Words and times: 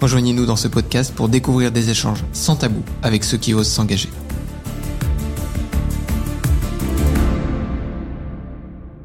Rejoignez-nous 0.00 0.46
dans 0.46 0.56
ce 0.56 0.66
podcast 0.66 1.14
pour 1.14 1.28
découvrir 1.28 1.72
des 1.72 1.90
échanges 1.90 2.24
sans 2.32 2.56
tabou 2.56 2.82
avec 3.02 3.22
ceux 3.22 3.36
qui 3.36 3.52
osent 3.52 3.68
s'engager. 3.68 4.08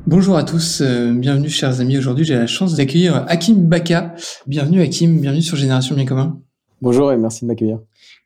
Bonjour 0.07 0.37
à 0.37 0.43
tous, 0.45 0.79
euh, 0.79 1.11
bienvenue 1.11 1.49
chers 1.49 1.81
amis. 1.81 1.97
Aujourd'hui, 1.97 2.23
j'ai 2.23 2.35
la 2.35 2.47
chance 2.47 2.75
d'accueillir 2.75 3.25
Hakim 3.27 3.67
Baka. 3.67 4.15
Bienvenue 4.47 4.81
Hakim, 4.81 5.19
bienvenue 5.19 5.41
sur 5.41 5.57
Génération 5.57 5.95
Bien 5.95 6.05
Commun. 6.05 6.39
Bonjour 6.81 7.11
et 7.11 7.17
merci 7.17 7.43
de 7.43 7.47
m'accueillir. 7.49 7.79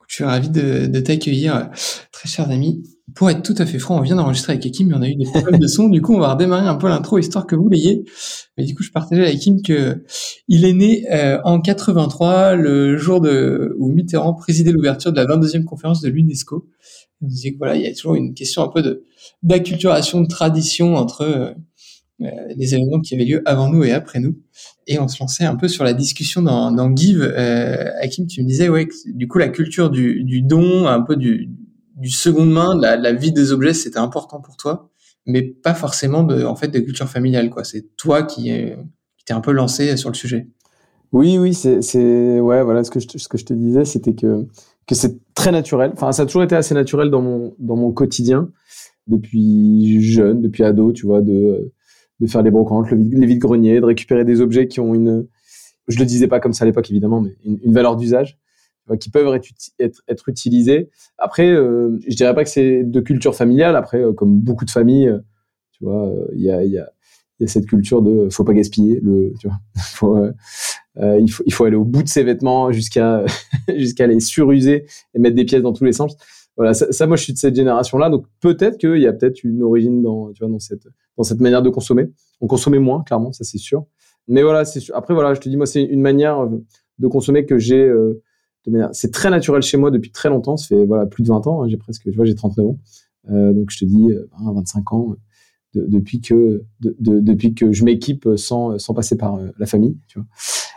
Je 0.07 0.15
suis 0.15 0.23
ravi 0.23 0.49
de, 0.49 0.85
de 0.85 0.99
t'accueillir, 0.99 1.69
très 2.11 2.29
chers 2.29 2.51
amis. 2.51 2.83
Pour 3.19 3.29
être 3.29 3.43
tout 3.43 3.55
à 3.57 3.65
fait 3.65 3.79
franc, 3.79 3.97
on 3.97 4.01
vient 4.01 4.15
d'enregistrer 4.15 4.53
avec 4.53 4.65
Hakim, 4.65 4.87
mais 4.87 4.95
on 4.95 5.01
a 5.01 5.09
eu 5.09 5.15
des 5.15 5.25
problèmes 5.25 5.59
de 5.59 5.67
son. 5.67 5.89
Du 5.89 6.01
coup, 6.01 6.15
on 6.15 6.21
va 6.21 6.35
redémarrer 6.35 6.65
un 6.65 6.75
peu 6.75 6.87
l'intro 6.87 7.17
histoire 7.17 7.45
que 7.45 7.53
vous 7.53 7.67
l'ayez. 7.67 8.05
Mais 8.57 8.63
du 8.63 8.73
coup, 8.73 8.81
je 8.81 8.91
partageais 8.91 9.23
avec 9.23 9.35
Hakim 9.35 9.61
que 9.61 10.05
il 10.47 10.63
est 10.63 10.71
né 10.71 11.05
euh, 11.11 11.37
en 11.43 11.59
83, 11.59 12.55
le 12.55 12.95
jour 12.95 13.19
de, 13.19 13.75
où 13.77 13.91
Mitterrand 13.91 14.35
présidait 14.35 14.71
l'ouverture 14.71 15.11
de 15.11 15.17
la 15.17 15.25
22e 15.25 15.65
conférence 15.65 15.99
de 15.99 16.07
l'UNESCO. 16.07 16.65
On 17.21 17.27
disait 17.27 17.51
que 17.51 17.57
voilà, 17.57 17.75
il 17.75 17.81
y 17.81 17.87
a 17.87 17.93
toujours 17.93 18.15
une 18.15 18.33
question 18.33 18.63
un 18.63 18.69
peu 18.69 18.81
de 18.81 19.03
d'acculturation, 19.43 20.21
de 20.21 20.27
tradition 20.27 20.95
entre 20.95 21.23
euh, 21.23 21.51
euh, 22.21 22.29
les 22.55 22.73
événements 22.73 23.01
qui 23.01 23.15
avaient 23.15 23.25
lieu 23.25 23.41
avant 23.45 23.69
nous 23.69 23.83
et 23.83 23.91
après 23.91 24.21
nous. 24.21 24.37
Et 24.87 24.97
on 24.97 25.09
se 25.09 25.21
lançait 25.21 25.43
un 25.43 25.57
peu 25.57 25.67
sur 25.67 25.83
la 25.83 25.93
discussion 25.93 26.41
dans, 26.41 26.71
dans 26.71 26.95
Give. 26.95 27.21
Euh, 27.21 27.91
Hakim, 28.01 28.27
tu 28.27 28.43
me 28.43 28.47
disais, 28.47 28.69
ouais, 28.69 28.87
du 29.13 29.27
coup, 29.27 29.39
la 29.39 29.49
culture 29.49 29.89
du, 29.89 30.23
du 30.23 30.41
don, 30.41 30.87
un 30.87 31.01
peu 31.01 31.17
du, 31.17 31.49
du 31.99 32.09
seconde 32.09 32.51
main, 32.51 32.75
la, 32.79 32.95
la 32.95 33.13
vie 33.13 33.31
des 33.31 33.51
objets, 33.51 33.73
c'était 33.73 33.99
important 33.99 34.39
pour 34.39 34.57
toi, 34.57 34.89
mais 35.25 35.41
pas 35.41 35.73
forcément 35.73 36.23
de, 36.23 36.43
en 36.43 36.55
fait, 36.55 36.69
de 36.69 36.79
culture 36.79 37.07
familiale, 37.07 37.49
quoi. 37.49 37.63
C'est 37.63 37.95
toi 37.97 38.23
qui, 38.23 38.51
euh, 38.51 38.75
qui 39.17 39.25
t'es 39.25 39.33
un 39.33 39.41
peu 39.41 39.51
lancé 39.51 39.95
sur 39.97 40.09
le 40.09 40.15
sujet. 40.15 40.47
Oui, 41.11 41.37
oui, 41.37 41.53
c'est, 41.53 41.81
c'est, 41.81 42.39
ouais, 42.39 42.63
voilà, 42.63 42.83
ce 42.83 42.91
que 42.91 42.99
je, 42.99 43.07
ce 43.17 43.27
que 43.27 43.37
je 43.37 43.45
te 43.45 43.53
disais, 43.53 43.83
c'était 43.83 44.13
que, 44.13 44.47
que 44.87 44.95
c'est 44.95 45.19
très 45.33 45.51
naturel. 45.51 45.91
Enfin, 45.93 46.11
ça 46.11 46.23
a 46.23 46.25
toujours 46.25 46.43
été 46.43 46.55
assez 46.55 46.73
naturel 46.73 47.09
dans 47.09 47.21
mon, 47.21 47.53
dans 47.59 47.75
mon 47.75 47.91
quotidien, 47.91 48.49
depuis 49.07 50.01
jeune, 50.01 50.41
depuis 50.41 50.63
ado, 50.63 50.93
tu 50.93 51.05
vois, 51.05 51.21
de, 51.21 51.73
de 52.21 52.27
faire 52.27 52.43
les 52.43 52.51
brocantes, 52.51 52.89
les 52.91 53.25
vides-greniers, 53.25 53.81
de 53.81 53.85
récupérer 53.85 54.23
des 54.23 54.39
objets 54.39 54.67
qui 54.67 54.79
ont 54.79 54.93
une, 54.93 55.27
je 55.87 55.99
le 55.99 56.05
disais 56.05 56.27
pas 56.27 56.39
comme 56.39 56.53
ça 56.53 56.63
à 56.63 56.67
l'époque 56.67 56.89
évidemment, 56.89 57.19
mais 57.19 57.35
une 57.43 57.73
valeur 57.73 57.97
d'usage 57.97 58.38
qui 58.97 59.09
peuvent 59.09 59.33
être, 59.33 59.47
être, 59.79 60.01
être 60.07 60.29
utilisés. 60.29 60.89
Après, 61.17 61.49
euh, 61.49 61.99
je 62.07 62.15
dirais 62.15 62.33
pas 62.33 62.43
que 62.43 62.49
c'est 62.49 62.83
de 62.83 62.99
culture 62.99 63.35
familiale. 63.35 63.75
Après, 63.75 64.01
euh, 64.01 64.13
comme 64.13 64.39
beaucoup 64.39 64.65
de 64.65 64.71
familles, 64.71 65.07
euh, 65.07 65.19
tu 65.71 65.83
vois, 65.83 66.11
il 66.33 66.41
y 66.41 66.51
a, 66.51 66.89
cette 67.47 67.67
culture 67.67 68.01
de 68.01 68.27
faut 68.29 68.43
pas 68.43 68.53
gaspiller. 68.53 69.01
Il, 71.21 71.31
faut, 71.31 71.63
aller 71.63 71.77
au 71.77 71.85
bout 71.85 72.03
de 72.03 72.09
ses 72.09 72.23
vêtements 72.23 72.73
jusqu'à 72.73 73.23
jusqu'à 73.77 74.05
les 74.05 74.19
suruser 74.19 74.85
et 75.13 75.19
mettre 75.19 75.37
des 75.37 75.45
pièces 75.45 75.61
dans 75.61 75.71
tous 75.71 75.85
les 75.85 75.93
sens. 75.93 76.17
Voilà, 76.57 76.73
ça, 76.73 77.07
moi 77.07 77.15
je 77.15 77.23
suis 77.23 77.31
de 77.31 77.37
cette 77.37 77.55
génération-là, 77.55 78.09
donc 78.09 78.25
peut-être 78.41 78.77
qu'il 78.77 78.97
y 78.97 79.07
a 79.07 79.13
peut-être 79.13 79.45
une 79.45 79.63
origine 79.63 80.01
dans, 80.01 80.31
dans 80.41 80.59
cette 80.59 80.89
dans 81.15 81.23
cette 81.23 81.39
manière 81.39 81.61
de 81.61 81.69
consommer. 81.69 82.09
On 82.41 82.47
consommait 82.47 82.79
moins, 82.79 83.03
clairement, 83.03 83.31
ça 83.31 83.45
c'est 83.45 83.57
sûr. 83.57 83.85
Mais 84.27 84.43
voilà, 84.43 84.65
c'est 84.65 84.81
après 84.93 85.13
voilà, 85.13 85.33
je 85.33 85.39
te 85.39 85.47
dis 85.47 85.55
moi 85.55 85.65
c'est 85.65 85.83
une 85.83 86.01
manière 86.01 86.45
de 86.97 87.07
consommer 87.07 87.45
que 87.45 87.57
j'ai 87.57 87.89
c'est 88.91 89.11
très 89.11 89.29
naturel 89.29 89.61
chez 89.61 89.77
moi 89.77 89.91
depuis 89.91 90.11
très 90.11 90.29
longtemps. 90.29 90.57
Ça 90.57 90.67
fait 90.67 90.85
voilà 90.85 91.05
plus 91.05 91.23
de 91.23 91.29
20 91.29 91.47
ans. 91.47 91.63
Hein, 91.63 91.67
j'ai 91.69 91.77
presque, 91.77 92.03
tu 92.03 92.11
vois, 92.11 92.25
j'ai 92.25 92.35
39 92.35 92.65
ans. 92.65 92.77
Euh, 93.31 93.53
donc 93.53 93.69
je 93.69 93.79
te 93.79 93.85
dis 93.85 94.09
20, 94.39 94.53
25 94.53 94.93
ans 94.93 95.15
de, 95.73 95.85
depuis 95.87 96.21
que 96.21 96.63
de, 96.79 96.95
de, 96.99 97.19
depuis 97.19 97.53
que 97.53 97.71
je 97.71 97.83
m'équipe 97.83 98.27
sans 98.35 98.77
sans 98.79 98.93
passer 98.93 99.17
par 99.17 99.35
euh, 99.35 99.49
la 99.57 99.65
famille. 99.65 99.97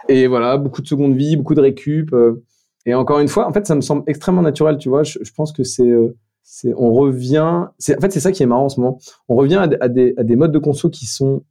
Et 0.08 0.26
voilà, 0.26 0.56
beaucoup 0.58 0.82
de 0.82 0.86
seconde 0.86 1.16
vie, 1.16 1.36
beaucoup 1.36 1.54
de 1.54 1.60
récup. 1.60 2.12
Euh, 2.12 2.44
et 2.84 2.94
encore 2.94 3.20
une 3.20 3.28
fois, 3.28 3.48
en 3.48 3.52
fait, 3.52 3.66
ça 3.66 3.74
me 3.74 3.80
semble 3.80 4.02
extrêmement 4.06 4.42
naturel. 4.42 4.76
Tu 4.76 4.88
vois, 4.88 5.04
je, 5.04 5.18
pense 5.34 5.52
que 5.52 5.62
c'est 5.62 5.88
euh, 5.88 6.16
c'est 6.42 6.74
on 6.76 6.92
revient. 6.92 7.38
En 7.38 7.70
fait 7.78 8.12
c'est 8.12 8.20
ça 8.20 8.32
qui 8.32 8.42
est 8.42 8.46
marrant 8.46 8.64
en 8.64 8.68
ce 8.68 8.80
moment. 8.80 8.98
On 9.28 9.36
revient 9.36 9.56
à, 9.56 9.68
à, 9.80 9.88
des, 9.88 10.14
à 10.16 10.24
des 10.24 10.36
modes 10.36 10.52
de 10.52 10.58
conso 10.58 10.90
qui 10.90 11.06
sont 11.06 11.44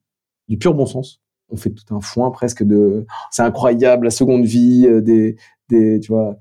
du 0.48 0.58
pur 0.58 0.74
bon 0.74 0.86
sens 0.86 1.22
on 1.54 1.58
fait 1.58 1.70
tout 1.70 1.94
un 1.94 2.00
foin 2.00 2.32
presque 2.32 2.64
de 2.64 3.06
c'est 3.30 3.42
incroyable 3.42 4.06
la 4.06 4.10
seconde 4.10 4.46
vie 4.46 4.88
des 5.02 5.36
des, 5.72 6.00
tu 6.00 6.12
vois, 6.12 6.36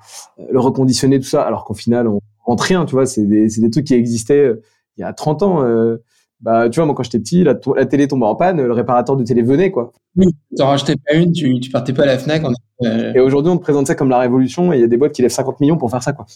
le 0.50 0.60
reconditionner, 0.60 1.18
tout 1.18 1.26
ça, 1.26 1.42
alors 1.42 1.64
qu'au 1.64 1.74
final, 1.74 2.08
on 2.08 2.20
rentre 2.44 2.64
rien, 2.64 2.84
tu 2.84 2.92
vois, 2.94 3.06
c'est 3.06 3.24
des, 3.24 3.48
des 3.48 3.70
trucs 3.70 3.86
qui 3.86 3.94
existaient 3.94 4.44
euh, 4.44 4.62
il 4.96 5.00
y 5.00 5.04
a 5.04 5.12
30 5.12 5.42
ans. 5.42 5.64
Euh, 5.64 5.96
bah, 6.41 6.68
tu 6.70 6.76
vois, 6.80 6.86
moi, 6.86 6.94
quand 6.94 7.02
j'étais 7.02 7.18
petit, 7.18 7.44
la, 7.44 7.54
la 7.76 7.86
télé 7.86 8.08
tombait 8.08 8.26
en 8.26 8.34
panne, 8.34 8.60
le 8.60 8.72
réparateur 8.72 9.16
de 9.16 9.24
télé 9.24 9.42
venait, 9.42 9.70
quoi. 9.70 9.92
Oui, 10.16 10.26
t'en 10.56 10.68
rachetais 10.68 10.94
pas 10.96 11.14
une, 11.14 11.32
tu, 11.32 11.60
tu 11.60 11.70
partais 11.70 11.92
pas 11.92 12.04
à 12.04 12.06
la 12.06 12.18
FNAC. 12.18 12.42
euh... 12.82 13.12
Et 13.14 13.20
aujourd'hui, 13.20 13.52
on 13.52 13.56
te 13.58 13.62
présente 13.62 13.86
ça 13.86 13.94
comme 13.94 14.08
la 14.08 14.18
révolution 14.18 14.72
et 14.72 14.76
il 14.76 14.80
y 14.80 14.84
a 14.84 14.86
des 14.86 14.96
boîtes 14.96 15.12
qui 15.12 15.22
lèvent 15.22 15.30
50 15.30 15.60
millions 15.60 15.76
pour 15.76 15.91
faire 15.91 16.02
ça, 16.02 16.12
quoi. 16.12 16.26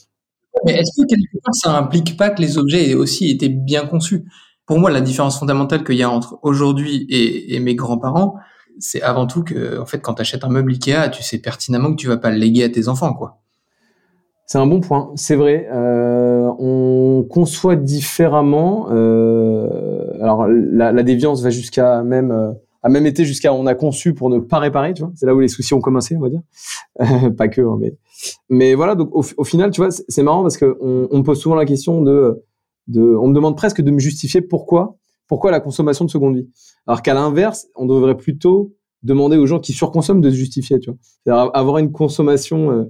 Mais 0.65 0.73
est-ce 0.73 1.03
que 1.03 1.07
quelque 1.07 1.43
part, 1.43 1.55
ça 1.55 1.77
implique 1.77 2.17
pas 2.17 2.31
que 2.31 2.41
les 2.41 2.59
objets 2.59 2.91
aient 2.91 2.95
aussi 2.95 3.31
été 3.31 3.49
bien 3.49 3.87
conçus? 3.87 4.25
Pour 4.67 4.79
moi, 4.79 4.91
la 4.91 5.01
différence 5.01 5.39
fondamentale 5.39 5.85
qu'il 5.85 5.97
y 5.97 6.03
a 6.03 6.11
entre 6.11 6.39
aujourd'hui 6.43 7.07
et, 7.11 7.55
et 7.55 7.61
mes 7.61 7.75
grands-parents, 7.75 8.37
c'est 8.79 9.03
avant 9.03 9.27
tout 9.27 9.43
que, 9.43 9.79
en 9.79 9.87
fait, 9.87 10.01
quand 10.01 10.15
tu 10.15 10.23
achètes 10.23 10.45
un 10.45 10.49
meuble 10.49 10.73
Ikea, 10.73 11.11
tu 11.11 11.23
sais 11.23 11.39
pertinemment 11.39 11.91
que 11.91 11.97
tu 11.97 12.09
vas 12.09 12.17
pas 12.17 12.31
le 12.31 12.39
léguer 12.39 12.65
à 12.65 12.69
tes 12.69 12.89
enfants, 12.89 13.15
quoi. 13.15 13.41
C'est 14.47 14.59
un 14.59 14.67
bon 14.67 14.81
point, 14.81 15.11
c'est 15.15 15.37
vrai. 15.37 15.67
Euh, 15.73 16.51
on 16.59 17.27
conçoit 17.29 17.77
différemment. 17.77 18.89
Euh, 18.91 20.13
alors 20.21 20.47
la, 20.47 21.03
déviance 21.03 21.43
va 21.43 21.49
jusqu'à 21.49 22.03
même 22.03 22.31
euh, 22.31 22.53
a 22.83 22.91
même 22.91 23.07
été 23.07 23.25
jusqu'à 23.25 23.55
on 23.55 23.65
a 23.67 23.75
conçu 23.75 24.13
pour 24.13 24.29
ne 24.29 24.39
pas 24.39 24.59
réparer, 24.59 24.93
tu 24.93 25.03
vois. 25.03 25.13
C'est 25.15 25.25
là 25.25 25.35
où 25.35 25.41
les 25.41 25.49
soucis 25.49 25.73
ont 25.73 25.81
commencé, 25.81 26.15
on 26.17 26.21
va 26.21 26.29
dire. 26.29 26.43
pas 27.37 27.49
que, 27.49 27.63
hein, 27.63 27.79
mais 27.81 27.97
mais 28.51 28.75
voilà. 28.75 28.95
Donc 28.97 29.11
au, 29.15 29.45
final, 29.45 29.71
tu 29.71 29.81
vois, 29.81 29.91
c'est 29.91 30.23
marrant 30.23 30.43
parce 30.43 30.59
que 30.59 30.77
on 30.83 31.19
me 31.19 31.23
pose 31.23 31.41
souvent 31.41 31.55
la 31.57 31.65
question 31.65 32.03
de 32.03 32.43
de, 32.89 33.01
on 33.01 33.29
me 33.29 33.35
demande 33.35 33.57
presque 33.57 33.81
de 33.81 33.91
me 33.91 33.99
justifier 33.99 34.43
pourquoi 34.43 34.99
pourquoi 35.35 35.51
la 35.51 35.59
consommation 35.59 36.05
de 36.05 36.11
seconde 36.11 36.37
vie? 36.37 36.49
Alors 36.87 37.03
qu'à 37.03 37.13
l'inverse, 37.13 37.67
on 37.75 37.87
devrait 37.87 38.17
plutôt 38.17 38.77
demander 39.03 39.37
aux 39.37 39.47
gens 39.47 39.59
qui 39.59 39.73
surconsomment 39.73 40.21
de 40.21 40.31
se 40.31 40.37
justifier, 40.37 40.79
tu 40.79 40.91
vois. 40.91 40.99
C'est-à-dire 41.03 41.51
avoir 41.55 41.79
une 41.79 41.91
consommation 41.91 42.71
euh, 42.71 42.85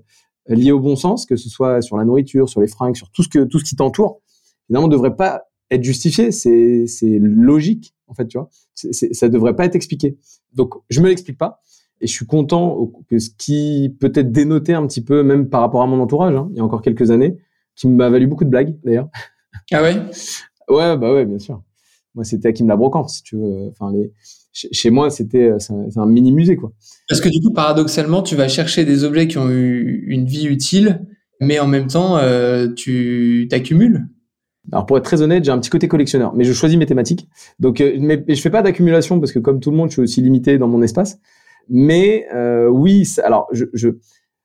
liée 0.48 0.70
au 0.70 0.78
bon 0.78 0.94
sens, 0.94 1.24
que 1.24 1.36
ce 1.36 1.48
soit 1.48 1.80
sur 1.80 1.96
la 1.96 2.04
nourriture, 2.04 2.50
sur 2.50 2.60
les 2.60 2.66
fringues, 2.66 2.96
sur 2.96 3.10
tout 3.12 3.22
ce 3.22 3.30
que 3.30 3.44
tout 3.44 3.60
ce 3.60 3.64
qui 3.64 3.76
t'entoure. 3.76 4.20
Évidemment, 4.68 4.84
on 4.84 4.90
devrait 4.90 5.16
pas 5.16 5.44
être 5.70 5.82
justifié, 5.82 6.32
c'est 6.32 6.86
c'est 6.86 7.18
logique 7.18 7.94
en 8.08 8.14
fait, 8.14 8.26
tu 8.26 8.36
vois. 8.36 8.50
Ça 8.74 9.28
devrait 9.30 9.56
pas 9.56 9.64
être 9.64 9.74
expliqué. 9.74 10.18
Donc 10.52 10.74
je 10.90 11.00
me 11.00 11.08
l'explique 11.08 11.38
pas 11.38 11.62
et 12.02 12.06
je 12.06 12.12
suis 12.12 12.26
content 12.26 12.92
que 13.08 13.18
ce 13.18 13.30
qui 13.38 13.96
peut-être 14.00 14.32
dénoté 14.32 14.74
un 14.74 14.86
petit 14.86 15.02
peu 15.02 15.22
même 15.22 15.48
par 15.48 15.62
rapport 15.62 15.80
à 15.80 15.86
mon 15.86 15.98
entourage, 15.98 16.36
hein, 16.36 16.48
il 16.50 16.58
y 16.58 16.60
a 16.60 16.62
encore 16.62 16.82
quelques 16.82 17.10
années, 17.10 17.38
qui 17.74 17.88
m'a 17.88 18.10
valu 18.10 18.26
beaucoup 18.26 18.44
de 18.44 18.50
blagues 18.50 18.76
d'ailleurs. 18.84 19.08
Ah 19.72 19.82
ouais? 19.82 19.96
ouais, 20.68 20.98
bah 20.98 21.14
ouais, 21.14 21.24
bien 21.24 21.38
sûr 21.38 21.62
moi 22.14 22.24
c'était 22.24 22.48
Hakim 22.48 22.68
la 22.68 22.76
brocante 22.76 23.10
si 23.10 23.22
tu 23.22 23.36
veux. 23.36 23.68
Enfin 23.70 23.92
les 23.92 24.12
chez 24.52 24.90
moi 24.90 25.10
c'était 25.10 25.52
c'est 25.58 25.72
un, 25.72 25.88
un, 26.02 26.06
mini 26.06 26.32
musée 26.32 26.56
quoi. 26.56 26.72
Parce 27.08 27.20
que 27.20 27.28
du 27.28 27.40
coup 27.40 27.52
paradoxalement 27.52 28.22
tu 28.22 28.36
vas 28.36 28.48
chercher 28.48 28.84
des 28.84 29.04
objets 29.04 29.26
qui 29.26 29.38
ont 29.38 29.50
eu 29.50 30.04
une 30.08 30.26
vie 30.26 30.46
utile 30.46 31.06
mais 31.40 31.58
en 31.58 31.66
même 31.66 31.88
temps 31.88 32.16
euh, 32.16 32.68
tu 32.72 33.46
t'accumules. 33.50 34.06
Alors 34.72 34.86
pour 34.86 34.96
être 34.96 35.04
très 35.04 35.22
honnête 35.22 35.44
j'ai 35.44 35.50
un 35.50 35.58
petit 35.58 35.70
côté 35.70 35.88
collectionneur 35.88 36.34
mais 36.34 36.44
je 36.44 36.52
choisis 36.52 36.78
mes 36.78 36.86
thématiques. 36.86 37.28
Donc 37.58 37.80
euh, 37.80 37.96
mais 37.98 38.24
je 38.28 38.40
fais 38.40 38.50
pas 38.50 38.62
d'accumulation 38.62 39.18
parce 39.18 39.32
que 39.32 39.40
comme 39.40 39.60
tout 39.60 39.70
le 39.70 39.76
monde 39.76 39.88
je 39.88 39.94
suis 39.94 40.02
aussi 40.02 40.22
limité 40.22 40.58
dans 40.58 40.68
mon 40.68 40.82
espace. 40.82 41.18
Mais 41.68 42.26
euh, 42.32 42.68
oui 42.68 43.08
alors 43.24 43.48
je, 43.52 43.64
je 43.72 43.88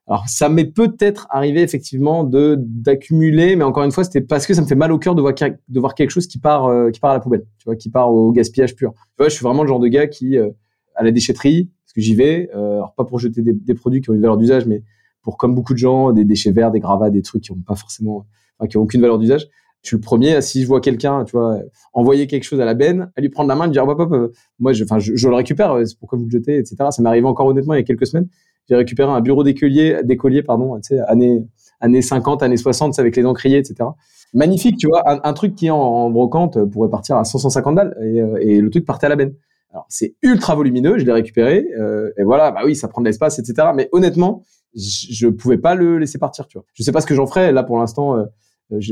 alors, 0.10 0.28
ça 0.28 0.50
m'est 0.50 0.66
peut-être 0.66 1.28
arrivé 1.30 1.62
effectivement 1.62 2.24
de 2.24 2.56
d'accumuler, 2.58 3.56
mais 3.56 3.64
encore 3.64 3.84
une 3.84 3.92
fois, 3.92 4.04
c'était 4.04 4.22
parce 4.22 4.48
que 4.48 4.56
ça 4.56 4.62
me 4.64 4.66
fait 4.66 4.74
mal 4.74 4.92
au 4.92 4.98
cœur 4.98 5.14
de 5.14 5.22
voir 5.22 5.36
de 5.36 5.80
voir 5.80 5.94
quelque 5.94 6.10
chose 6.10 6.26
qui 6.26 6.40
part 6.40 6.66
euh, 6.66 6.90
qui 6.90 7.00
part 7.00 7.12
à 7.12 7.14
la 7.14 7.20
poubelle, 7.20 7.46
tu 7.60 7.66
vois, 7.66 7.76
qui 7.76 7.92
part 7.92 8.12
au 8.12 8.32
gaspillage 8.32 8.76
pur. 8.76 8.94
Tu 8.94 9.00
vois, 9.20 9.30
je 9.30 9.36
suis 9.36 9.44
vraiment 9.44 9.62
le 9.62 9.68
genre 9.68 9.80
de 9.80 9.88
gars 9.88 10.08
qui 10.08 10.36
euh, 10.36 10.50
à 10.96 11.04
la 11.04 11.12
déchetterie, 11.12 11.70
parce 11.86 11.94
que 11.94 12.02
j'y 12.02 12.16
vais, 12.16 12.50
euh, 12.56 12.78
alors 12.78 12.96
pas 12.96 13.06
pour 13.06 13.20
jeter 13.20 13.44
des, 13.44 13.74
produits 13.76 14.02
qui 14.02 14.10
ont 14.10 14.16
une 14.16 14.22
valeur 14.22 14.38
d'usage, 14.38 14.66
mais 14.66 14.82
pour 15.22 15.38
comme 15.38 15.54
beaucoup 15.54 15.74
de 15.74 15.78
gens, 15.78 16.12
des 16.12 16.26
déchets 16.26 16.52
verts, 16.52 16.72
des 16.72 16.80
gravats, 16.80 17.12
des 17.12 17.22
trucs 17.22 17.44
qui 17.44 17.52
ont 17.52 17.62
pas 17.66 17.76
forcément, 17.76 18.26
enfin, 18.58 18.68
qui 18.68 18.78
ont 18.78 18.82
aucune 18.82 19.02
valeur 19.02 19.20
d'usage. 19.20 19.48
Je 19.84 19.90
suis 19.90 19.96
le 19.96 20.02
premier, 20.02 20.42
si 20.42 20.64
je 20.64 20.68
vois 20.68 20.82
quelqu'un, 20.82 21.24
tu 21.24 21.34
vois, 21.34 21.60
envoyer 21.94 22.26
quelque 22.26 22.44
chose 22.44 22.60
à 22.60 22.66
la 22.66 22.74
benne, 22.74 23.12
à 23.16 23.22
lui 23.22 23.30
prendre 23.30 23.48
la 23.48 23.56
main, 23.56 23.66
lui 23.66 23.74
dire, 23.74 23.88
hop, 23.88 24.00
hop, 24.00 24.34
moi, 24.58 24.74
je, 24.74 24.84
enfin, 24.84 25.00
je, 25.00 25.16
je, 25.16 25.30
le 25.30 25.36
récupère, 25.36 25.80
c'est 25.86 25.98
pourquoi 25.98 26.18
vous 26.18 26.26
le 26.26 26.32
jetez, 26.32 26.58
etc. 26.58 26.76
Ça 26.90 27.02
m'est 27.02 27.08
arrivé 27.08 27.28
encore 27.28 27.46
honnêtement 27.46 27.76
il 27.76 27.78
y 27.78 27.80
a 27.80 27.84
quelques 27.84 28.08
semaines 28.08 28.28
J'ai 28.70 28.76
récupéré 28.76 29.12
un 29.12 29.22
bureau 29.22 29.44
d'écolier, 29.44 30.02
d'écolier, 30.04 30.44
pardon, 30.44 30.80
années, 31.08 31.44
années 31.82 32.02
50, 32.04 32.44
années 32.44 32.58
60, 32.58 33.00
avec 33.00 33.16
les 33.16 33.26
encriers, 33.26 33.58
etc. 33.58 33.90
Magnifique, 34.34 34.78
tu 34.78 34.88
vois, 34.88 35.04
un, 35.28 35.34
truc 35.34 35.56
qui 35.56 35.72
en, 35.72 36.10
brocante 36.12 36.64
pourrait 36.66 36.90
partir 36.90 37.18
à 37.18 37.24
100, 37.24 37.40
150 37.40 37.76
balles 37.76 37.98
et, 38.04 38.22
euh, 38.22 38.38
et, 38.40 38.62
le 38.62 38.70
truc 38.70 38.86
partait 38.86 39.08
à 39.08 39.10
la 39.10 39.16
benne. 39.16 39.34
Alors 39.72 39.86
c'est 39.90 40.16
ultra 40.22 40.54
volumineux, 40.54 41.00
je 41.00 41.06
l'ai 41.06 41.12
récupéré 41.12 41.66
euh, 41.80 42.12
et 42.18 42.24
voilà, 42.24 42.52
bah 42.52 42.62
oui, 42.64 42.76
ça 42.76 42.88
prend 42.88 43.02
de 43.02 43.08
l'espace, 43.08 43.40
etc. 43.40 43.70
Mais 43.76 43.90
honnêtement, 43.92 44.44
je, 44.76 45.26
ne 45.26 45.32
pouvais 45.32 45.58
pas 45.58 45.74
le 45.74 45.98
laisser 45.98 46.20
partir, 46.20 46.46
tu 46.46 46.60
vois. 46.60 46.66
Je 46.74 46.84
sais 46.84 46.92
pas 46.92 47.02
ce 47.02 47.08
que 47.08 47.16
j'en 47.16 47.26
ferai 47.26 47.52
là 47.52 47.64
pour 47.64 47.80
l'instant. 47.80 48.18
Euh, 48.18 48.26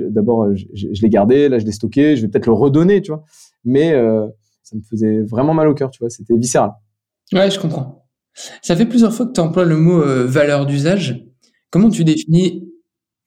d'abord, 0.10 0.56
je, 0.56 0.66
je 0.74 1.02
l'ai 1.04 1.10
gardé, 1.10 1.50
là 1.50 1.60
je 1.60 1.66
l'ai 1.66 1.72
stocké, 1.72 2.16
je 2.16 2.24
vais 2.24 2.30
peut-être 2.30 2.48
le 2.48 2.54
redonner, 2.54 3.04
tu 3.04 3.12
vois. 3.12 3.24
Mais 3.64 3.92
ça 4.64 4.76
me 4.76 4.82
faisait 4.82 5.22
vraiment 5.22 5.54
mal 5.54 5.68
au 5.68 5.76
cœur, 5.76 5.92
tu 5.92 6.00
vois. 6.00 6.10
C'était 6.10 6.36
viscéral. 6.36 6.72
Ouais, 7.32 7.52
je 7.52 7.60
comprends. 7.60 8.07
Ça 8.62 8.76
fait 8.76 8.86
plusieurs 8.86 9.14
fois 9.14 9.26
que 9.26 9.34
tu 9.34 9.40
emploies 9.40 9.66
le 9.66 9.78
mot 9.78 10.02
euh, 10.02 10.26
valeur 10.26 10.66
d'usage. 10.66 11.26
Comment 11.72 11.90
tu 11.90 12.04
définis 12.04 12.68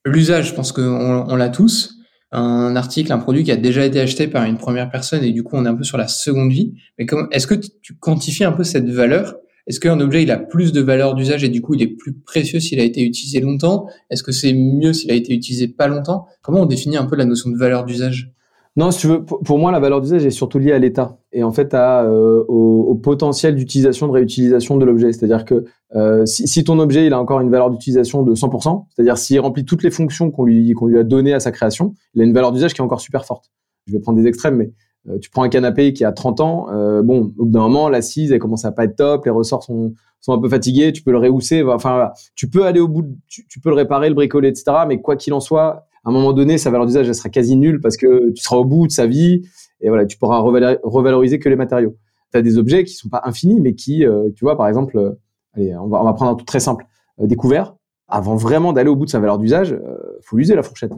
l'usage? 0.05 0.49
Je 0.49 0.55
pense 0.55 0.73
qu'on 0.73 0.83
on, 0.83 1.37
l'a 1.37 1.49
tous. 1.49 1.97
Un 2.33 2.77
article, 2.77 3.13
un 3.13 3.19
produit 3.19 3.43
qui 3.43 3.51
a 3.51 3.57
déjà 3.57 3.85
été 3.85 4.01
acheté 4.01 4.29
par 4.29 4.45
une 4.45 4.57
première 4.57 4.89
personne 4.89 5.25
et 5.25 5.33
du 5.33 5.43
coup 5.43 5.57
on 5.57 5.65
est 5.65 5.69
un 5.69 5.75
peu 5.75 5.83
sur 5.83 5.99
la 5.99 6.07
seconde 6.07 6.53
vie. 6.53 6.75
Mais 6.97 7.07
est-ce 7.33 7.49
que 7.49 7.55
tu 7.55 7.97
quantifies 7.99 8.45
un 8.45 8.53
peu 8.53 8.63
cette 8.63 8.89
valeur? 8.89 9.35
Est-ce 9.67 9.81
qu'un 9.81 10.01
objet 10.01 10.23
il 10.23 10.31
a 10.31 10.39
plus 10.39 10.73
de 10.73 10.81
valeur 10.81 11.15
d'usage 11.15 11.43
et 11.43 11.49
du 11.49 11.61
coup 11.61 11.75
il 11.75 11.83
est 11.83 11.89
plus 11.89 12.15
précieux 12.15 12.61
s'il 12.61 12.79
a 12.79 12.85
été 12.85 13.03
utilisé 13.03 13.41
longtemps? 13.41 13.87
Est-ce 14.11 14.23
que 14.23 14.33
c'est 14.33 14.53
mieux 14.53 14.93
s'il 14.93 15.11
a 15.11 15.15
été 15.15 15.35
utilisé 15.35 15.67
pas 15.67 15.89
longtemps? 15.89 16.27
Comment 16.41 16.61
on 16.61 16.67
définit 16.67 16.97
un 16.97 17.05
peu 17.07 17.17
la 17.17 17.25
notion 17.25 17.51
de 17.51 17.57
valeur 17.57 17.85
d'usage? 17.85 18.33
Non, 18.77 18.93
si 18.93 19.01
tu 19.01 19.09
veux, 19.09 19.25
pour 19.25 19.59
moi, 19.59 19.73
la 19.73 19.81
valeur 19.81 20.01
d'usage 20.01 20.25
est 20.25 20.31
surtout 20.31 20.61
liée 20.61 20.73
à 20.73 20.79
l'état 20.79 21.19
et 21.33 21.43
en 21.43 21.51
fait 21.51 21.75
euh, 21.75 22.45
au, 22.47 22.95
potentiel 22.95 23.57
d'utilisation, 23.57 24.07
de 24.07 24.13
réutilisation 24.13 24.77
de 24.77 24.85
l'objet. 24.85 25.13
C'est-à-dire 25.13 25.45
que 25.45 25.65
euh, 25.97 26.25
si, 26.25 26.63
ton 26.63 26.79
objet 26.79 27.07
il 27.07 27.13
a 27.13 27.21
encore 27.21 27.41
une 27.41 27.51
valeur 27.51 27.71
d'utilisation 27.71 28.23
de 28.23 28.35
100%, 28.35 28.85
c'est-à-dire 28.91 29.19
s'il 29.19 29.41
remplit 29.41 29.65
toutes 29.65 29.83
les 29.83 29.91
fonctions 29.91 30.31
qu'on 30.31 30.45
lui, 30.45 30.75
a 30.97 31.03
données 31.03 31.35
à 31.35 31.41
sa 31.41 31.51
création, 31.51 31.95
il 32.15 32.23
a 32.23 32.25
une 32.25 32.33
valeur 32.33 32.53
d'usage 32.53 32.73
qui 32.73 32.81
est 32.81 32.85
encore 32.85 33.01
super 33.01 33.25
forte. 33.25 33.51
Je 33.87 33.93
vais 33.93 33.99
prendre 33.99 34.21
des 34.21 34.29
extrêmes, 34.29 34.57
mais 34.57 34.73
euh, 35.09 35.19
tu 35.19 35.31
prends 35.31 35.43
un 35.43 35.49
canapé 35.49 35.93
qui 35.93 36.05
a 36.05 36.13
30 36.13 36.41
ans, 36.41 36.67
bon, 37.03 37.33
au 37.39 37.47
bout 37.47 37.51
d'un 37.51 37.61
moment, 37.61 37.89
l'assise, 37.89 38.31
elle 38.31 38.39
commence 38.39 38.65
à 38.65 38.71
pas 38.71 38.85
être 38.85 38.95
top, 38.95 39.25
les 39.25 39.33
ressorts 39.33 39.65
sont, 39.65 39.95
sont 40.21 40.33
un 40.33 40.39
peu 40.39 40.49
fatigués, 40.49 40.93
tu 40.93 41.03
peux 41.03 41.11
le 41.11 41.19
rehausser, 41.19 41.65
enfin, 41.65 42.11
tu 42.37 42.49
peux 42.49 42.67
aller 42.67 42.81
au 42.81 42.87
bout, 42.87 43.05
tu, 43.27 43.47
tu 43.49 43.59
peux 43.59 43.71
le 43.71 43.77
réparer, 43.77 44.11
le 44.11 44.15
bricoler, 44.15 44.49
etc. 44.49 44.65
Mais 44.87 45.01
quoi 45.01 45.17
qu'il 45.17 45.33
en 45.33 45.41
soit, 45.41 45.87
à 46.05 46.09
un 46.09 46.13
moment 46.13 46.33
donné, 46.33 46.59
sa 46.59 46.71
valeur 46.71 46.87
d'usage, 46.87 47.11
sera 47.13 47.29
quasi 47.29 47.57
nulle 47.57 47.81
parce 47.81 47.97
que 47.97 48.31
tu 48.31 48.43
seras 48.43 48.57
au 48.57 48.65
bout 48.65 48.87
de 48.87 48.93
sa 48.93 49.07
vie 49.07 49.43
et 49.81 49.89
voilà, 49.89 50.07
tu 50.07 50.19
pourras 50.19 50.39
revaloriser 50.39 51.39
que 51.39 51.49
les 51.49 51.57
matériaux. 51.57 51.97
Tu 52.33 52.39
as 52.39 52.43
des 52.43 52.59
objets 52.59 52.85
qui 52.85 52.95
sont 52.95 53.09
pas 53.09 53.23
infinis, 53.25 53.61
mais 53.61 53.75
qui, 53.75 54.05
euh, 54.05 54.31
tu 54.35 54.45
vois, 54.45 54.57
par 54.57 54.69
exemple, 54.69 54.97
euh, 54.99 55.13
allez, 55.55 55.75
on 55.77 55.89
va, 55.89 56.13
prendre 56.13 56.31
un 56.31 56.35
truc 56.35 56.47
très 56.47 56.61
simple, 56.61 56.87
euh, 57.21 57.27
des 57.27 57.37
couverts. 57.37 57.75
Avant 58.09 58.37
vraiment 58.37 58.73
d'aller 58.73 58.91
au 58.91 58.97
bout 58.97 59.05
de 59.05 59.11
sa 59.11 59.21
valeur 59.21 59.39
d'usage, 59.39 59.79
faut 60.23 60.37
l'user 60.37 60.57
la 60.57 60.65
fourchette. 60.65 60.93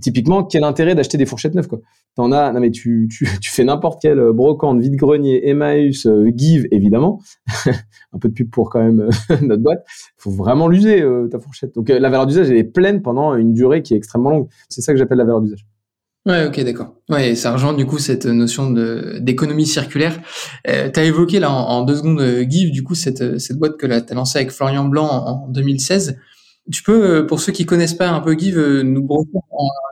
Typiquement, 0.00 0.44
quel 0.44 0.64
intérêt 0.64 0.94
d'acheter 0.94 1.18
des 1.18 1.26
fourchettes 1.26 1.54
neuves, 1.54 1.68
quoi? 1.68 1.80
T'en 2.14 2.32
as, 2.32 2.52
non 2.52 2.60
mais 2.60 2.70
tu, 2.70 3.08
fais 3.42 3.64
n'importe 3.64 4.00
quel 4.00 4.18
brocante, 4.32 4.80
vide-grenier, 4.80 5.48
Emmaüs, 5.48 6.08
Give, 6.34 6.66
évidemment. 6.70 7.20
un 7.66 8.18
peu 8.18 8.28
de 8.28 8.34
pub 8.34 8.50
pour 8.50 8.70
quand 8.70 8.80
même 8.80 9.08
notre 9.42 9.62
boîte. 9.62 9.84
Faut 10.16 10.30
vraiment 10.30 10.68
l'user, 10.68 11.04
ta 11.30 11.38
fourchette. 11.38 11.74
Donc, 11.74 11.88
la 11.88 12.08
valeur 12.08 12.26
d'usage, 12.26 12.50
elle 12.50 12.56
est 12.56 12.64
pleine 12.64 13.02
pendant 13.02 13.34
une 13.34 13.52
durée 13.52 13.82
qui 13.82 13.94
est 13.94 13.96
extrêmement 13.96 14.30
longue. 14.30 14.48
C'est 14.68 14.80
ça 14.80 14.92
que 14.92 14.98
j'appelle 14.98 15.18
la 15.18 15.24
valeur 15.24 15.40
d'usage. 15.40 15.66
Ouais, 16.26 16.44
ok, 16.44 16.60
d'accord. 16.64 16.96
Ouais, 17.08 17.36
ça 17.36 17.52
rejoint 17.52 17.72
du 17.72 17.86
coup 17.86 17.98
cette 17.98 18.26
notion 18.26 18.72
d'économie 19.20 19.64
circulaire. 19.64 20.20
Euh, 20.66 20.90
tu 20.90 20.98
as 20.98 21.04
évoqué 21.04 21.38
là 21.38 21.52
en, 21.52 21.84
deux 21.84 21.94
secondes 21.94 22.20
Give, 22.48 22.72
du 22.72 22.82
coup 22.82 22.96
cette 22.96 23.38
cette 23.38 23.58
boîte 23.58 23.76
que 23.76 23.86
tu 23.86 23.92
as 23.92 24.14
lancée 24.14 24.40
avec 24.40 24.50
Florian 24.50 24.86
Blanc 24.86 25.06
en, 25.08 25.48
2016. 25.48 26.18
Tu 26.70 26.82
peux, 26.82 27.04
euh, 27.04 27.22
pour 27.26 27.40
ceux 27.40 27.52
qui 27.52 27.64
connaissent 27.64 27.94
pas 27.94 28.08
un 28.08 28.20
peu 28.20 28.36
Give, 28.36 28.58
euh, 28.58 28.82
nous 28.82 29.02
brosser 29.02 29.28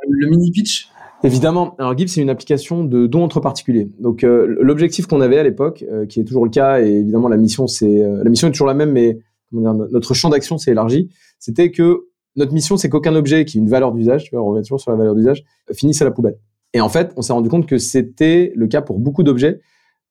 le 0.08 0.28
mini 0.28 0.50
pitch? 0.50 0.88
Évidemment. 1.22 1.74
Alors 1.78 1.96
Give, 1.96 2.08
c'est 2.08 2.20
une 2.20 2.30
application 2.30 2.84
de 2.84 3.06
dons 3.06 3.22
entre 3.22 3.40
particuliers. 3.40 3.88
Donc 3.98 4.24
euh, 4.24 4.56
l'objectif 4.60 5.06
qu'on 5.06 5.20
avait 5.20 5.38
à 5.38 5.42
l'époque, 5.42 5.84
euh, 5.90 6.04
qui 6.04 6.20
est 6.20 6.24
toujours 6.24 6.44
le 6.44 6.50
cas, 6.50 6.80
et 6.80 6.90
évidemment 6.90 7.28
la 7.28 7.36
mission, 7.36 7.66
c'est 7.66 8.04
euh, 8.04 8.22
la 8.22 8.28
mission 8.28 8.48
est 8.48 8.50
toujours 8.50 8.66
la 8.66 8.74
même, 8.74 8.92
mais 8.92 9.18
notre 9.52 10.14
champ 10.14 10.30
d'action 10.30 10.58
s'est 10.58 10.72
élargi. 10.72 11.10
C'était 11.38 11.70
que 11.70 12.08
notre 12.34 12.52
mission, 12.52 12.76
c'est 12.76 12.88
qu'aucun 12.88 13.14
objet 13.14 13.44
qui 13.44 13.58
a 13.58 13.60
une 13.60 13.68
valeur 13.68 13.92
d'usage, 13.92 14.24
tu 14.24 14.34
vois, 14.34 14.44
on 14.44 14.48
revient 14.48 14.62
toujours 14.62 14.80
sur 14.80 14.90
la 14.90 14.96
valeur 14.96 15.14
d'usage, 15.14 15.44
finisse 15.72 16.02
à 16.02 16.04
la 16.04 16.10
poubelle. 16.10 16.36
Et 16.72 16.80
en 16.80 16.88
fait, 16.88 17.12
on 17.16 17.22
s'est 17.22 17.32
rendu 17.32 17.48
compte 17.48 17.66
que 17.66 17.78
c'était 17.78 18.52
le 18.56 18.66
cas 18.66 18.82
pour 18.82 18.98
beaucoup 18.98 19.22
d'objets, 19.22 19.60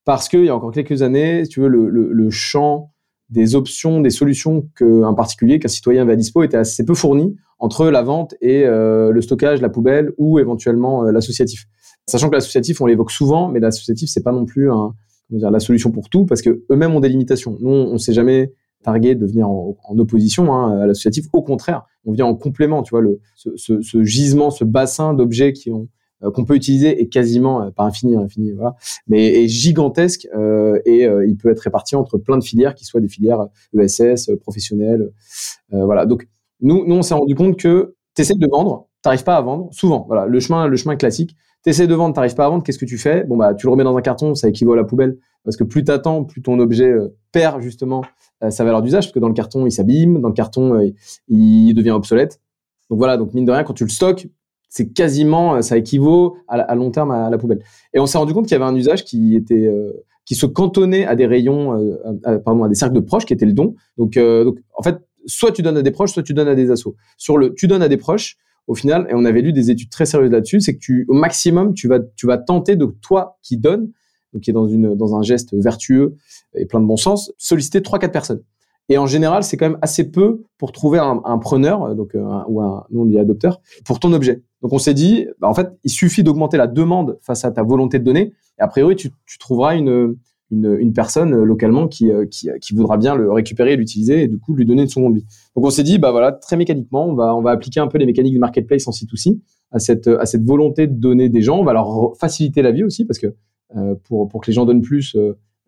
parce 0.06 0.30
qu'il 0.30 0.46
y 0.46 0.50
a 0.50 0.56
encore 0.56 0.72
quelques 0.72 1.02
années, 1.02 1.44
tu 1.50 1.60
veux, 1.60 1.68
le, 1.68 1.90
le 1.90 2.30
champ 2.30 2.93
des 3.34 3.56
options, 3.56 4.00
des 4.00 4.12
solutions 4.12 4.70
qu'un 4.78 5.14
particulier, 5.14 5.60
qu'un 5.60 5.68
citoyen 5.68 6.04
avait 6.04 6.14
à 6.14 6.16
dispo 6.16 6.44
était 6.44 6.58
assez 6.58 6.86
peu 6.86 6.94
fourni 6.94 7.36
entre 7.60 7.88
la 7.88 8.04
vente 8.04 8.36
et 8.42 8.64
euh, 8.66 9.12
le 9.12 9.22
stockage, 9.22 9.62
la 9.62 9.70
poubelle 9.70 10.12
ou 10.18 10.40
éventuellement 10.40 11.06
euh, 11.06 11.12
l'associatif. 11.12 11.66
Sachant 12.06 12.30
que 12.30 12.36
l'associatif, 12.36 12.80
on 12.82 12.86
l'évoque 12.86 13.12
souvent, 13.12 13.48
mais 13.48 13.60
l'associatif, 13.60 14.10
c'est 14.10 14.24
pas 14.24 14.34
non 14.34 14.46
plus 14.46 14.70
la 15.30 15.60
solution 15.60 15.90
pour 15.90 16.10
tout 16.10 16.26
parce 16.26 16.42
que 16.42 16.64
eux-mêmes 16.70 16.94
ont 16.94 17.00
des 17.00 17.10
limitations. 17.10 17.58
Nous, 17.62 17.70
on 17.70 17.98
s'est 17.98 18.14
jamais 18.14 18.52
targué 18.84 19.16
de 19.16 19.26
venir 19.26 19.50
en, 19.50 19.78
opposition 19.98 20.54
hein, 20.54 20.82
à 20.82 20.86
l'associatif. 20.86 21.26
Au 21.32 21.42
contraire, 21.42 21.84
on 22.06 22.12
vient 22.12 22.26
en 22.26 22.36
complément. 22.36 22.84
Tu 22.84 22.92
vois, 22.92 23.02
le, 23.02 23.20
ce, 23.36 24.04
gisement, 24.04 24.52
ce 24.52 24.66
bassin 24.66 25.14
d'objets 25.14 25.54
qui 25.54 25.72
ont 25.72 25.88
qu'on 26.32 26.46
peut 26.46 26.56
utiliser 26.56 27.02
est 27.02 27.08
quasiment 27.08 27.72
pas 27.72 27.84
infini, 27.84 28.16
infini, 28.16 28.52
voilà, 28.52 28.76
mais 29.08 29.44
est 29.44 29.48
gigantesque 29.48 30.28
euh, 30.36 30.80
et 30.86 31.04
il 31.28 31.38
peut 31.38 31.50
être 31.50 31.60
réparti 31.60 31.96
entre 31.96 32.18
plein 32.18 32.38
de 32.38 32.44
filières, 32.44 32.76
qui 32.76 32.86
soient 32.86 33.02
des 33.02 33.10
filières 33.10 33.48
ESS, 33.78 34.32
professionnelles, 34.42 35.12
voilà. 35.72 36.06
Donc 36.06 36.28
nous, 36.62 36.86
nous 36.88 36.96
on 36.96 37.02
s'est 37.02 37.14
rendu 37.14 37.36
compte 37.36 37.58
que 37.58 37.96
tu 38.16 38.22
essaies 38.22 38.36
de 38.36 38.48
vendre, 38.50 38.88
t'arrives 39.02 39.24
pas 39.24 39.36
à 39.36 39.42
vendre, 39.42 39.70
souvent. 39.72 40.06
Voilà, 40.08 40.26
le 40.26 40.40
chemin, 40.40 40.68
le 40.68 40.78
chemin 40.78 40.96
classique. 40.96 41.36
Tu 41.64 41.70
essaies 41.70 41.88
de 41.88 41.96
vendre, 41.96 42.14
t'arrives 42.14 42.36
pas 42.36 42.46
à 42.46 42.50
vendre, 42.50 42.64
qu'est-ce 42.64 42.78
que 42.78 42.86
tu 42.86 42.98
fais? 42.98 43.24
Bon 43.24 43.38
bah 43.38 43.54
tu 43.54 43.68
le 43.68 43.72
remets 43.72 43.86
dans 43.86 43.96
un 43.96 44.02
carton, 44.02 44.36
ça 44.36 44.50
équivaut 44.50 44.74
à 44.74 44.76
la 44.76 44.84
poubelle 44.84 45.18
parce 45.44 45.58
que 45.58 45.64
plus 45.64 45.84
t'attends, 45.84 46.24
plus 46.24 46.42
ton 46.42 46.60
objet 46.60 46.90
euh, 46.90 47.16
perd 47.32 47.62
justement 47.62 48.04
euh, 48.44 48.50
sa 48.50 48.64
valeur 48.64 48.82
d'usage 48.82 49.06
parce 49.06 49.14
que 49.14 49.20
dans 49.20 49.28
le 49.28 49.34
carton 49.34 49.66
il 49.66 49.72
s'abîme, 49.72 50.20
dans 50.22 50.28
le 50.28 50.34
carton 50.34 50.76
euh, 50.76 50.90
il 51.28 51.74
devient 51.74 51.92
obsolète. 51.92 52.42
Donc 52.90 52.98
voilà, 52.98 53.18
donc 53.18 53.34
mine 53.34 53.46
de 53.46 53.52
rien 53.52 53.64
quand 53.64 53.74
tu 53.74 53.86
le 53.86 53.90
stockes, 53.90 54.28
c'est 54.74 54.92
quasiment 54.92 55.62
ça 55.62 55.78
équivaut 55.78 56.36
à, 56.48 56.74
long 56.74 56.90
terme 56.90 57.12
à, 57.12 57.30
la 57.30 57.38
poubelle. 57.38 57.60
Et 57.94 58.00
on 58.00 58.08
s'est 58.08 58.18
rendu 58.18 58.34
compte 58.34 58.46
qu'il 58.48 58.54
y 58.54 58.62
avait 58.62 58.66
un 58.66 58.76
usage 58.76 59.06
qui 59.06 59.36
était 59.36 59.72
qui 60.26 60.34
se 60.34 60.48
cantonnait 60.48 61.06
à 61.06 61.16
des 61.16 61.28
rayons, 61.28 61.80
pardon, 62.44 62.64
à 62.64 62.70
des 62.70 62.76
cercles 62.76 62.96
de 62.96 63.00
proches 63.02 63.26
qui 63.26 63.34
étaient 63.34 63.46
le 63.46 63.54
don. 63.54 63.76
Donc, 63.98 64.16
donc 64.16 64.58
en 64.76 64.82
fait 64.82 64.98
soit 65.28 65.52
tu 65.52 65.62
donnes 65.62 65.78
à 65.78 65.84
des 65.84 65.92
proches, 65.92 66.14
soit 66.14 66.24
tu 66.24 66.34
donnes 66.34 66.48
à 66.48 66.56
des 66.56 66.72
assos. 66.72 66.96
Sur 67.18 67.38
le 67.38 67.54
tu 67.54 67.68
donnes 67.68 67.84
à 67.84 67.88
des 67.88 67.98
proches, 67.98 68.38
au 68.68 68.76
final, 68.76 69.08
et 69.10 69.14
on 69.14 69.26
avait 69.26 69.42
lu 69.42 69.54
des 69.54 69.70
études 69.70 69.90
très 69.90 70.06
sérieuses 70.06 70.32
là-dessus, 70.32 70.62
c'est 70.62 70.74
que 70.74 70.80
tu, 70.80 71.06
au 71.10 71.14
maximum, 71.14 71.74
tu 71.74 71.88
vas, 71.88 72.00
tu 72.00 72.28
vas 72.28 72.38
tenter 72.38 72.76
de 72.76 72.86
toi 72.86 73.38
qui 73.42 73.58
donne, 73.58 73.92
donc 74.34 74.44
qui 74.44 74.50
est 74.50 74.54
dans 74.54 74.68
une, 74.68 74.96
dans 74.96 75.16
un 75.16 75.22
geste 75.22 75.54
vertueux 75.54 76.16
et 76.56 76.66
plein 76.66 76.80
de 76.80 76.86
bon 76.86 76.98
sens, 76.98 77.32
solliciter 77.38 77.82
trois, 77.82 78.00
quatre 78.00 78.14
personnes. 78.14 78.42
Et 78.90 78.98
en 78.98 79.06
général, 79.06 79.44
c'est 79.44 79.56
quand 79.56 79.70
même 79.70 79.80
assez 79.82 80.12
peu 80.12 80.44
pour 80.58 80.72
trouver 80.72 81.00
un, 81.00 81.22
un 81.24 81.38
preneur, 81.38 81.96
donc 81.96 82.16
euh, 82.16 82.24
ou 82.48 82.62
un, 82.62 82.86
nous 82.90 83.02
on 83.02 83.06
dit 83.06 83.18
adopteur, 83.18 83.62
pour 83.86 84.00
ton 84.00 84.12
objet. 84.14 84.44
Donc 84.64 84.72
on 84.72 84.80
s'est 84.80 84.94
dit, 84.94 85.28
bah, 85.40 85.50
en 85.50 85.54
fait, 85.54 85.68
il 85.84 85.92
suffit 85.92 86.24
d'augmenter 86.24 86.58
la 86.58 86.68
demande 86.68 87.20
face 87.22 87.44
à 87.44 87.52
ta 87.52 87.64
volonté 87.64 88.00
de 88.00 88.06
donner, 88.06 88.34
et 88.58 88.62
a 88.62 88.68
priori, 88.68 88.96
tu, 88.96 89.12
trouveras 89.38 89.76
une, 89.76 90.16
une, 90.52 90.94
personne 90.94 91.34
euh, 91.34 91.44
localement 91.44 91.88
qui, 91.90 92.10
euh, 92.10 92.26
euh, 92.46 92.58
qui, 92.60 92.74
voudra 92.74 92.98
bien 92.98 93.16
le 93.16 93.32
récupérer, 93.32 93.76
l'utiliser 93.76 94.24
et 94.24 94.28
du 94.28 94.40
coup 94.40 94.56
lui 94.56 94.66
donner 94.66 94.84
une 94.84 94.88
seconde 94.88 95.16
vie. 95.16 95.26
Donc 95.56 95.66
on 95.66 95.70
s'est 95.70 95.84
dit, 95.84 95.98
bah 95.98 96.12
voilà, 96.12 96.32
très 96.32 96.56
mécaniquement, 96.56 97.08
on 97.08 97.14
va, 97.14 97.36
on 97.36 97.42
va 97.42 97.52
appliquer 97.52 97.82
un 97.82 97.88
peu 97.88 97.98
les 97.98 98.06
mécaniques 98.06 98.34
du 98.34 98.40
marketplace 98.40 98.88
en 98.88 98.92
C2C 98.92 99.40
à 99.72 99.80
cette, 99.80 100.08
à 100.08 100.26
cette 100.26 100.46
volonté 100.46 100.88
de 100.88 100.94
donner 100.94 101.28
des 101.28 101.42
gens. 101.42 101.60
On 101.60 101.66
va 101.66 101.74
leur 101.74 102.16
faciliter 102.18 102.62
la 102.62 102.72
vie 102.72 102.84
aussi 102.84 103.06
parce 103.06 103.20
que 103.20 103.36
pour, 104.04 104.28
pour 104.30 104.42
que 104.42 104.48
les 104.48 104.54
gens 104.54 104.66
donnent 104.66 104.84
plus, 104.84 105.18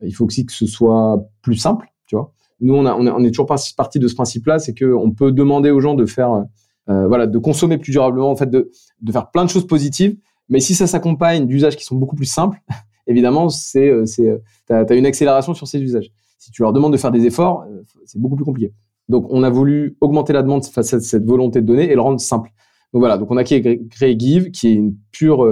il 0.03 0.11
faut 0.11 0.25
aussi 0.25 0.45
que 0.45 0.53
ce 0.53 0.67
soit 0.67 1.27
plus 1.41 1.55
simple, 1.55 1.87
tu 2.05 2.15
vois. 2.15 2.31
Nous, 2.61 2.73
on, 2.73 2.85
a, 2.85 2.93
on, 2.93 3.07
est, 3.07 3.09
on 3.09 3.23
est 3.23 3.31
toujours 3.31 3.47
parti 3.47 3.99
de 3.99 4.07
ce 4.07 4.13
principe-là, 4.13 4.59
c'est 4.59 4.73
que 4.73 4.85
on 4.85 5.11
peut 5.11 5.31
demander 5.31 5.71
aux 5.71 5.81
gens 5.81 5.95
de 5.95 6.05
faire, 6.05 6.45
voilà, 6.87 7.27
de 7.27 7.37
consommer 7.37 7.77
plus 7.77 7.91
durablement, 7.91 8.29
en 8.29 8.35
fait, 8.35 8.49
de, 8.49 8.71
faire 9.11 9.31
plein 9.31 9.45
de 9.45 9.49
choses 9.49 9.67
positives. 9.67 10.17
Mais 10.49 10.59
si 10.59 10.75
ça 10.75 10.87
s'accompagne 10.87 11.47
d'usages 11.47 11.75
qui 11.75 11.83
sont 11.83 11.95
beaucoup 11.95 12.15
plus 12.15 12.25
simples, 12.25 12.59
évidemment, 13.07 13.49
c'est, 13.49 13.89
euh, 13.89 14.05
c'est, 14.05 14.29
euh, 14.29 14.37
t'as, 14.67 14.85
as 14.87 14.95
une 14.95 15.05
accélération 15.05 15.53
sur 15.53 15.67
ces 15.67 15.81
usages. 15.81 16.11
Si 16.37 16.51
tu 16.51 16.61
leur 16.61 16.73
demandes 16.73 16.93
de 16.93 16.97
faire 16.97 17.11
des 17.11 17.25
efforts, 17.25 17.63
euh, 17.63 17.81
c'est 18.05 18.19
beaucoup 18.19 18.35
plus 18.35 18.45
compliqué. 18.45 18.73
Donc, 19.09 19.27
on 19.29 19.43
a 19.43 19.49
voulu 19.49 19.97
augmenter 20.01 20.33
la 20.33 20.41
demande 20.41 20.65
face 20.65 20.93
à 20.93 20.99
cette 20.99 21.25
volonté 21.25 21.61
de 21.61 21.65
donner 21.65 21.91
et 21.91 21.95
le 21.95 22.01
rendre 22.01 22.19
simple. 22.19 22.51
Donc 22.93 23.01
voilà. 23.01 23.17
Donc, 23.17 23.29
on 23.31 23.37
a 23.37 23.43
créé 23.43 23.79
Give, 24.17 24.51
qui 24.51 24.67
est 24.67 24.73
une 24.73 24.95
pure, 25.11 25.45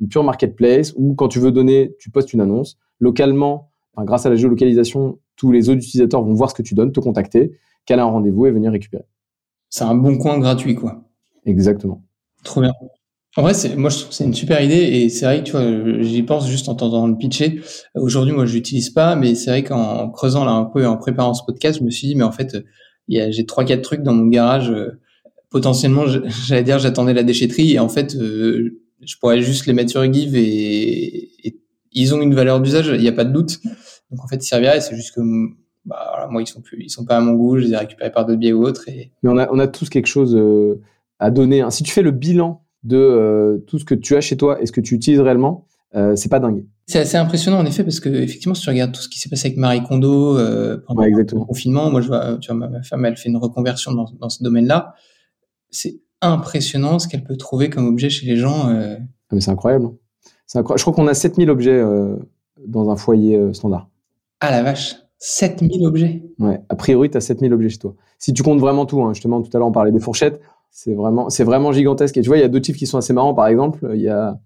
une 0.00 0.08
pure 0.08 0.24
marketplace 0.24 0.92
où 0.96 1.14
quand 1.14 1.28
tu 1.28 1.38
veux 1.38 1.50
donner, 1.50 1.94
tu 1.98 2.10
postes 2.10 2.32
une 2.34 2.42
annonce. 2.42 2.78
Localement, 2.98 3.70
grâce 3.96 4.26
à 4.26 4.30
la 4.30 4.36
géolocalisation, 4.36 5.18
tous 5.36 5.50
les 5.50 5.70
autres 5.70 5.78
utilisateurs 5.78 6.22
vont 6.22 6.34
voir 6.34 6.50
ce 6.50 6.54
que 6.54 6.62
tu 6.62 6.74
donnes, 6.74 6.92
te 6.92 7.00
contacter, 7.00 7.52
caler 7.86 8.02
un 8.02 8.06
rendez-vous 8.06 8.46
et 8.46 8.50
venir 8.50 8.70
récupérer. 8.70 9.04
C'est 9.70 9.84
un 9.84 9.94
bon 9.94 10.18
coin 10.18 10.38
gratuit, 10.38 10.74
quoi. 10.74 11.04
Exactement. 11.46 12.04
Trop 12.44 12.60
bien. 12.60 12.72
En 13.36 13.42
vrai, 13.42 13.54
c'est, 13.54 13.76
moi, 13.76 13.90
je 13.90 13.96
trouve 13.98 14.08
que 14.08 14.14
c'est 14.14 14.24
une 14.24 14.34
super 14.34 14.60
idée 14.60 14.74
et 14.74 15.08
c'est 15.08 15.24
vrai 15.24 15.38
que 15.38 15.44
tu 15.44 15.52
vois, 15.52 16.02
j'y 16.02 16.22
pense 16.24 16.48
juste 16.48 16.68
en 16.68 16.74
t'entendant 16.74 17.06
le 17.06 17.16
pitcher. 17.16 17.60
Aujourd'hui, 17.94 18.32
moi, 18.34 18.44
je 18.44 18.54
l'utilise 18.54 18.90
pas, 18.90 19.14
mais 19.14 19.36
c'est 19.36 19.50
vrai 19.50 19.62
qu'en 19.62 20.10
creusant 20.10 20.44
là 20.44 20.50
un 20.50 20.64
peu 20.64 20.82
et 20.82 20.86
en 20.86 20.96
préparant 20.96 21.32
ce 21.32 21.44
podcast, 21.46 21.78
je 21.78 21.84
me 21.84 21.90
suis 21.90 22.08
dit, 22.08 22.16
mais 22.16 22.24
en 22.24 22.32
fait, 22.32 22.58
il 23.06 23.16
y 23.16 23.20
a, 23.20 23.30
j'ai 23.30 23.46
trois, 23.46 23.64
quatre 23.64 23.82
trucs 23.82 24.02
dans 24.02 24.14
mon 24.14 24.26
garage. 24.26 24.70
euh, 24.70 25.00
potentiellement, 25.50 26.04
j'allais 26.46 26.64
dire, 26.64 26.78
j'attendais 26.78 27.14
la 27.14 27.22
déchetterie 27.22 27.72
et 27.74 27.78
en 27.78 27.88
fait, 27.88 28.16
euh, 28.16 28.80
je 29.02 29.16
pourrais 29.20 29.42
juste 29.42 29.66
les 29.66 29.72
mettre 29.72 29.90
sur 29.90 30.12
Give 30.12 30.34
et, 30.36 31.30
et 31.46 31.60
ils 31.92 32.14
ont 32.14 32.20
une 32.20 32.34
valeur 32.34 32.60
d'usage, 32.60 32.88
il 32.94 33.00
n'y 33.00 33.08
a 33.08 33.12
pas 33.12 33.24
de 33.24 33.32
doute. 33.32 33.58
Donc 34.10 34.24
en 34.24 34.28
fait, 34.28 34.36
ils 34.36 34.46
serviraient. 34.48 34.80
C'est 34.80 34.96
juste 34.96 35.14
que, 35.14 35.20
bah, 35.84 36.06
voilà, 36.10 36.28
moi, 36.28 36.42
ils 36.42 36.46
sont 36.46 36.60
plus, 36.60 36.82
ils 36.82 36.90
sont 36.90 37.04
pas 37.04 37.16
à 37.16 37.20
mon 37.20 37.32
goût. 37.32 37.58
Je 37.58 37.64
les 37.66 37.72
ai 37.72 37.76
récupérés 37.76 38.12
par 38.12 38.26
d'autres 38.26 38.38
biais 38.38 38.52
ou 38.52 38.64
autres 38.64 38.88
et 38.88 39.12
Mais 39.22 39.30
on 39.30 39.38
a, 39.38 39.48
on 39.50 39.58
a 39.58 39.66
tous 39.66 39.88
quelque 39.88 40.06
chose 40.06 40.34
euh, 40.36 40.80
à 41.18 41.30
donner. 41.30 41.60
hein. 41.62 41.70
Si 41.70 41.82
tu 41.82 41.90
fais 41.92 42.02
le 42.02 42.10
bilan 42.10 42.62
de 42.82 42.96
euh, 42.96 43.58
tout 43.66 43.78
ce 43.78 43.84
que 43.84 43.94
tu 43.94 44.16
as 44.16 44.20
chez 44.20 44.36
toi 44.36 44.60
et 44.62 44.66
ce 44.66 44.72
que 44.72 44.80
tu 44.80 44.94
utilises 44.94 45.20
réellement, 45.20 45.66
euh, 45.94 46.14
c'est 46.16 46.28
pas 46.28 46.38
dingue. 46.40 46.64
C'est 46.86 46.98
assez 47.00 47.16
impressionnant 47.16 47.58
en 47.58 47.66
effet 47.66 47.84
parce 47.84 48.00
que 48.00 48.08
effectivement 48.08 48.54
si 48.54 48.62
tu 48.62 48.68
regardes 48.70 48.92
tout 48.92 49.00
ce 49.00 49.08
qui 49.08 49.18
s'est 49.20 49.28
passé 49.28 49.48
avec 49.48 49.58
Marie 49.58 49.82
Kondo 49.82 50.36
euh, 50.38 50.78
pendant 50.86 51.02
Ouais, 51.02 51.10
le 51.10 51.24
confinement, 51.44 51.90
moi 51.90 52.00
je 52.00 52.08
vois, 52.08 52.36
tu 52.38 52.52
vois 52.52 52.68
ma, 52.68 52.82
femme 52.82 53.04
elle 53.04 53.16
fait 53.16 53.28
une 53.28 53.36
reconversion 53.36 53.92
dans, 53.92 54.06
dans 54.20 54.28
ce 54.28 54.42
domaine-là. 54.42 54.94
C'est 55.70 56.00
impressionnant 56.20 56.98
ce 56.98 57.06
qu'elle 57.08 57.22
peut 57.24 57.36
trouver 57.36 57.70
comme 57.70 57.86
objet 57.86 58.08
chez 58.10 58.26
les 58.26 58.36
gens. 58.36 58.66
Ah, 58.68 58.96
mais 59.32 59.40
c'est 59.40 59.50
incroyable. 59.50 59.86
hein. 59.86 59.94
Incroyable. 60.54 60.78
Je 60.78 60.82
crois 60.84 60.94
qu'on 60.94 61.06
a 61.06 61.14
7000 61.14 61.48
objets 61.50 61.80
dans 62.66 62.90
un 62.90 62.96
foyer 62.96 63.38
standard. 63.52 63.88
Ah 64.40 64.50
la 64.50 64.62
vache, 64.62 64.96
7000 65.20 65.86
objets. 65.86 66.22
Ouais. 66.38 66.60
A 66.68 66.74
priori, 66.74 67.10
tu 67.10 67.16
as 67.16 67.20
7000 67.20 67.52
objets 67.52 67.68
chez 67.68 67.78
toi. 67.78 67.94
Si 68.18 68.32
tu 68.32 68.42
comptes 68.42 68.58
vraiment 68.58 68.86
tout, 68.86 69.02
hein, 69.02 69.12
justement, 69.12 69.40
tout 69.42 69.50
à 69.54 69.58
l'heure, 69.58 69.68
on 69.68 69.72
parlait 69.72 69.92
des 69.92 70.00
fourchettes. 70.00 70.40
C'est 70.70 70.94
vraiment, 70.94 71.30
c'est 71.30 71.44
vraiment 71.44 71.72
gigantesque. 71.72 72.16
Et 72.16 72.22
tu 72.22 72.28
vois, 72.28 72.38
il 72.38 72.40
y 72.40 72.44
a 72.44 72.48
deux 72.48 72.62
chiffres 72.62 72.78
qui 72.78 72.86
sont 72.86 72.98
assez 72.98 73.12
marrants. 73.12 73.34
Par 73.34 73.46
exemple, 73.46 73.90
il 73.94 74.00
y 74.00 74.08
a, 74.08 74.38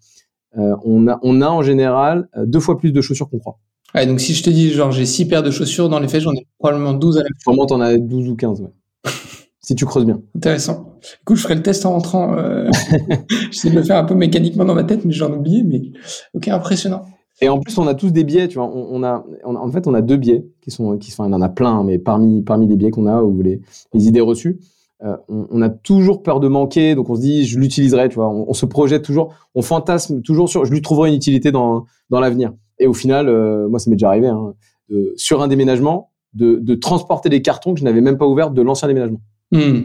euh, 0.59 0.77
on 0.85 1.07
a, 1.09 1.19
on 1.23 1.41
a 1.41 1.49
en 1.49 1.63
général 1.63 2.29
euh, 2.37 2.45
deux 2.45 2.61
fois 2.61 2.79
plus 2.79 2.93
de 2.93 3.01
chaussures 3.01 3.29
qu'on 3.31 3.39
croit. 3.39 3.59
Ouais, 3.95 4.07
donc 4.07 4.21
si 4.21 4.35
je 4.35 4.43
te 4.43 4.51
dis 4.51 4.73
genre 4.73 4.91
j'ai 4.91 5.07
six 5.07 5.29
paires 5.29 5.45
de 5.45 5.53
chaussures, 5.53 5.89
dans 5.89 6.01
les 6.01 6.09
faits 6.09 6.23
j'en 6.23 6.33
ai 6.33 6.47
probablement 6.59 6.95
12 6.95 7.19
à 7.19 7.23
la 7.23 7.29
Sûrement, 7.39 7.67
t'en 7.67 7.81
as 7.81 7.97
12 7.97 8.29
ou 8.29 8.35
15, 8.35 8.61
ouais. 8.63 8.71
si 9.61 9.77
tu 9.77 9.87
creuses 9.87 10.05
bien. 10.05 10.21
Intéressant. 10.35 10.99
Écoute, 11.23 11.37
je 11.37 11.43
ferai 11.43 11.55
le 11.55 11.63
test 11.63 11.87
en 11.87 11.93
rentrant. 11.93 12.37
Euh... 12.37 12.69
J'essaie 13.53 13.71
de 13.71 13.77
le 13.77 13.85
faire 13.85 13.99
un 13.99 14.05
peu 14.05 14.15
mécaniquement 14.15 14.65
dans 14.65 14.75
ma 14.75 14.85
tête, 14.85 15.05
mais 15.05 15.13
j'en 15.13 15.33
ai 15.33 15.37
oublié. 15.37 15.63
Mais 15.63 15.83
ok, 16.35 16.49
impressionnant. 16.49 17.05
Et 17.41 17.49
en 17.49 17.59
plus, 17.59 17.77
on 17.79 17.87
a 17.87 17.95
tous 17.95 18.13
des 18.13 18.25
biais, 18.25 18.49
tu 18.49 18.59
vois. 18.59 18.67
On, 18.69 18.87
on 18.91 19.03
a, 19.03 19.25
on 19.45 19.57
a- 19.57 19.59
en 19.59 19.71
fait, 19.71 19.87
on 19.87 19.95
a 19.95 20.01
deux 20.03 20.17
biais 20.17 20.47
qui 20.61 20.71
sont, 20.71 20.97
qui 20.99 21.11
sont, 21.11 21.25
il 21.25 21.31
y 21.31 21.35
en 21.35 21.41
a 21.41 21.49
plein, 21.49 21.83
mais 21.83 21.99
parmi, 21.99 22.43
parmi 22.43 22.67
les 22.69 22.77
biais 22.77 22.91
qu'on 22.91 23.07
a 23.07 23.23
ou 23.23 23.43
les, 23.43 23.61
les 23.93 24.09
idées 24.09 24.21
reçues, 24.21 24.61
euh, 25.03 25.17
on, 25.29 25.47
on 25.51 25.63
a 25.63 25.69
toujours 25.69 26.23
peur 26.23 26.39
de 26.41 26.49
manquer, 26.49 26.95
donc 26.95 27.11
on 27.11 27.17
se 27.17 27.21
dit, 27.21 27.45
je 27.45 27.59
l'utiliserai, 27.59 28.09
tu 28.09 28.15
vois. 28.15 28.31
On, 28.31 28.55
se 28.55 28.67
projette 28.67 29.03
toujours, 29.03 29.35
on 29.55 29.63
fantasme 29.63 30.23
toujours 30.23 30.49
sur, 30.49 30.65
je 30.65 30.71
lui 30.71 30.81
trouverai 30.81 31.09
une 31.11 31.17
utilité 31.17 31.51
dans, 31.51 31.87
dans 32.11 32.21
l'avenir. 32.21 32.53
Et 32.79 32.87
au 32.87 32.95
final, 32.95 33.29
euh, 33.29 33.69
moi, 33.69 33.79
ça 33.79 33.91
m'est 33.91 33.97
déjà 33.97 34.09
arrivé, 34.09 34.29
hein, 34.29 34.55
de, 34.89 35.13
sur 35.17 35.43
un 35.43 35.49
déménagement, 35.49 36.11
de, 36.35 36.57
de 36.57 36.75
transporter 36.75 37.29
des 37.29 37.43
cartons 37.43 37.75
que 37.75 37.81
je 37.81 37.85
n'avais 37.85 38.01
même 38.01 38.19
pas 38.19 38.27
ouverts 38.27 38.51
de 38.51 38.63
l'ancien 38.63 38.89
déménagement. 38.89 39.21
Hmm. 39.53 39.83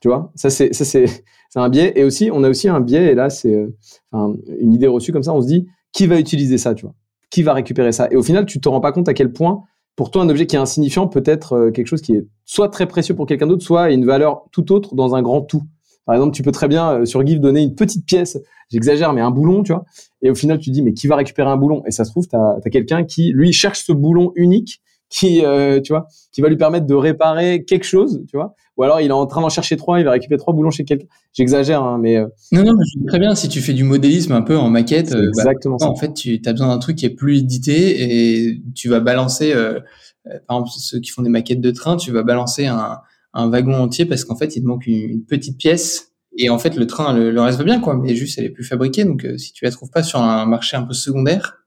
Tu 0.00 0.08
vois, 0.08 0.32
ça 0.34 0.48
c'est 0.48 0.72
ça 0.72 0.86
c'est 0.86 1.04
c'est 1.50 1.58
un 1.58 1.68
biais. 1.68 1.92
Et 1.94 2.04
aussi, 2.04 2.30
on 2.32 2.42
a 2.42 2.48
aussi 2.48 2.68
un 2.68 2.80
biais. 2.80 3.12
Et 3.12 3.14
là, 3.14 3.28
c'est 3.28 3.54
euh, 3.54 4.34
une 4.58 4.72
idée 4.72 4.86
reçue 4.86 5.12
comme 5.12 5.22
ça. 5.22 5.34
On 5.34 5.42
se 5.42 5.46
dit, 5.46 5.66
qui 5.92 6.06
va 6.06 6.18
utiliser 6.18 6.58
ça, 6.58 6.74
tu 6.74 6.86
vois? 6.86 6.94
Qui 7.30 7.42
va 7.42 7.52
récupérer 7.52 7.92
ça? 7.92 8.08
Et 8.10 8.16
au 8.16 8.22
final, 8.22 8.46
tu 8.46 8.60
te 8.60 8.68
rends 8.68 8.80
pas 8.80 8.92
compte 8.92 9.08
à 9.08 9.14
quel 9.14 9.32
point, 9.32 9.62
pour 9.96 10.10
toi, 10.10 10.22
un 10.22 10.28
objet 10.28 10.46
qui 10.46 10.56
est 10.56 10.58
insignifiant 10.58 11.08
peut 11.08 11.22
être 11.26 11.52
euh, 11.52 11.70
quelque 11.70 11.86
chose 11.86 12.00
qui 12.00 12.14
est 12.14 12.26
soit 12.44 12.68
très 12.68 12.86
précieux 12.86 13.14
pour 13.14 13.26
quelqu'un 13.26 13.46
d'autre, 13.46 13.62
soit 13.62 13.90
une 13.90 14.06
valeur 14.06 14.44
tout 14.52 14.72
autre 14.72 14.94
dans 14.94 15.14
un 15.14 15.22
grand 15.22 15.42
tout. 15.42 15.62
Par 16.06 16.14
exemple, 16.14 16.34
tu 16.34 16.42
peux 16.42 16.52
très 16.52 16.68
bien 16.68 16.92
euh, 16.92 17.04
sur 17.04 17.24
Give 17.26 17.38
donner 17.38 17.60
une 17.60 17.74
petite 17.74 18.06
pièce. 18.06 18.38
J'exagère, 18.70 19.12
mais 19.12 19.20
un 19.20 19.30
boulon, 19.30 19.62
tu 19.62 19.72
vois. 19.72 19.84
Et 20.22 20.30
au 20.30 20.34
final, 20.34 20.58
tu 20.58 20.70
dis, 20.70 20.82
mais 20.82 20.94
qui 20.94 21.06
va 21.06 21.16
récupérer 21.16 21.50
un 21.50 21.56
boulon? 21.56 21.82
Et 21.86 21.90
ça 21.90 22.04
se 22.04 22.10
trouve, 22.10 22.26
tu 22.26 22.36
as, 22.36 22.70
quelqu'un 22.70 23.04
qui, 23.04 23.32
lui, 23.32 23.52
cherche 23.52 23.84
ce 23.84 23.92
boulon 23.92 24.32
unique 24.36 24.80
qui, 25.08 25.44
euh, 25.44 25.80
tu 25.80 25.92
vois, 25.92 26.06
qui 26.32 26.40
va 26.40 26.48
lui 26.48 26.56
permettre 26.56 26.86
de 26.86 26.94
réparer 26.94 27.64
quelque 27.64 27.84
chose, 27.84 28.22
tu 28.28 28.36
vois. 28.36 28.54
Ou 28.80 28.82
alors, 28.82 29.02
il 29.02 29.08
est 29.08 29.12
en 29.12 29.26
train 29.26 29.42
d'en 29.42 29.50
chercher 29.50 29.76
trois, 29.76 30.00
il 30.00 30.06
va 30.06 30.12
récupérer 30.12 30.38
trois 30.38 30.54
boulons 30.54 30.70
chez 30.70 30.84
quelqu'un. 30.84 31.04
J'exagère, 31.34 31.82
hein, 31.82 31.98
mais 32.00 32.16
euh, 32.16 32.26
Non, 32.50 32.62
non, 32.64 32.72
mais 32.72 32.84
je 32.86 33.06
très 33.08 33.18
bien. 33.18 33.34
Si 33.34 33.50
tu 33.50 33.60
fais 33.60 33.74
du 33.74 33.84
modélisme 33.84 34.32
un 34.32 34.40
peu 34.40 34.56
en 34.56 34.70
maquette, 34.70 35.12
euh, 35.14 35.30
bah, 35.36 35.52
en 35.82 35.96
fait, 35.96 36.14
tu 36.14 36.40
as 36.46 36.52
besoin 36.52 36.68
d'un 36.68 36.78
truc 36.78 36.96
qui 36.96 37.04
est 37.04 37.10
plus 37.10 37.40
édité 37.40 38.46
et 38.46 38.62
tu 38.74 38.88
vas 38.88 39.00
balancer, 39.00 39.52
euh, 39.52 39.80
euh, 40.28 40.38
par 40.48 40.56
exemple, 40.56 40.70
ceux 40.78 40.98
qui 40.98 41.10
font 41.10 41.20
des 41.20 41.28
maquettes 41.28 41.60
de 41.60 41.70
train, 41.72 41.98
tu 41.98 42.10
vas 42.10 42.22
balancer 42.22 42.64
un, 42.64 43.00
un 43.34 43.50
wagon 43.50 43.74
entier 43.74 44.06
parce 44.06 44.24
qu'en 44.24 44.34
fait, 44.34 44.56
il 44.56 44.62
te 44.62 44.66
manque 44.66 44.86
une, 44.86 45.10
une 45.10 45.24
petite 45.26 45.58
pièce. 45.58 46.12
Et 46.38 46.48
en 46.48 46.58
fait, 46.58 46.74
le 46.74 46.86
train, 46.86 47.12
le, 47.12 47.30
le 47.30 47.40
reste 47.42 47.58
va 47.58 47.64
bien, 47.64 47.80
quoi, 47.80 47.94
mais 47.94 48.14
juste, 48.14 48.38
elle 48.38 48.46
est 48.46 48.50
plus 48.50 48.64
fabriquée. 48.64 49.04
Donc, 49.04 49.26
euh, 49.26 49.36
si 49.36 49.52
tu 49.52 49.66
la 49.66 49.70
trouves 49.72 49.90
pas 49.90 50.02
sur 50.02 50.22
un 50.22 50.46
marché 50.46 50.78
un 50.78 50.84
peu 50.84 50.94
secondaire, 50.94 51.66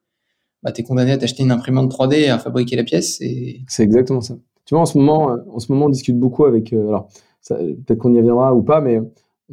bah, 0.63 0.71
t'es 0.71 0.81
condamné 0.81 1.11
à 1.11 1.17
t'acheter 1.19 1.43
une 1.43 1.51
imprimante 1.51 1.91
3D 1.91 2.15
et 2.15 2.29
à 2.29 2.39
fabriquer 2.39 2.75
la 2.75 2.83
pièce. 2.83 3.21
Et 3.21 3.61
C'est 3.67 3.83
exactement 3.83 4.21
ça. 4.21 4.35
En 4.81 4.85
ce 4.85 4.97
moment, 4.97 5.31
euh, 5.31 5.37
en 5.51 5.59
ce 5.59 5.71
moment, 5.71 5.85
on 5.85 5.89
discute 5.89 6.17
beaucoup 6.19 6.45
avec. 6.45 6.73
euh, 6.73 6.87
alors, 6.87 7.07
peut-être 7.49 7.97
qu'on 7.99 8.13
y 8.13 8.17
reviendra 8.17 8.53
ou 8.55 8.63
pas, 8.63 8.81
mais 8.81 9.01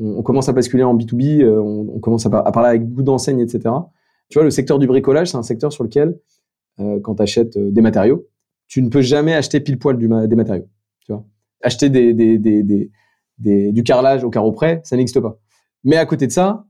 on, 0.01 0.23
commence 0.23 0.49
à 0.49 0.53
basculer 0.53 0.83
en 0.85 0.95
B2B. 0.97 1.43
euh, 1.43 1.61
on, 1.61 1.99
commence 2.01 2.25
à, 2.27 2.31
par- 2.31 2.47
à 2.47 2.53
parler 2.53 2.69
avec 2.71 2.87
beaucoup 2.89 3.03
d'enseignes, 3.03 3.41
etc. 3.41 3.75
Tu 4.29 4.39
vois, 4.39 4.45
le 4.45 4.51
secteur 4.51 4.79
du 4.79 4.87
bricolage, 4.87 5.31
c'est 5.31 5.37
un 5.37 5.43
secteur 5.43 5.73
sur 5.73 5.83
lequel, 5.85 6.19
quand 7.03 7.17
tu 7.17 7.23
achètes 7.23 7.59
des 7.59 7.81
matériaux, 7.83 8.27
tu 8.69 8.81
ne 8.81 8.89
peux 8.89 9.03
jamais 9.03 9.35
acheter 9.35 9.61
pile 9.61 9.79
poil 9.79 9.99
des 9.99 10.37
matériaux. 10.37 10.69
Tu 11.05 11.13
vois, 11.13 11.25
acheter 11.63 11.91
du 13.39 13.83
carrelage 13.85 14.23
au 14.25 14.31
carreau 14.31 14.53
près, 14.53 14.81
ça 14.85 14.97
n'existe 14.97 15.21
pas. 15.21 15.39
Mais 15.83 15.97
à 15.97 16.07
côté 16.07 16.27
de 16.29 16.33
ça, 16.33 16.65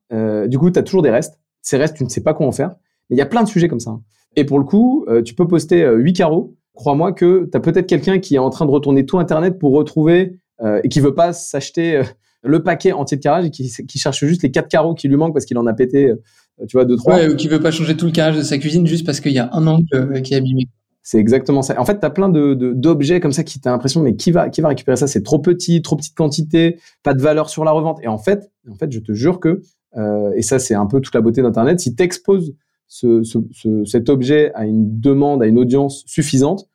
du 0.49 0.59
coup, 0.59 0.71
tu 0.71 0.79
as 0.79 0.83
toujours 0.83 1.03
des 1.03 1.11
restes. 1.11 1.39
Ces 1.61 1.77
restes, 1.77 1.97
tu 1.97 2.05
ne 2.05 2.09
sais 2.09 2.23
pas 2.23 2.33
quoi 2.33 2.47
en 2.47 2.53
faire. 2.53 2.71
Mais 3.11 3.17
il 3.17 3.19
y 3.19 3.23
a 3.23 3.27
plein 3.27 3.43
de 3.43 3.49
sujets 3.49 3.69
comme 3.69 3.81
ça. 3.81 3.91
hein. 3.91 4.03
Et 4.37 4.45
pour 4.45 4.59
le 4.59 4.65
coup, 4.65 5.05
tu 5.25 5.35
peux 5.35 5.47
poster 5.47 5.83
euh, 5.83 5.97
8 5.97 6.13
carreaux. 6.15 6.57
Crois-moi 6.75 7.13
que 7.13 7.49
tu 7.51 7.57
as 7.57 7.61
peut-être 7.61 7.87
quelqu'un 7.87 8.19
qui 8.19 8.37
est 8.37 8.39
en 8.39 8.51
train 8.51 8.67
de 8.67 8.71
retourner 8.71 9.05
tout 9.05 9.19
Internet 9.19 9.59
pour 9.59 9.73
retrouver 9.73 10.39
euh, 10.63 10.81
et 10.85 10.89
qui 10.89 11.01
veut 11.01 11.15
pas 11.15 11.33
s'acheter 11.33 11.97
euh, 11.97 12.05
le 12.43 12.63
paquet 12.63 12.93
entier 12.93 13.17
de 13.17 13.23
carrelage 13.23 13.47
et 13.47 13.51
qui, 13.51 13.71
qui 13.89 13.99
cherche 13.99 14.25
juste 14.25 14.43
les 14.43 14.51
quatre 14.51 14.69
carreaux 14.69 14.95
qui 14.95 15.09
lui 15.09 15.17
manquent 15.17 15.33
parce 15.33 15.45
qu'il 15.45 15.59
en 15.59 15.67
a 15.67 15.75
pété, 15.75 16.11
euh, 16.11 16.17
tu 16.69 16.77
vois, 16.77 16.85
deux, 16.85 16.97
trois. 16.97 17.17
ouais, 17.17 17.29
ou 17.29 17.37
qui 17.37 17.49
veut 17.49 17.61
pas 17.61 17.71
changer 17.71 17.97
tout 17.97 18.07
le 18.07 18.13
carrelage 18.13 18.39
de 18.39 18.43
sa 18.43 18.59
cuisine 18.59 18.87
juste 18.87 19.05
parce 19.05 19.21
qu'il 19.21 19.33
y 19.33 19.39
a 19.39 19.51
un 19.53 19.67
angle 19.67 20.23
qui 20.23 20.35
est 20.35 20.37
abîmé. 20.37 20.69
C'est 21.03 21.19
exactement 21.19 21.63
ça. 21.63 21.81
En 21.81 21.85
fait, 21.85 21.99
tu 21.99 22.07
as 22.07 22.11
plein 22.11 22.29
de, 22.29 22.55
d'objets 22.55 23.21
comme 23.21 23.33
ça 23.33 23.43
qui 23.43 23.59
t'as 23.59 23.71
l'impression, 23.71 24.03
mais 24.03 24.17
qui 24.17 24.31
va, 24.31 24.51
qui 24.51 24.61
va 24.61 24.69
récupérer 24.69 24.97
ça? 24.97 25.07
C'est 25.07 25.23
trop 25.23 25.39
petit, 25.39 25.81
trop 25.81 25.97
petite 25.97 26.15
quantité, 26.15 26.79
pas 27.03 27.15
de 27.15 27.23
valeur 27.23 27.49
sur 27.49 27.65
la 27.65 27.73
revente. 27.73 27.99
Et 28.03 28.07
en 28.07 28.19
fait, 28.19 28.51
en 28.71 28.75
fait, 28.75 28.93
je 28.93 29.01
te 29.01 29.13
jure 29.13 29.41
que, 29.41 29.63
et 30.37 30.43
ça, 30.43 30.59
c'est 30.59 30.75
un 30.75 30.87
peu 30.87 31.01
toute 31.01 31.15
la 31.15 31.23
beauté 31.23 31.41
d'Internet, 31.41 31.81
si 31.81 31.95
tu 31.95 32.03
exposes 32.03 32.55
ce, 32.91 33.23
ce, 33.23 33.39
ce- 33.53 33.85
cet 33.85 34.09
objet 34.09 34.53
à 34.55 34.67
une 34.67 35.01
demande, 35.01 35.43
à 35.43 35.47
une 35.47 35.59
audience 35.59 36.03
suffisante, 36.07 36.69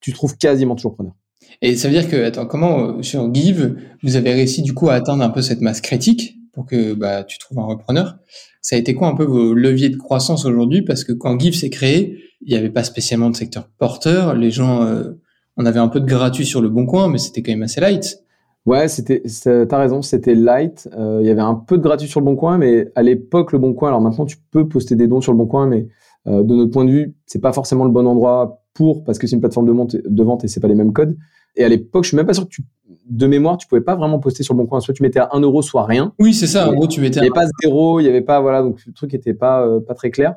tu 0.00 0.12
trouves 0.14 0.36
quasiment 0.38 0.74
toujours 0.74 0.94
preneur. 0.94 1.12
Et 1.60 1.76
ça 1.76 1.88
veut 1.88 1.94
dire 1.94 2.08
que, 2.08 2.16
attends, 2.24 2.46
comment 2.46 2.96
euh, 2.98 3.02
sur 3.02 3.32
Give, 3.34 3.76
vous 4.02 4.16
avez 4.16 4.32
réussi 4.32 4.62
du 4.62 4.72
coup 4.72 4.88
à 4.88 4.94
atteindre 4.94 5.22
un 5.22 5.28
peu 5.28 5.42
cette 5.42 5.60
masse 5.60 5.82
critique 5.82 6.38
pour 6.54 6.64
que 6.64 6.94
bah, 6.94 7.24
tu 7.24 7.38
trouves 7.38 7.58
un 7.58 7.64
repreneur? 7.66 8.16
Ça 8.62 8.76
a 8.76 8.78
été 8.78 8.94
quoi 8.94 9.08
un 9.08 9.14
peu 9.14 9.24
vos 9.24 9.52
leviers 9.52 9.90
de 9.90 9.96
croissance 9.96 10.46
aujourd'hui? 10.46 10.80
Parce 10.82 11.04
que 11.04 11.12
quand 11.12 11.38
Give 11.38 11.54
s'est 11.54 11.70
créé, 11.70 12.18
il 12.40 12.50
n'y 12.52 12.56
avait 12.58 12.70
pas 12.70 12.82
spécialement 12.84 13.28
de 13.28 13.36
secteur 13.36 13.68
porteur. 13.78 14.34
Les 14.34 14.50
gens, 14.50 14.82
euh, 14.84 15.12
on 15.58 15.66
avait 15.66 15.78
un 15.78 15.88
peu 15.88 16.00
de 16.00 16.06
gratuit 16.06 16.46
sur 16.46 16.62
le 16.62 16.70
bon 16.70 16.86
coin, 16.86 17.08
mais 17.08 17.18
c'était 17.18 17.42
quand 17.42 17.52
même 17.52 17.62
assez 17.62 17.80
light. 17.82 18.18
Ouais, 18.66 18.88
c'était, 18.88 19.22
t'as 19.66 19.78
raison, 19.78 20.02
c'était 20.02 20.34
light. 20.34 20.88
Euh, 20.96 21.18
Il 21.22 21.26
y 21.26 21.30
avait 21.30 21.40
un 21.40 21.54
peu 21.54 21.78
de 21.78 21.82
gratuit 21.82 22.08
sur 22.08 22.20
le 22.20 22.26
Bon 22.26 22.36
Coin, 22.36 22.58
mais 22.58 22.90
à 22.94 23.02
l'époque, 23.02 23.52
le 23.52 23.58
Bon 23.58 23.72
Coin, 23.74 23.88
alors 23.88 24.00
maintenant, 24.00 24.26
tu 24.26 24.36
peux 24.50 24.68
poster 24.68 24.96
des 24.96 25.08
dons 25.08 25.20
sur 25.20 25.32
le 25.32 25.38
Bon 25.38 25.46
Coin, 25.46 25.66
mais 25.66 25.88
euh, 26.26 26.42
de 26.42 26.54
notre 26.54 26.70
point 26.70 26.84
de 26.84 26.90
vue, 26.90 27.16
c'est 27.26 27.40
pas 27.40 27.52
forcément 27.52 27.84
le 27.84 27.90
bon 27.90 28.06
endroit 28.06 28.62
pour, 28.74 29.02
parce 29.04 29.18
que 29.18 29.26
c'est 29.26 29.34
une 29.34 29.40
plateforme 29.40 29.66
de, 29.66 29.72
monte, 29.72 29.96
de 29.96 30.22
vente 30.22 30.44
et 30.44 30.48
c'est 30.48 30.60
pas 30.60 30.68
les 30.68 30.74
mêmes 30.74 30.92
codes. 30.92 31.16
Et 31.56 31.64
à 31.64 31.68
l'époque, 31.68 32.04
je 32.04 32.08
suis 32.08 32.16
même 32.16 32.26
pas 32.26 32.34
sûr 32.34 32.44
que 32.44 32.50
tu, 32.50 32.62
de 33.08 33.26
mémoire, 33.26 33.56
tu 33.56 33.66
pouvais 33.66 33.80
pas 33.80 33.96
vraiment 33.96 34.18
poster 34.20 34.42
sur 34.44 34.52
le 34.54 34.58
Bon 34.58 34.66
Coin. 34.66 34.78
Soit 34.80 34.92
tu 34.94 35.02
mettais 35.02 35.18
à 35.20 35.30
1 35.32 35.40
euro, 35.40 35.62
soit 35.62 35.84
rien. 35.86 36.12
Oui, 36.20 36.32
c'est 36.34 36.46
ça. 36.46 36.68
En 36.68 36.74
gros, 36.74 36.86
tu 36.86 37.00
Il 37.00 37.02
mettais 37.04 37.20
n'y 37.20 37.26
un... 37.28 37.30
avait 37.32 37.40
pas 37.46 37.46
zéro, 37.62 37.98
il 37.98 38.04
y 38.04 38.08
avait 38.08 38.20
pas, 38.20 38.40
voilà, 38.40 38.62
donc 38.62 38.78
le 38.86 38.92
truc 38.92 39.14
était 39.14 39.34
pas, 39.34 39.66
euh, 39.66 39.80
pas 39.80 39.94
très 39.94 40.10
clair. 40.10 40.34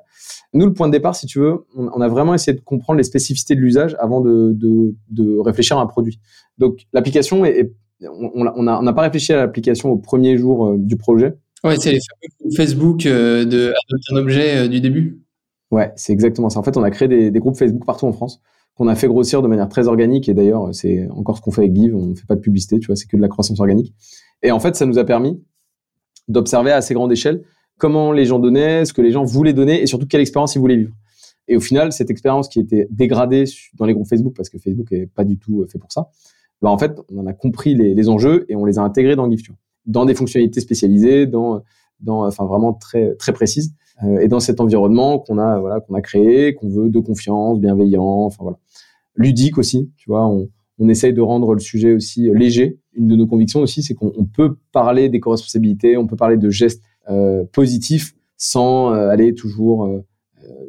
Nous, 0.53 0.65
le 0.65 0.73
point 0.73 0.87
de 0.87 0.93
départ, 0.93 1.13
si 1.15 1.27
tu 1.27 1.39
veux, 1.39 1.65
on, 1.75 1.89
on 1.93 2.01
a 2.01 2.07
vraiment 2.07 2.33
essayé 2.33 2.57
de 2.57 2.63
comprendre 2.63 2.97
les 2.97 3.03
spécificités 3.03 3.55
de 3.55 3.59
l'usage 3.59 3.95
avant 3.99 4.21
de, 4.21 4.53
de, 4.55 4.95
de 5.11 5.37
réfléchir 5.39 5.77
à 5.77 5.81
un 5.81 5.87
produit. 5.87 6.19
Donc, 6.57 6.85
l'application 6.93 7.43
est, 7.45 7.59
est- 7.59 7.73
on 8.07 8.31
on 8.35 8.45
a- 8.45 8.53
on 8.55 8.67
a- 8.67 8.79
on 8.79 8.83
n'a 8.83 8.93
pas 8.93 9.01
réfléchi 9.03 9.33
à 9.33 9.37
l'application 9.37 9.91
au 9.91 9.97
premier 9.97 10.37
jour 10.37 10.65
euh, 10.67 10.77
du 10.77 10.97
projet. 10.97 11.35
Ouais, 11.63 11.77
c'est 11.77 11.93
les 11.93 11.99
fameux 11.99 12.29
groupes 12.41 12.55
Facebook 12.57 13.05
euh, 13.05 13.45
de 13.45 13.67
adopter 13.69 14.13
un 14.13 14.17
objet 14.17 14.57
euh, 14.57 14.67
du 14.67 14.81
début. 14.81 15.21
Ouais, 15.71 15.91
c'est 15.95 16.11
exactement 16.13 16.49
ça. 16.49 16.59
En 16.59 16.63
fait, 16.63 16.75
on 16.77 16.83
a 16.83 16.91
créé 16.91 17.07
des, 17.07 17.31
des 17.31 17.39
groupes 17.39 17.55
Facebook 17.55 17.85
partout 17.85 18.05
en 18.05 18.11
France 18.11 18.41
qu'on 18.75 18.87
a 18.87 18.95
fait 18.95 19.07
grossir 19.07 19.41
de 19.41 19.47
manière 19.47 19.69
très 19.69 19.87
organique. 19.87 20.27
Et 20.29 20.33
d'ailleurs, 20.33 20.69
c'est 20.73 21.07
encore 21.09 21.37
ce 21.37 21.41
qu'on 21.41 21.51
fait 21.51 21.61
avec 21.61 21.75
Give. 21.75 21.95
On 21.95 22.07
ne 22.07 22.15
fait 22.15 22.25
pas 22.27 22.35
de 22.35 22.41
publicité, 22.41 22.79
tu 22.79 22.87
vois, 22.87 22.95
c'est 22.95 23.07
que 23.07 23.15
de 23.17 23.21
la 23.21 23.27
croissance 23.27 23.59
organique. 23.59 23.93
Et 24.41 24.51
en 24.51 24.59
fait, 24.59 24.75
ça 24.75 24.85
nous 24.85 24.97
a 24.97 25.03
permis 25.05 25.41
d'observer 26.27 26.71
à 26.71 26.77
assez 26.77 26.93
grande 26.93 27.11
échelle 27.11 27.43
comment 27.77 28.11
les 28.11 28.25
gens 28.25 28.39
donnaient, 28.39 28.85
ce 28.85 28.93
que 28.93 29.01
les 29.01 29.11
gens 29.11 29.23
voulaient 29.23 29.53
donner 29.53 29.81
et 29.81 29.87
surtout 29.87 30.05
quelle 30.07 30.21
expérience 30.21 30.55
ils 30.55 30.59
voulaient 30.59 30.77
vivre. 30.77 30.93
Et 31.47 31.55
au 31.57 31.59
final, 31.59 31.91
cette 31.91 32.09
expérience 32.09 32.47
qui 32.47 32.59
était 32.59 32.87
dégradée 32.89 33.43
dans 33.77 33.85
les 33.85 33.93
groupes 33.93 34.07
Facebook, 34.07 34.33
parce 34.35 34.49
que 34.49 34.57
Facebook 34.57 34.91
est 34.91 35.07
pas 35.07 35.23
du 35.25 35.37
tout 35.37 35.65
fait 35.69 35.79
pour 35.79 35.91
ça, 35.91 36.09
bah 36.63 36.69
en 36.69 36.77
fait, 36.77 36.99
on 37.11 37.19
en 37.19 37.27
a 37.27 37.33
compris 37.33 37.75
les, 37.75 38.09
enjeux 38.09 38.45
et 38.49 38.55
on 38.55 38.65
les 38.65 38.79
a 38.79 38.81
intégrés 38.81 39.15
dans 39.15 39.29
GIF, 39.29 39.51
dans 39.85 40.05
des 40.05 40.15
fonctionnalités 40.15 40.61
spécialisées, 40.61 41.27
dans 41.27 41.61
dans, 41.99 42.25
enfin 42.25 42.45
vraiment 42.45 42.73
très 42.73 43.15
très 43.15 43.33
précise. 43.33 43.73
Euh, 44.03 44.19
et 44.19 44.27
dans 44.27 44.39
cet 44.39 44.59
environnement 44.59 45.19
qu'on 45.19 45.37
a 45.37 45.59
voilà 45.59 45.79
qu'on 45.79 45.93
a 45.93 46.01
créé, 46.01 46.55
qu'on 46.55 46.69
veut 46.69 46.89
de 46.89 46.99
confiance, 46.99 47.59
bienveillant, 47.59 48.25
enfin 48.25 48.41
voilà, 48.41 48.57
ludique 49.15 49.59
aussi. 49.59 49.91
Tu 49.97 50.09
vois, 50.09 50.27
on, 50.27 50.49
on 50.79 50.89
essaye 50.89 51.13
de 51.13 51.21
rendre 51.21 51.53
le 51.53 51.59
sujet 51.59 51.93
aussi 51.93 52.29
léger. 52.33 52.79
Une 52.93 53.07
de 53.07 53.15
nos 53.15 53.27
convictions 53.27 53.61
aussi, 53.61 53.83
c'est 53.83 53.93
qu'on 53.93 54.25
peut 54.25 54.57
parler 54.71 55.09
des 55.09 55.19
co-responsabilités, 55.19 55.97
on 55.97 56.07
peut 56.07 56.15
parler 56.15 56.37
de 56.37 56.49
gestes 56.49 56.83
euh, 57.09 57.43
positifs 57.51 58.13
sans 58.37 58.93
euh, 58.93 59.09
aller 59.09 59.33
toujours, 59.33 59.85
euh, 59.85 60.05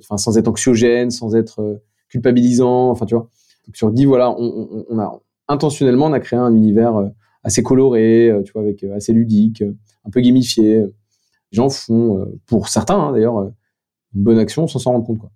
enfin 0.00 0.16
sans 0.16 0.36
être 0.36 0.48
anxiogène, 0.48 1.10
sans 1.10 1.34
être 1.34 1.80
culpabilisant. 2.08 2.90
Enfin, 2.90 3.06
tu 3.06 3.14
vois. 3.14 3.30
Donc, 3.66 3.76
sur 3.76 3.90
Guy, 3.92 4.04
voilà, 4.04 4.34
on, 4.38 4.98
a 4.98 5.20
intentionnellement, 5.48 6.06
on 6.06 6.12
a 6.12 6.20
créé 6.20 6.38
un 6.38 6.54
univers 6.54 7.10
assez 7.42 7.62
coloré, 7.62 8.32
tu 8.44 8.52
vois, 8.52 8.62
avec 8.62 8.84
assez 8.84 9.12
ludique, 9.12 9.62
un 10.04 10.10
peu 10.10 10.20
gamifié. 10.20 10.80
Les 10.80 11.56
gens 11.56 11.68
font, 11.68 12.26
pour 12.46 12.68
certains 12.68 12.98
hein, 12.98 13.12
d'ailleurs, 13.12 13.52
une 14.14 14.22
bonne 14.22 14.38
action 14.38 14.66
sans 14.66 14.78
s'en 14.78 14.92
rendre 14.92 15.06
compte. 15.06 15.18
Quoi. 15.18 15.30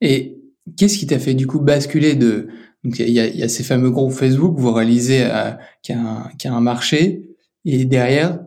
Et 0.00 0.38
qu'est-ce 0.76 0.98
qui 0.98 1.06
t'a 1.06 1.18
fait 1.18 1.34
du 1.34 1.46
coup 1.46 1.60
basculer 1.60 2.14
de 2.14 2.48
il 2.84 3.10
y 3.10 3.42
a, 3.42 3.48
ces 3.48 3.62
fameux 3.62 3.90
groupes 3.90 4.12
Facebook, 4.12 4.58
vous 4.58 4.70
réalisez 4.70 5.24
euh, 5.24 5.52
qu'il 5.82 5.96
y, 5.96 5.98
y, 6.44 6.48
a 6.48 6.54
un 6.54 6.60
marché 6.60 7.30
et 7.64 7.86
derrière, 7.86 8.44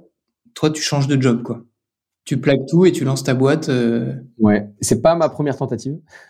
toi 0.53 0.69
tu 0.69 0.81
changes 0.81 1.07
de 1.07 1.19
job 1.19 1.41
quoi. 1.41 1.63
Tu 2.27 2.37
plaques 2.37 2.65
tout 2.67 2.85
et 2.85 2.91
tu 2.91 3.05
lances 3.05 3.23
ta 3.23 3.33
boîte. 3.33 3.69
Euh... 3.69 4.13
Ouais, 4.37 4.67
c'est 4.81 5.01
pas 5.01 5.15
ma 5.15 5.29
première 5.29 5.55
tentative 5.55 5.97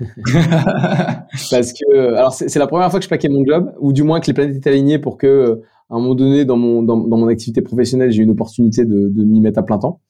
parce 1.49 1.73
que 1.73 2.13
alors 2.13 2.33
c'est 2.33 2.59
la 2.59 2.67
première 2.67 2.91
fois 2.91 2.99
que 2.99 3.03
je 3.03 3.07
plaquais 3.07 3.29
mon 3.29 3.43
job 3.43 3.73
ou 3.79 3.93
du 3.93 4.03
moins 4.03 4.19
que 4.19 4.27
les 4.27 4.33
planètes 4.33 4.55
étaient 4.57 4.69
alignées 4.69 4.99
pour 4.99 5.17
que 5.17 5.59
à 5.89 5.95
un 5.95 5.99
moment 5.99 6.13
donné 6.13 6.45
dans 6.45 6.55
mon 6.55 6.83
dans, 6.83 6.97
dans 6.97 7.17
mon 7.17 7.27
activité 7.27 7.63
professionnelle 7.63 8.11
j'ai 8.11 8.21
eu 8.21 8.25
une 8.25 8.29
opportunité 8.29 8.85
de, 8.85 9.09
de 9.09 9.23
m'y 9.23 9.41
mettre 9.41 9.57
à 9.57 9.63
plein 9.63 9.79
temps. 9.79 10.01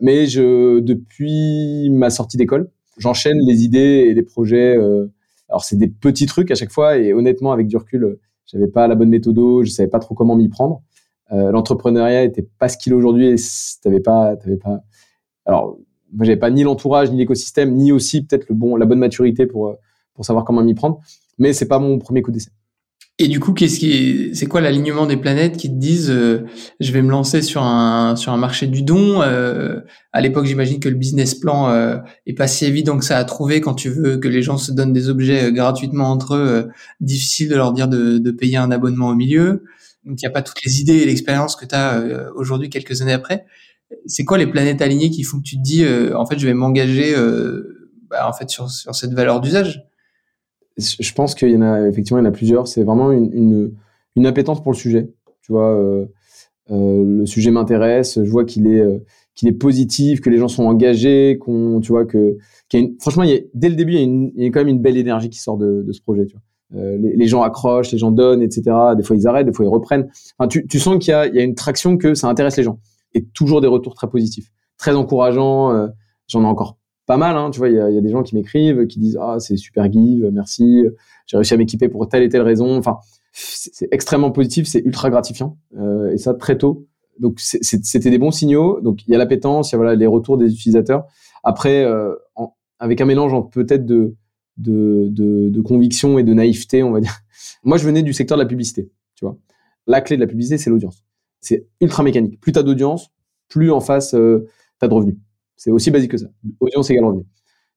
Mais 0.00 0.24
je 0.24 0.80
depuis 0.80 1.90
ma 1.90 2.08
sortie 2.08 2.38
d'école, 2.38 2.70
j'enchaîne 2.96 3.36
les 3.46 3.64
idées 3.64 4.06
et 4.08 4.14
les 4.14 4.22
projets. 4.22 4.74
Euh, 4.78 5.12
alors 5.50 5.62
c'est 5.62 5.76
des 5.76 5.88
petits 5.88 6.24
trucs 6.24 6.50
à 6.52 6.54
chaque 6.54 6.72
fois 6.72 6.96
et 6.96 7.12
honnêtement 7.12 7.52
avec 7.52 7.66
du 7.66 7.76
recul, 7.76 8.16
j'avais 8.46 8.68
pas 8.68 8.88
la 8.88 8.94
bonne 8.94 9.10
méthode, 9.10 9.36
je 9.62 9.70
savais 9.70 9.90
pas 9.90 9.98
trop 9.98 10.14
comment 10.14 10.36
m'y 10.36 10.48
prendre. 10.48 10.80
Euh, 11.32 11.50
L'entrepreneuriat 11.52 12.22
était 12.22 12.48
pas 12.58 12.70
ce 12.70 12.78
qu'il 12.78 12.92
est 12.92 12.96
aujourd'hui 12.96 13.26
et 13.26 13.36
t'avais 13.82 14.00
pas, 14.00 14.36
t'avais 14.36 14.56
pas. 14.56 14.80
Alors 15.46 15.78
moi 16.12 16.24
j'avais 16.24 16.38
pas 16.38 16.50
ni 16.50 16.62
l'entourage 16.62 17.10
ni 17.10 17.18
l'écosystème 17.18 17.74
ni 17.74 17.92
aussi 17.92 18.24
peut-être 18.24 18.48
le 18.48 18.54
bon, 18.54 18.76
la 18.76 18.86
bonne 18.86 18.98
maturité 18.98 19.46
pour 19.46 19.76
pour 20.14 20.24
savoir 20.24 20.44
comment 20.44 20.62
m'y 20.62 20.74
prendre. 20.74 21.00
Mais 21.38 21.52
c'est 21.52 21.68
pas 21.68 21.78
mon 21.78 21.98
premier 21.98 22.22
coup 22.22 22.30
d'essai. 22.30 22.50
Et 23.20 23.28
du 23.28 23.38
coup, 23.38 23.52
qu'est-ce 23.52 23.78
qui, 23.78 24.34
c'est 24.34 24.46
quoi 24.46 24.60
l'alignement 24.60 25.06
des 25.06 25.16
planètes 25.16 25.56
qui 25.56 25.68
te 25.68 25.76
disent, 25.76 26.10
euh, 26.10 26.46
je 26.80 26.90
vais 26.90 27.00
me 27.00 27.10
lancer 27.10 27.42
sur 27.42 27.62
un 27.62 28.16
sur 28.16 28.32
un 28.32 28.36
marché 28.36 28.66
du 28.66 28.82
don. 28.82 29.22
Euh, 29.22 29.80
à 30.12 30.20
l'époque, 30.20 30.46
j'imagine 30.46 30.80
que 30.80 30.88
le 30.88 30.96
business 30.96 31.36
plan 31.36 31.68
euh, 31.68 31.98
est 32.26 32.32
pas 32.32 32.48
si 32.48 32.64
évident 32.64 32.98
que 32.98 33.04
ça 33.04 33.16
à 33.16 33.24
trouver 33.24 33.60
quand 33.60 33.74
tu 33.74 33.88
veux 33.88 34.16
que 34.16 34.26
les 34.26 34.42
gens 34.42 34.56
se 34.56 34.72
donnent 34.72 34.92
des 34.92 35.08
objets 35.08 35.44
euh, 35.44 35.50
gratuitement 35.52 36.10
entre 36.10 36.34
eux. 36.34 36.68
difficile 37.00 37.48
de 37.48 37.54
leur 37.54 37.72
dire 37.72 37.86
de, 37.86 38.18
de, 38.18 38.30
payer 38.32 38.56
un 38.56 38.72
abonnement 38.72 39.10
au 39.10 39.14
milieu. 39.14 39.62
Donc, 40.04 40.20
il 40.20 40.24
n'y 40.24 40.28
a 40.28 40.32
pas 40.32 40.42
toutes 40.42 40.64
les 40.64 40.80
idées 40.80 40.96
et 40.96 41.06
l'expérience 41.06 41.54
que 41.54 41.66
tu 41.66 41.74
as 41.74 42.02
aujourd'hui, 42.34 42.68
quelques 42.68 43.00
années 43.00 43.12
après. 43.12 43.46
C'est 44.06 44.24
quoi 44.24 44.38
les 44.38 44.46
planètes 44.46 44.82
alignées 44.82 45.10
qui 45.10 45.22
font 45.22 45.38
que 45.38 45.44
tu 45.44 45.56
te 45.56 45.62
dis, 45.62 45.84
en 46.14 46.26
fait, 46.26 46.38
je 46.38 46.46
vais 46.46 46.54
m'engager, 46.54 47.14
bah, 48.10 48.28
en 48.28 48.32
fait, 48.32 48.50
sur 48.50 48.70
sur 48.70 48.94
cette 48.94 49.12
valeur 49.12 49.40
d'usage? 49.40 49.84
Je 50.76 51.12
pense 51.12 51.34
qu'il 51.34 51.50
y 51.50 51.56
en 51.56 51.62
a 51.62 51.86
effectivement 51.86 52.18
il 52.18 52.24
y 52.24 52.26
en 52.26 52.28
a 52.28 52.32
plusieurs. 52.32 52.66
C'est 52.66 52.82
vraiment 52.82 53.12
une, 53.12 53.72
une, 54.16 54.26
appétence 54.26 54.62
pour 54.62 54.72
le 54.72 54.76
sujet. 54.76 55.08
Tu 55.42 55.52
vois, 55.52 55.70
euh, 55.70 56.06
euh, 56.70 57.04
le 57.04 57.26
sujet 57.26 57.50
m'intéresse. 57.50 58.22
Je 58.22 58.30
vois 58.30 58.44
qu'il 58.44 58.66
est 58.66 58.80
euh, 58.80 58.98
est 59.44 59.52
positif, 59.52 60.20
que 60.20 60.30
les 60.30 60.38
gens 60.38 60.48
sont 60.48 60.64
engagés, 60.64 61.38
qu'on 61.38 61.80
tu 61.80 61.92
vois 61.92 62.06
que 62.06 62.38
franchement 63.00 63.22
il 63.22 63.30
y 63.30 63.46
dès 63.54 63.68
le 63.68 63.76
début 63.76 63.92
il 63.92 63.98
y, 63.98 64.00
a 64.00 64.04
une, 64.04 64.32
quand 64.50 64.60
même 64.60 64.68
une 64.68 64.80
belle 64.80 64.96
énergie 64.96 65.28
qui 65.28 65.38
sort 65.38 65.58
de, 65.58 65.86
ce 65.92 66.00
projet. 66.00 66.26
Euh, 66.74 66.98
les, 66.98 67.26
gens 67.26 67.42
accrochent, 67.42 67.92
les 67.92 67.98
gens 67.98 68.10
donnent, 68.10 68.42
etc. 68.42 68.62
Des 68.96 69.02
fois 69.04 69.16
ils 69.16 69.28
arrêtent, 69.28 69.46
des 69.46 69.52
fois 69.52 69.64
ils 69.64 69.68
reprennent. 69.68 70.08
Tu, 70.48 70.78
sens 70.80 70.98
qu'il 70.98 71.12
y 71.12 71.36
y 71.36 71.40
a 71.40 71.42
une 71.42 71.54
traction 71.54 71.96
que 71.98 72.14
ça 72.14 72.28
intéresse 72.28 72.56
les 72.56 72.64
gens 72.64 72.78
et 73.14 73.24
toujours 73.24 73.60
des 73.60 73.66
retours 73.66 73.94
très 73.94 74.08
positifs, 74.08 74.50
très 74.76 74.94
encourageants. 74.94 75.72
Euh, 75.72 75.88
J'en 76.26 76.42
ai 76.42 76.46
encore 76.46 76.78
pas 77.06 77.16
mal. 77.18 77.36
Hein, 77.36 77.50
tu 77.50 77.58
vois, 77.58 77.68
il 77.68 77.74
y 77.74 77.78
a, 77.78 78.00
des 78.00 78.10
gens 78.10 78.22
qui 78.22 78.34
m'écrivent, 78.34 78.86
qui 78.86 78.98
disent 78.98 79.18
ah 79.20 79.36
c'est 79.38 79.56
super 79.56 79.92
give, 79.92 80.30
merci, 80.32 80.84
j'ai 81.26 81.36
réussi 81.36 81.54
à 81.54 81.56
m'équiper 81.56 81.88
pour 81.88 82.08
telle 82.08 82.22
et 82.22 82.28
telle 82.28 82.42
raison. 82.42 82.76
Enfin, 82.76 82.98
c'est 83.32 83.88
extrêmement 83.90 84.30
positif, 84.30 84.66
c'est 84.66 84.80
ultra 84.80 85.10
gratifiant 85.10 85.58
euh, 85.76 86.12
et 86.12 86.18
ça 86.18 86.34
très 86.34 86.56
tôt. 86.56 86.86
Donc 87.20 87.38
c'était 87.40 88.10
des 88.10 88.18
bons 88.18 88.30
signaux. 88.30 88.80
Donc 88.80 89.06
il 89.06 89.10
y 89.10 89.14
a 89.14 89.18
l'appétence, 89.18 89.70
il 89.70 89.74
y 89.74 89.76
a 89.76 89.78
voilà 89.78 89.94
les 89.94 90.06
retours 90.06 90.38
des 90.38 90.52
utilisateurs. 90.52 91.04
Après, 91.42 91.84
euh, 91.84 92.14
avec 92.78 93.00
un 93.00 93.04
mélange 93.04 93.34
peut-être 93.50 93.84
de 93.84 95.60
conviction 95.62 96.18
et 96.18 96.24
de 96.24 96.32
naïveté, 96.32 96.82
on 96.82 96.90
va 96.90 97.00
dire. 97.00 97.20
Moi, 97.64 97.78
je 97.78 97.86
venais 97.86 98.02
du 98.02 98.12
secteur 98.12 98.36
de 98.36 98.42
la 98.42 98.48
publicité. 98.48 98.90
Tu 99.14 99.24
vois, 99.24 99.38
la 99.86 100.00
clé 100.00 100.16
de 100.16 100.20
la 100.20 100.26
publicité, 100.26 100.58
c'est 100.58 100.70
l'audience. 100.70 101.04
C'est 101.44 101.66
ultra 101.80 102.02
mécanique. 102.02 102.40
Plus 102.40 102.52
t'as 102.52 102.62
d'audience, 102.62 103.10
plus 103.48 103.70
en 103.70 103.80
face 103.80 104.14
euh, 104.14 104.48
t'as 104.78 104.88
de 104.88 104.94
revenus. 104.94 105.16
C'est 105.56 105.70
aussi 105.70 105.90
basique 105.90 106.10
que 106.10 106.18
ça. 106.18 106.26
Audience 106.60 106.90
égale 106.90 107.04
revenu. 107.04 107.24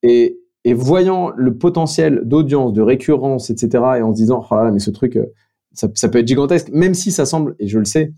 Et, 0.02 0.40
voyant 0.74 1.30
le 1.34 1.56
potentiel 1.56 2.20
d'audience, 2.24 2.74
de 2.74 2.82
récurrence, 2.82 3.48
etc., 3.48 3.70
et 3.98 4.02
en 4.02 4.12
se 4.12 4.16
disant, 4.16 4.44
oh 4.50 4.54
là 4.54 4.64
là, 4.64 4.70
mais 4.70 4.80
ce 4.80 4.90
truc, 4.90 5.16
euh, 5.16 5.24
ça, 5.72 5.88
peut 5.88 6.18
être 6.18 6.28
gigantesque, 6.28 6.68
même 6.72 6.92
si 6.92 7.10
ça 7.10 7.24
semble, 7.24 7.56
et 7.58 7.68
je 7.68 7.78
le 7.78 7.86
sais, 7.86 8.12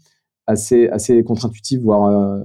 assez, 0.49 0.89
assez 0.89 1.23
contre-intuitif, 1.23 1.81
voire, 1.81 2.07
euh, 2.07 2.43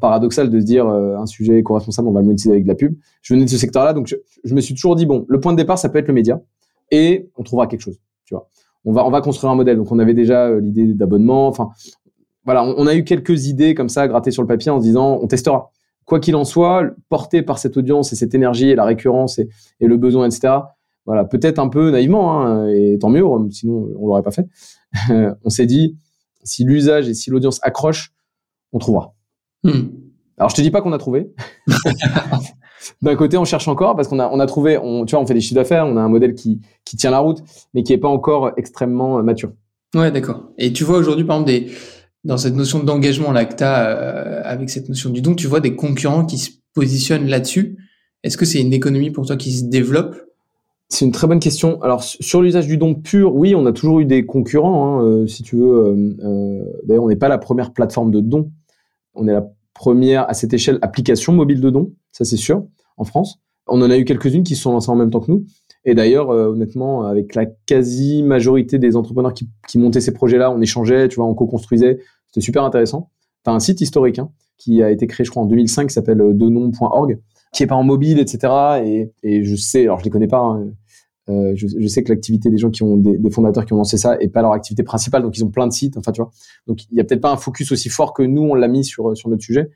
paradoxal 0.00 0.50
de 0.50 0.60
se 0.60 0.64
dire, 0.64 0.86
euh, 0.86 1.16
un 1.16 1.26
sujet 1.26 1.58
éco-responsable, 1.58 2.06
on 2.06 2.12
va 2.12 2.20
le 2.20 2.26
monétiser 2.26 2.50
avec 2.50 2.62
de 2.62 2.68
la 2.68 2.76
pub. 2.76 2.94
Je 3.22 3.34
venais 3.34 3.44
de 3.44 3.50
ce 3.50 3.56
secteur-là, 3.56 3.92
donc 3.92 4.06
je, 4.06 4.54
me 4.54 4.60
suis 4.60 4.74
toujours 4.74 4.94
dit, 4.94 5.04
bon, 5.04 5.26
le 5.28 5.40
point 5.40 5.50
de 5.50 5.56
départ, 5.56 5.78
ça 5.78 5.88
peut 5.88 5.98
être 5.98 6.06
le 6.06 6.14
média, 6.14 6.40
et 6.92 7.28
on 7.36 7.42
trouvera 7.42 7.66
quelque 7.66 7.80
chose, 7.80 7.98
tu 8.24 8.34
vois. 8.34 8.48
On 8.84 8.92
va, 8.92 9.04
on 9.04 9.10
va 9.10 9.20
construire 9.20 9.50
un 9.50 9.56
modèle. 9.56 9.76
Donc, 9.76 9.92
on 9.92 9.98
avait 9.98 10.14
déjà 10.14 10.58
l'idée 10.58 10.94
d'abonnement. 10.94 11.48
Enfin, 11.48 11.68
voilà, 12.44 12.64
on, 12.64 12.74
on, 12.76 12.86
a 12.86 12.94
eu 12.94 13.04
quelques 13.04 13.46
idées 13.46 13.74
comme 13.74 13.88
ça, 13.88 14.08
grattées 14.08 14.30
sur 14.30 14.42
le 14.42 14.48
papier 14.48 14.70
en 14.70 14.78
se 14.78 14.84
disant, 14.84 15.18
on 15.22 15.26
testera 15.26 15.70
quoi 16.04 16.20
qu'il 16.20 16.34
en 16.36 16.44
soit, 16.44 16.84
porté 17.08 17.42
par 17.42 17.58
cette 17.58 17.76
audience 17.76 18.12
et 18.12 18.16
cette 18.16 18.34
énergie 18.34 18.70
et 18.70 18.74
la 18.74 18.84
récurrence 18.84 19.38
et, 19.38 19.48
et 19.80 19.86
le 19.86 19.96
besoin, 19.96 20.26
etc. 20.26 20.54
Voilà, 21.06 21.24
peut-être 21.24 21.58
un 21.58 21.68
peu 21.68 21.90
naïvement, 21.90 22.40
hein, 22.42 22.68
et 22.68 22.98
tant 23.00 23.08
mieux, 23.08 23.24
sinon 23.50 23.88
on 23.98 24.06
l'aurait 24.06 24.22
pas 24.22 24.30
fait. 24.30 24.48
on 25.44 25.50
s'est 25.50 25.66
dit, 25.66 25.96
si 26.42 26.64
l'usage 26.64 27.08
et 27.08 27.14
si 27.14 27.30
l'audience 27.30 27.60
accroche, 27.62 28.12
on 28.72 28.78
trouvera. 28.78 29.14
Hmm. 29.62 29.88
Alors 30.36 30.50
je 30.50 30.56
te 30.56 30.60
dis 30.62 30.70
pas 30.70 30.82
qu'on 30.82 30.92
a 30.92 30.98
trouvé. 30.98 31.32
D'un 33.02 33.14
côté, 33.14 33.36
on 33.36 33.44
cherche 33.44 33.68
encore 33.68 33.94
parce 33.94 34.08
qu'on 34.08 34.18
a, 34.18 34.28
on 34.30 34.40
a 34.40 34.46
trouvé, 34.46 34.78
on, 34.78 35.04
tu 35.04 35.14
vois, 35.14 35.22
on 35.22 35.26
fait 35.26 35.34
des 35.34 35.40
chiffres 35.40 35.54
d'affaires, 35.54 35.86
on 35.86 35.96
a 35.96 36.00
un 36.00 36.08
modèle 36.08 36.34
qui, 36.34 36.60
qui 36.84 36.96
tient 36.96 37.10
la 37.10 37.18
route, 37.18 37.42
mais 37.74 37.82
qui 37.82 37.92
est 37.92 37.98
pas 37.98 38.08
encore 38.08 38.52
extrêmement 38.56 39.22
mature. 39.22 39.52
Ouais, 39.94 40.10
d'accord. 40.10 40.50
Et 40.56 40.72
tu 40.72 40.84
vois 40.84 40.98
aujourd'hui, 40.98 41.24
par 41.24 41.36
exemple, 41.36 41.50
des, 41.50 41.70
dans 42.24 42.36
cette 42.36 42.54
notion 42.54 42.82
d'engagement 42.82 43.34
as 43.34 43.64
euh, 43.64 44.42
avec 44.44 44.70
cette 44.70 44.88
notion 44.88 45.10
du 45.10 45.22
don, 45.22 45.34
tu 45.34 45.46
vois 45.46 45.60
des 45.60 45.74
concurrents 45.74 46.24
qui 46.24 46.38
se 46.38 46.50
positionnent 46.74 47.26
là-dessus. 47.26 47.76
Est-ce 48.22 48.36
que 48.36 48.44
c'est 48.44 48.60
une 48.60 48.72
économie 48.72 49.10
pour 49.10 49.26
toi 49.26 49.36
qui 49.36 49.52
se 49.52 49.64
développe? 49.64 50.16
C'est 50.88 51.04
une 51.04 51.12
très 51.12 51.26
bonne 51.26 51.40
question. 51.40 51.80
Alors 51.82 52.02
sur 52.02 52.42
l'usage 52.42 52.66
du 52.66 52.76
don 52.76 52.94
pur, 52.94 53.34
oui, 53.34 53.54
on 53.54 53.64
a 53.66 53.72
toujours 53.72 54.00
eu 54.00 54.04
des 54.04 54.26
concurrents, 54.26 54.98
hein, 54.98 55.04
euh, 55.04 55.26
si 55.26 55.42
tu 55.42 55.56
veux. 55.56 55.96
Euh 56.22 56.64
D'ailleurs, 56.84 57.04
on 57.04 57.08
n'est 57.08 57.16
pas 57.16 57.28
la 57.28 57.38
première 57.38 57.72
plateforme 57.72 58.10
de 58.10 58.20
don. 58.20 58.50
On 59.14 59.28
est 59.28 59.32
la 59.32 59.46
première 59.74 60.28
à 60.28 60.34
cette 60.34 60.52
échelle 60.52 60.78
application 60.82 61.32
mobile 61.32 61.60
de 61.60 61.70
don, 61.70 61.92
ça 62.12 62.24
c'est 62.24 62.36
sûr, 62.36 62.66
en 62.96 63.04
France. 63.04 63.38
On 63.66 63.80
en 63.82 63.90
a 63.90 63.96
eu 63.96 64.04
quelques-unes 64.04 64.42
qui 64.42 64.56
se 64.56 64.62
sont 64.62 64.72
lancées 64.72 64.90
en 64.90 64.96
même 64.96 65.10
temps 65.10 65.20
que 65.20 65.30
nous. 65.30 65.46
Et 65.84 65.94
d'ailleurs, 65.94 66.30
euh, 66.30 66.48
honnêtement, 66.48 67.04
avec 67.04 67.34
la 67.34 67.46
quasi-majorité 67.46 68.78
des 68.78 68.96
entrepreneurs 68.96 69.32
qui, 69.32 69.48
qui 69.68 69.78
montaient 69.78 70.00
ces 70.00 70.12
projets-là, 70.12 70.50
on 70.50 70.60
échangeait, 70.60 71.08
tu 71.08 71.16
vois, 71.16 71.26
on 71.26 71.34
co-construisait. 71.34 72.00
C'était 72.26 72.42
super 72.42 72.64
intéressant. 72.64 73.10
Tu 73.44 73.50
as 73.50 73.54
un 73.54 73.60
site 73.60 73.80
historique 73.80 74.18
hein, 74.18 74.30
qui 74.58 74.82
a 74.82 74.90
été 74.90 75.06
créé, 75.06 75.24
je 75.24 75.30
crois, 75.30 75.42
en 75.42 75.46
2005, 75.46 75.88
qui 75.88 75.94
s'appelle 75.94 76.20
euh, 76.20 76.32
donon.org, 76.34 77.18
qui 77.52 77.62
est 77.62 77.66
pas 77.66 77.76
en 77.76 77.84
mobile, 77.84 78.18
etc. 78.18 78.82
Et, 78.84 79.12
et 79.22 79.42
je 79.42 79.56
sais, 79.56 79.82
alors 79.84 80.00
je 80.00 80.04
les 80.04 80.10
connais 80.10 80.28
pas, 80.28 80.40
hein, 80.40 80.70
euh, 81.30 81.52
je, 81.54 81.66
je, 81.66 81.86
sais 81.86 82.02
que 82.02 82.12
l'activité 82.12 82.50
des 82.50 82.58
gens 82.58 82.70
qui 82.70 82.82
ont 82.82 82.96
des, 82.96 83.16
des, 83.16 83.30
fondateurs 83.30 83.64
qui 83.64 83.72
ont 83.72 83.76
lancé 83.76 83.96
ça 83.96 84.16
est 84.20 84.28
pas 84.28 84.42
leur 84.42 84.52
activité 84.52 84.82
principale, 84.82 85.22
donc 85.22 85.36
ils 85.36 85.44
ont 85.44 85.50
plein 85.50 85.66
de 85.66 85.72
sites. 85.72 85.96
Enfin, 85.96 86.12
tu 86.12 86.20
vois. 86.20 86.30
Donc 86.66 86.80
il 86.90 86.96
y 86.96 87.00
a 87.00 87.04
peut-être 87.04 87.20
pas 87.20 87.30
un 87.30 87.36
focus 87.36 87.72
aussi 87.72 87.88
fort 87.88 88.14
que 88.14 88.22
nous 88.22 88.42
on 88.42 88.54
l'a 88.54 88.68
mis 88.68 88.84
sur 88.84 89.16
sur 89.16 89.28
notre 89.28 89.42
sujet 89.42 89.70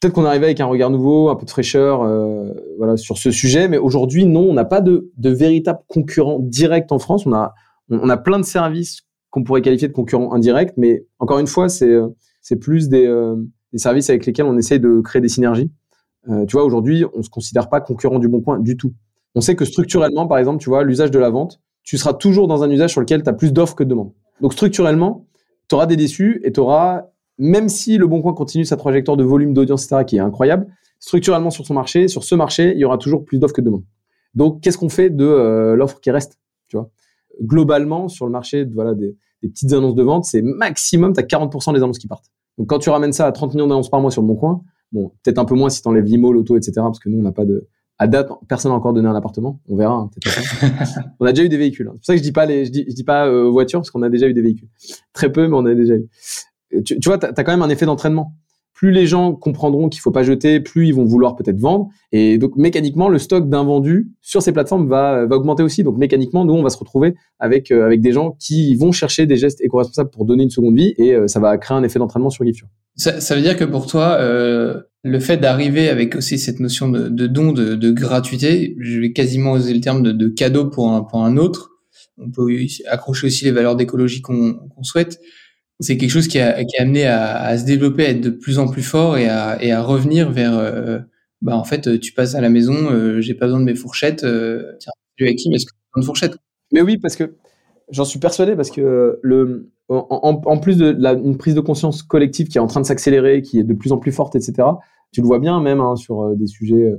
peut-être 0.00 0.14
qu'on 0.14 0.24
arrivait 0.24 0.46
avec 0.46 0.60
un 0.60 0.66
regard 0.66 0.90
nouveau, 0.90 1.28
un 1.28 1.36
peu 1.36 1.44
de 1.44 1.50
fraîcheur, 1.50 2.02
euh, 2.02 2.52
voilà, 2.78 2.96
sur 2.96 3.18
ce 3.18 3.30
sujet. 3.30 3.68
Mais 3.68 3.78
aujourd'hui, 3.78 4.26
non, 4.26 4.42
on 4.48 4.54
n'a 4.54 4.64
pas 4.64 4.80
de, 4.80 5.10
de 5.16 5.30
véritable 5.30 5.80
concurrent 5.88 6.38
direct 6.40 6.92
en 6.92 6.98
France. 6.98 7.26
On 7.26 7.32
a, 7.32 7.54
on 7.90 8.08
a 8.08 8.16
plein 8.16 8.38
de 8.38 8.44
services 8.44 9.02
qu'on 9.30 9.42
pourrait 9.42 9.62
qualifier 9.62 9.88
de 9.88 9.92
concurrents 9.92 10.32
indirects, 10.32 10.74
mais 10.76 11.04
encore 11.18 11.38
une 11.38 11.46
fois, 11.46 11.68
c'est, 11.68 11.94
c'est 12.40 12.56
plus 12.56 12.88
des, 12.88 13.06
euh, 13.06 13.36
des 13.72 13.78
services 13.78 14.08
avec 14.10 14.24
lesquels 14.24 14.46
on 14.46 14.56
essaye 14.56 14.80
de 14.80 15.00
créer 15.00 15.20
des 15.20 15.28
synergies. 15.28 15.70
Euh, 16.28 16.46
tu 16.46 16.56
vois, 16.56 16.64
aujourd'hui, 16.64 17.04
on 17.14 17.22
se 17.22 17.30
considère 17.30 17.68
pas 17.68 17.80
concurrent 17.80 18.18
du 18.18 18.28
bon 18.28 18.40
coin 18.40 18.58
du 18.58 18.76
tout. 18.76 18.92
On 19.34 19.40
sait 19.40 19.54
que 19.54 19.64
structurellement, 19.64 20.26
par 20.26 20.38
exemple, 20.38 20.62
tu 20.62 20.68
vois, 20.68 20.82
l'usage 20.82 21.10
de 21.10 21.18
la 21.18 21.30
vente, 21.30 21.60
tu 21.82 21.96
seras 21.96 22.12
toujours 22.12 22.48
dans 22.48 22.62
un 22.62 22.70
usage 22.70 22.90
sur 22.90 23.00
lequel 23.00 23.22
tu 23.22 23.28
as 23.28 23.32
plus 23.32 23.52
d'offres 23.52 23.74
que 23.74 23.84
de 23.84 23.90
demandes. 23.90 24.12
Donc 24.40 24.52
structurellement, 24.52 25.26
tu 25.68 25.74
auras 25.74 25.86
des 25.86 25.96
déçus 25.96 26.40
et 26.44 26.52
tu 26.52 26.60
auras 26.60 27.04
même 27.38 27.68
si 27.68 27.98
le 27.98 28.06
Bon 28.06 28.20
Coin 28.20 28.34
continue 28.34 28.64
sa 28.64 28.76
trajectoire 28.76 29.16
de 29.16 29.24
volume 29.24 29.54
d'audience, 29.54 29.84
etc., 29.84 30.04
qui 30.04 30.16
est 30.16 30.20
incroyable, 30.20 30.66
structurellement 30.98 31.50
sur 31.50 31.66
son 31.66 31.74
marché, 31.74 32.08
sur 32.08 32.24
ce 32.24 32.34
marché, 32.34 32.72
il 32.74 32.78
y 32.78 32.84
aura 32.84 32.98
toujours 32.98 33.24
plus 33.24 33.38
d'offres 33.38 33.54
que 33.54 33.60
de. 33.60 33.70
Donc, 34.34 34.60
qu'est-ce 34.60 34.78
qu'on 34.78 34.88
fait 34.88 35.10
de 35.10 35.24
euh, 35.24 35.76
l'offre 35.76 36.00
qui 36.00 36.10
reste 36.10 36.38
Tu 36.68 36.76
vois? 36.76 36.90
Globalement, 37.40 38.08
sur 38.08 38.26
le 38.26 38.32
marché 38.32 38.64
voilà, 38.64 38.94
des, 38.94 39.16
des 39.42 39.48
petites 39.48 39.72
annonces 39.72 39.94
de 39.94 40.02
vente, 40.02 40.24
c'est 40.24 40.42
maximum, 40.42 41.12
tu 41.12 41.20
as 41.20 41.22
40% 41.22 41.74
des 41.74 41.82
annonces 41.82 41.98
qui 41.98 42.08
partent. 42.08 42.26
Donc, 42.58 42.68
quand 42.68 42.78
tu 42.78 42.90
ramènes 42.90 43.12
ça 43.12 43.26
à 43.26 43.32
30 43.32 43.54
millions 43.54 43.68
d'annonces 43.68 43.90
par 43.90 44.00
mois 44.00 44.10
sur 44.10 44.22
le 44.22 44.28
Bon 44.28 44.34
Coin, 44.34 44.62
bon, 44.92 45.12
peut-être 45.22 45.38
un 45.38 45.44
peu 45.44 45.54
moins 45.54 45.70
si 45.70 45.80
tu 45.80 45.88
enlèves 45.88 46.04
l'IMO, 46.04 46.32
l'auto, 46.32 46.56
etc., 46.56 46.72
parce 46.76 46.98
que 46.98 47.08
nous, 47.08 47.18
on 47.18 47.22
n'a 47.22 47.32
pas 47.32 47.44
de, 47.44 47.68
à 47.98 48.06
date, 48.06 48.30
personne 48.48 48.70
n'a 48.70 48.76
encore 48.76 48.92
donné 48.92 49.08
un 49.08 49.14
appartement. 49.14 49.60
On 49.68 49.76
verra. 49.76 49.94
Hein, 49.94 50.10
on 51.20 51.26
a 51.26 51.32
déjà 51.32 51.44
eu 51.44 51.48
des 51.48 51.56
véhicules. 51.56 51.88
Hein. 51.88 51.94
C'est 51.94 51.98
pour 51.98 52.04
ça 52.06 52.12
que 52.14 52.18
je 52.18 52.22
dis 52.22 52.32
pas 52.32 52.46
les, 52.46 52.64
je 52.64 52.70
dis, 52.70 52.84
je 52.88 52.94
dis 52.94 53.04
pas 53.04 53.26
euh, 53.26 53.48
voiture 53.48 53.80
parce 53.80 53.90
qu'on 53.90 54.02
a 54.02 54.08
déjà 54.08 54.28
eu 54.28 54.34
des 54.34 54.42
véhicules. 54.42 54.68
Très 55.12 55.32
peu, 55.32 55.48
mais 55.48 55.56
on 55.56 55.66
a 55.66 55.74
déjà 55.74 55.94
eu. 55.94 56.08
Tu, 56.70 56.98
tu 56.98 57.08
vois, 57.08 57.18
t'as 57.18 57.28
as 57.28 57.44
quand 57.44 57.52
même 57.52 57.62
un 57.62 57.68
effet 57.68 57.86
d'entraînement. 57.86 58.34
Plus 58.78 58.92
les 58.92 59.08
gens 59.08 59.34
comprendront 59.34 59.88
qu'il 59.88 60.00
faut 60.00 60.12
pas 60.12 60.22
jeter, 60.22 60.60
plus 60.60 60.86
ils 60.86 60.94
vont 60.94 61.04
vouloir 61.04 61.34
peut-être 61.34 61.58
vendre. 61.58 61.88
Et 62.12 62.38
donc 62.38 62.54
mécaniquement, 62.54 63.08
le 63.08 63.18
stock 63.18 63.48
d'invendus 63.48 64.12
sur 64.20 64.40
ces 64.40 64.52
plateformes 64.52 64.88
va, 64.88 65.26
augmenter 65.28 65.64
aussi. 65.64 65.82
Donc 65.82 65.98
mécaniquement, 65.98 66.44
nous, 66.44 66.54
on 66.54 66.62
va 66.62 66.70
se 66.70 66.78
retrouver 66.78 67.16
avec 67.40 67.72
euh, 67.72 67.84
avec 67.84 68.00
des 68.00 68.12
gens 68.12 68.36
qui 68.38 68.76
vont 68.76 68.92
chercher 68.92 69.26
des 69.26 69.36
gestes 69.36 69.60
éco-responsables 69.62 70.10
pour 70.10 70.26
donner 70.26 70.44
une 70.44 70.50
seconde 70.50 70.76
vie, 70.76 70.94
et 70.96 71.12
euh, 71.12 71.26
ça 71.26 71.40
va 71.40 71.58
créer 71.58 71.76
un 71.76 71.82
effet 71.82 71.98
d'entraînement 71.98 72.30
sur 72.30 72.44
GIF. 72.44 72.62
Ça, 72.94 73.34
veut 73.34 73.42
dire 73.42 73.56
que 73.56 73.64
pour 73.64 73.88
toi, 73.88 74.16
euh, 74.20 74.80
le 75.02 75.18
fait 75.18 75.38
d'arriver 75.38 75.88
avec 75.88 76.14
aussi 76.14 76.38
cette 76.38 76.60
notion 76.60 76.88
de, 76.88 77.26
don, 77.26 77.52
de, 77.52 77.90
gratuité, 77.90 78.76
je 78.78 79.00
vais 79.00 79.12
quasiment 79.12 79.52
oser 79.52 79.74
le 79.74 79.80
terme 79.80 80.04
de, 80.04 80.12
de 80.12 80.28
cadeau 80.28 80.66
pour 80.66 80.88
un 80.88 81.36
autre. 81.36 81.70
On 82.16 82.30
peut 82.30 82.48
accrocher 82.88 83.26
aussi 83.26 83.44
les 83.44 83.52
valeurs 83.52 83.76
d'écologie 83.76 84.22
qu'on 84.22 84.58
souhaite. 84.82 85.18
C'est 85.80 85.96
quelque 85.96 86.10
chose 86.10 86.26
qui, 86.26 86.40
a, 86.40 86.64
qui 86.64 86.76
est 86.76 86.80
amené 86.80 87.06
à, 87.06 87.36
à, 87.36 87.56
se 87.56 87.64
développer, 87.64 88.06
à 88.06 88.10
être 88.10 88.20
de 88.20 88.30
plus 88.30 88.58
en 88.58 88.66
plus 88.66 88.82
fort 88.82 89.16
et 89.16 89.28
à, 89.28 89.62
et 89.62 89.72
à 89.72 89.82
revenir 89.82 90.30
vers. 90.30 90.58
Euh, 90.58 90.98
bah 91.40 91.56
en 91.56 91.64
fait, 91.64 92.00
tu 92.00 92.12
passes 92.12 92.34
à 92.34 92.40
la 92.40 92.50
maison, 92.50 92.90
euh, 92.90 93.20
j'ai 93.20 93.34
pas 93.34 93.46
besoin 93.46 93.60
de 93.60 93.64
mes 93.64 93.76
fourchettes. 93.76 94.24
Euh, 94.24 94.72
tiens, 94.80 94.92
qui 95.16 95.24
est-ce 95.24 95.66
que 95.66 95.70
tu 95.70 95.76
as 95.76 95.94
besoin 95.94 96.00
de 96.00 96.04
fourchettes 96.04 96.36
Mais 96.72 96.82
oui, 96.82 96.98
parce 96.98 97.14
que 97.14 97.36
j'en 97.90 98.04
suis 98.04 98.18
persuadé, 98.18 98.56
parce 98.56 98.70
que 98.70 99.20
le 99.22 99.70
en, 99.88 100.58
plus 100.58 100.76
de 100.76 100.94
la, 100.98 101.12
une 101.14 101.38
prise 101.38 101.54
de 101.54 101.60
conscience 101.60 102.02
collective 102.02 102.48
qui 102.48 102.58
est 102.58 102.60
en 102.60 102.66
train 102.66 102.80
de 102.80 102.86
s'accélérer, 102.86 103.40
qui 103.40 103.58
est 103.58 103.64
de 103.64 103.72
plus 103.72 103.92
en 103.92 103.98
plus 103.98 104.12
forte, 104.12 104.36
etc. 104.36 104.68
Tu 105.12 105.22
le 105.22 105.26
vois 105.26 105.38
bien 105.38 105.60
même 105.60 105.80
hein, 105.80 105.96
sur 105.96 106.22
euh, 106.22 106.34
des 106.34 106.46
sujets 106.46 106.92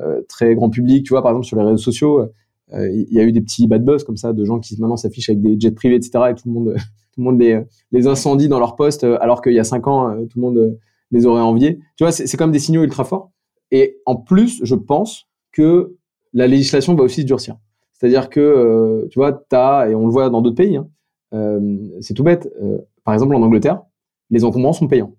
euh, 0.00 0.22
très 0.28 0.54
grand 0.56 0.68
public. 0.68 1.04
Tu 1.04 1.10
vois, 1.10 1.22
par 1.22 1.30
exemple 1.30 1.46
sur 1.46 1.56
les 1.58 1.64
réseaux 1.64 1.76
sociaux, 1.76 2.28
il 2.74 3.06
y 3.10 3.20
a 3.20 3.22
eu 3.22 3.32
des 3.32 3.42
petits 3.42 3.66
bad 3.68 3.84
buzz 3.84 4.02
comme 4.02 4.16
ça 4.16 4.32
de 4.32 4.44
gens 4.46 4.58
qui 4.58 4.80
maintenant 4.80 4.96
s'affichent 4.96 5.28
avec 5.28 5.42
des 5.42 5.60
jets 5.60 5.72
privés, 5.72 5.96
etc. 5.96 6.24
Et 6.30 6.34
tout 6.34 6.48
le 6.48 6.52
monde, 6.52 6.76
tout 7.12 7.20
le 7.20 7.24
monde 7.24 7.40
les, 7.40 7.60
les 7.90 8.06
incendie 8.06 8.48
dans 8.48 8.58
leur 8.58 8.74
poste, 8.76 9.04
alors 9.04 9.42
qu'il 9.42 9.52
y 9.52 9.60
a 9.60 9.64
cinq 9.64 9.86
ans, 9.86 10.14
tout 10.30 10.38
le 10.38 10.42
monde 10.42 10.78
les 11.10 11.26
aurait 11.26 11.42
enviés. 11.42 11.78
Tu 11.96 12.04
vois, 12.04 12.12
c'est 12.12 12.36
comme 12.36 12.52
des 12.52 12.58
signaux 12.58 12.82
ultra 12.82 13.04
forts. 13.04 13.30
Et 13.70 13.98
en 14.06 14.16
plus, 14.16 14.60
je 14.64 14.74
pense 14.74 15.28
que 15.52 15.96
la 16.32 16.46
législation 16.46 16.94
va 16.94 17.04
aussi 17.04 17.22
se 17.22 17.26
durcir. 17.26 17.56
C'est-à-dire 17.92 18.30
que, 18.30 19.06
tu 19.10 19.18
vois, 19.18 19.32
tu 19.32 19.56
as, 19.56 19.88
et 19.90 19.94
on 19.94 20.06
le 20.06 20.12
voit 20.12 20.30
dans 20.30 20.42
d'autres 20.42 20.56
pays, 20.56 20.76
hein, 20.76 20.88
euh, 21.34 21.78
c'est 22.00 22.14
tout 22.14 22.24
bête. 22.24 22.52
Euh, 22.62 22.78
par 23.04 23.14
exemple, 23.14 23.34
en 23.34 23.42
Angleterre, 23.42 23.82
les 24.30 24.44
encombrants 24.44 24.72
sont 24.72 24.88
payants. 24.88 25.14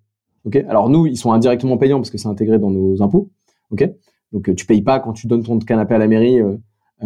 Ok? 0.45 0.57
Alors 0.67 0.89
nous, 0.89 1.07
ils 1.07 1.17
sont 1.17 1.31
indirectement 1.31 1.77
payants 1.77 1.99
parce 1.99 2.09
que 2.09 2.17
c'est 2.17 2.27
intégré 2.27 2.59
dans 2.59 2.69
nos 2.69 3.01
impôts. 3.01 3.29
Ok? 3.71 3.89
Donc 4.31 4.49
euh, 4.49 4.55
tu 4.55 4.65
payes 4.65 4.81
pas 4.81 4.99
quand 4.99 5.13
tu 5.13 5.27
donnes 5.27 5.43
ton 5.43 5.57
canapé 5.59 5.95
à 5.95 5.97
la 5.97 6.07
mairie 6.07 6.39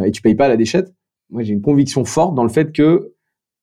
et 0.03 0.11
tu 0.11 0.21
payes 0.21 0.35
pas 0.35 0.47
la 0.47 0.57
déchette. 0.57 0.93
Moi, 1.29 1.43
j'ai 1.43 1.53
une 1.53 1.61
conviction 1.61 2.05
forte 2.05 2.35
dans 2.35 2.43
le 2.43 2.49
fait 2.49 2.71
que 2.71 3.13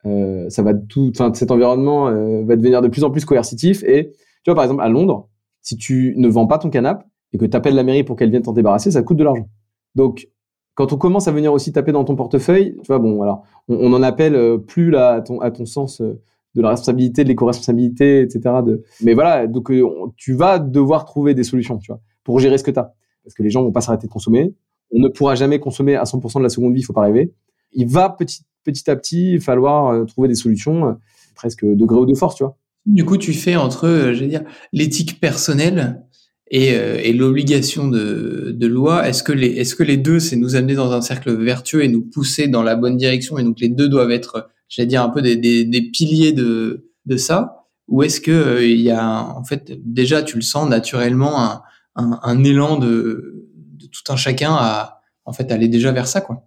euh, 0.06 0.48
ça 0.50 0.62
va 0.62 0.74
tout, 0.74 1.10
enfin, 1.14 1.32
cet 1.34 1.50
environnement 1.50 2.04
va 2.44 2.56
devenir 2.56 2.82
de 2.82 2.88
plus 2.88 3.04
en 3.04 3.10
plus 3.10 3.24
coercitif. 3.24 3.82
Et 3.84 4.12
tu 4.44 4.50
vois, 4.50 4.54
par 4.54 4.64
exemple, 4.64 4.82
à 4.82 4.88
Londres, 4.88 5.28
si 5.60 5.76
tu 5.76 6.14
ne 6.16 6.28
vends 6.28 6.46
pas 6.46 6.58
ton 6.58 6.70
canapé 6.70 7.04
et 7.32 7.38
que 7.38 7.46
tu 7.46 7.56
appelles 7.56 7.74
la 7.74 7.82
mairie 7.82 8.04
pour 8.04 8.16
qu'elle 8.16 8.30
vienne 8.30 8.42
t'en 8.42 8.52
débarrasser, 8.52 8.90
ça 8.90 9.02
coûte 9.02 9.16
de 9.16 9.24
l'argent. 9.24 9.48
Donc, 9.94 10.28
quand 10.74 10.92
on 10.92 10.96
commence 10.96 11.28
à 11.28 11.32
venir 11.32 11.52
aussi 11.52 11.72
taper 11.72 11.92
dans 11.92 12.04
ton 12.04 12.16
portefeuille, 12.16 12.76
tu 12.82 12.86
vois, 12.88 12.98
bon, 12.98 13.22
alors, 13.22 13.44
on, 13.68 13.76
on 13.76 13.92
en 13.92 14.02
appelle 14.02 14.34
euh, 14.34 14.58
plus 14.58 14.90
là, 14.90 15.14
à, 15.14 15.20
ton, 15.20 15.40
à 15.40 15.50
ton 15.50 15.66
sens 15.66 16.00
euh, 16.00 16.20
de 16.54 16.62
la 16.62 16.70
responsabilité, 16.70 17.24
de 17.24 17.28
l'éco-responsabilité, 17.28 18.20
etc. 18.20 18.56
De... 18.64 18.82
Mais 19.02 19.14
voilà, 19.14 19.46
donc 19.46 19.70
euh, 19.70 19.84
tu 20.16 20.34
vas 20.34 20.58
devoir 20.58 21.04
trouver 21.04 21.34
des 21.34 21.44
solutions, 21.44 21.78
tu 21.78 21.90
vois, 21.90 22.00
pour 22.24 22.38
gérer 22.40 22.58
ce 22.58 22.64
que 22.64 22.70
tu 22.70 22.78
as. 22.78 22.92
Parce 23.24 23.34
que 23.34 23.42
les 23.42 23.50
gens 23.50 23.62
vont 23.62 23.72
pas 23.72 23.80
s'arrêter 23.80 24.06
de 24.06 24.12
consommer. 24.12 24.54
On 24.92 25.00
ne 25.00 25.08
pourra 25.08 25.34
jamais 25.34 25.58
consommer 25.58 25.96
à 25.96 26.04
100% 26.04 26.38
de 26.38 26.42
la 26.42 26.48
seconde 26.48 26.74
vie, 26.74 26.80
il 26.80 26.84
faut 26.84 26.92
pas 26.92 27.02
rêver. 27.02 27.32
Il 27.72 27.88
va 27.88 28.10
petit, 28.10 28.42
petit 28.64 28.90
à 28.90 28.96
petit 28.96 29.38
falloir 29.38 30.06
trouver 30.06 30.28
des 30.28 30.34
solutions, 30.34 30.96
presque 31.34 31.64
de 31.64 31.84
gré 31.84 31.98
ou 31.98 32.06
de 32.06 32.14
force, 32.14 32.36
tu 32.36 32.44
vois. 32.44 32.56
Du 32.86 33.04
coup, 33.04 33.16
tu 33.16 33.32
fais 33.32 33.56
entre, 33.56 33.88
veux 33.88 34.26
dire, 34.26 34.42
l'éthique 34.72 35.20
personnelle 35.20 36.02
et, 36.50 36.74
euh, 36.74 36.98
et 37.02 37.12
l'obligation 37.12 37.88
de, 37.88 38.54
de, 38.54 38.66
loi, 38.66 39.08
est-ce 39.08 39.22
que 39.22 39.32
les 39.32 39.48
est-ce 39.48 39.74
que 39.74 39.82
les 39.82 39.96
deux 39.96 40.20
c'est 40.20 40.36
nous 40.36 40.56
amener 40.56 40.74
dans 40.74 40.92
un 40.92 41.00
cercle 41.00 41.34
vertueux 41.34 41.82
et 41.82 41.88
nous 41.88 42.02
pousser 42.02 42.48
dans 42.48 42.62
la 42.62 42.76
bonne 42.76 42.96
direction 42.96 43.38
et 43.38 43.44
donc 43.44 43.60
les 43.60 43.70
deux 43.70 43.88
doivent 43.88 44.10
être, 44.10 44.50
j'allais 44.68 44.86
dire 44.86 45.02
un 45.02 45.08
peu 45.08 45.22
des, 45.22 45.36
des, 45.36 45.82
piliers 45.90 46.32
de 46.32 46.90
de 47.06 47.16
ça, 47.16 47.64
ou 47.88 48.02
est-ce 48.02 48.20
que 48.20 48.30
euh, 48.30 48.64
il 48.64 48.80
y 48.80 48.90
a 48.90 49.24
en 49.36 49.44
fait 49.44 49.72
déjà 49.84 50.22
tu 50.22 50.36
le 50.36 50.42
sens 50.42 50.68
naturellement 50.68 51.40
un, 51.42 51.62
un, 51.96 52.20
un 52.22 52.44
élan 52.44 52.78
de, 52.78 53.48
de, 53.54 53.86
tout 53.86 54.12
un 54.12 54.16
chacun 54.16 54.52
à 54.52 55.00
en 55.24 55.32
fait 55.32 55.50
aller 55.50 55.68
déjà 55.68 55.92
vers 55.92 56.06
ça 56.06 56.20
quoi? 56.20 56.46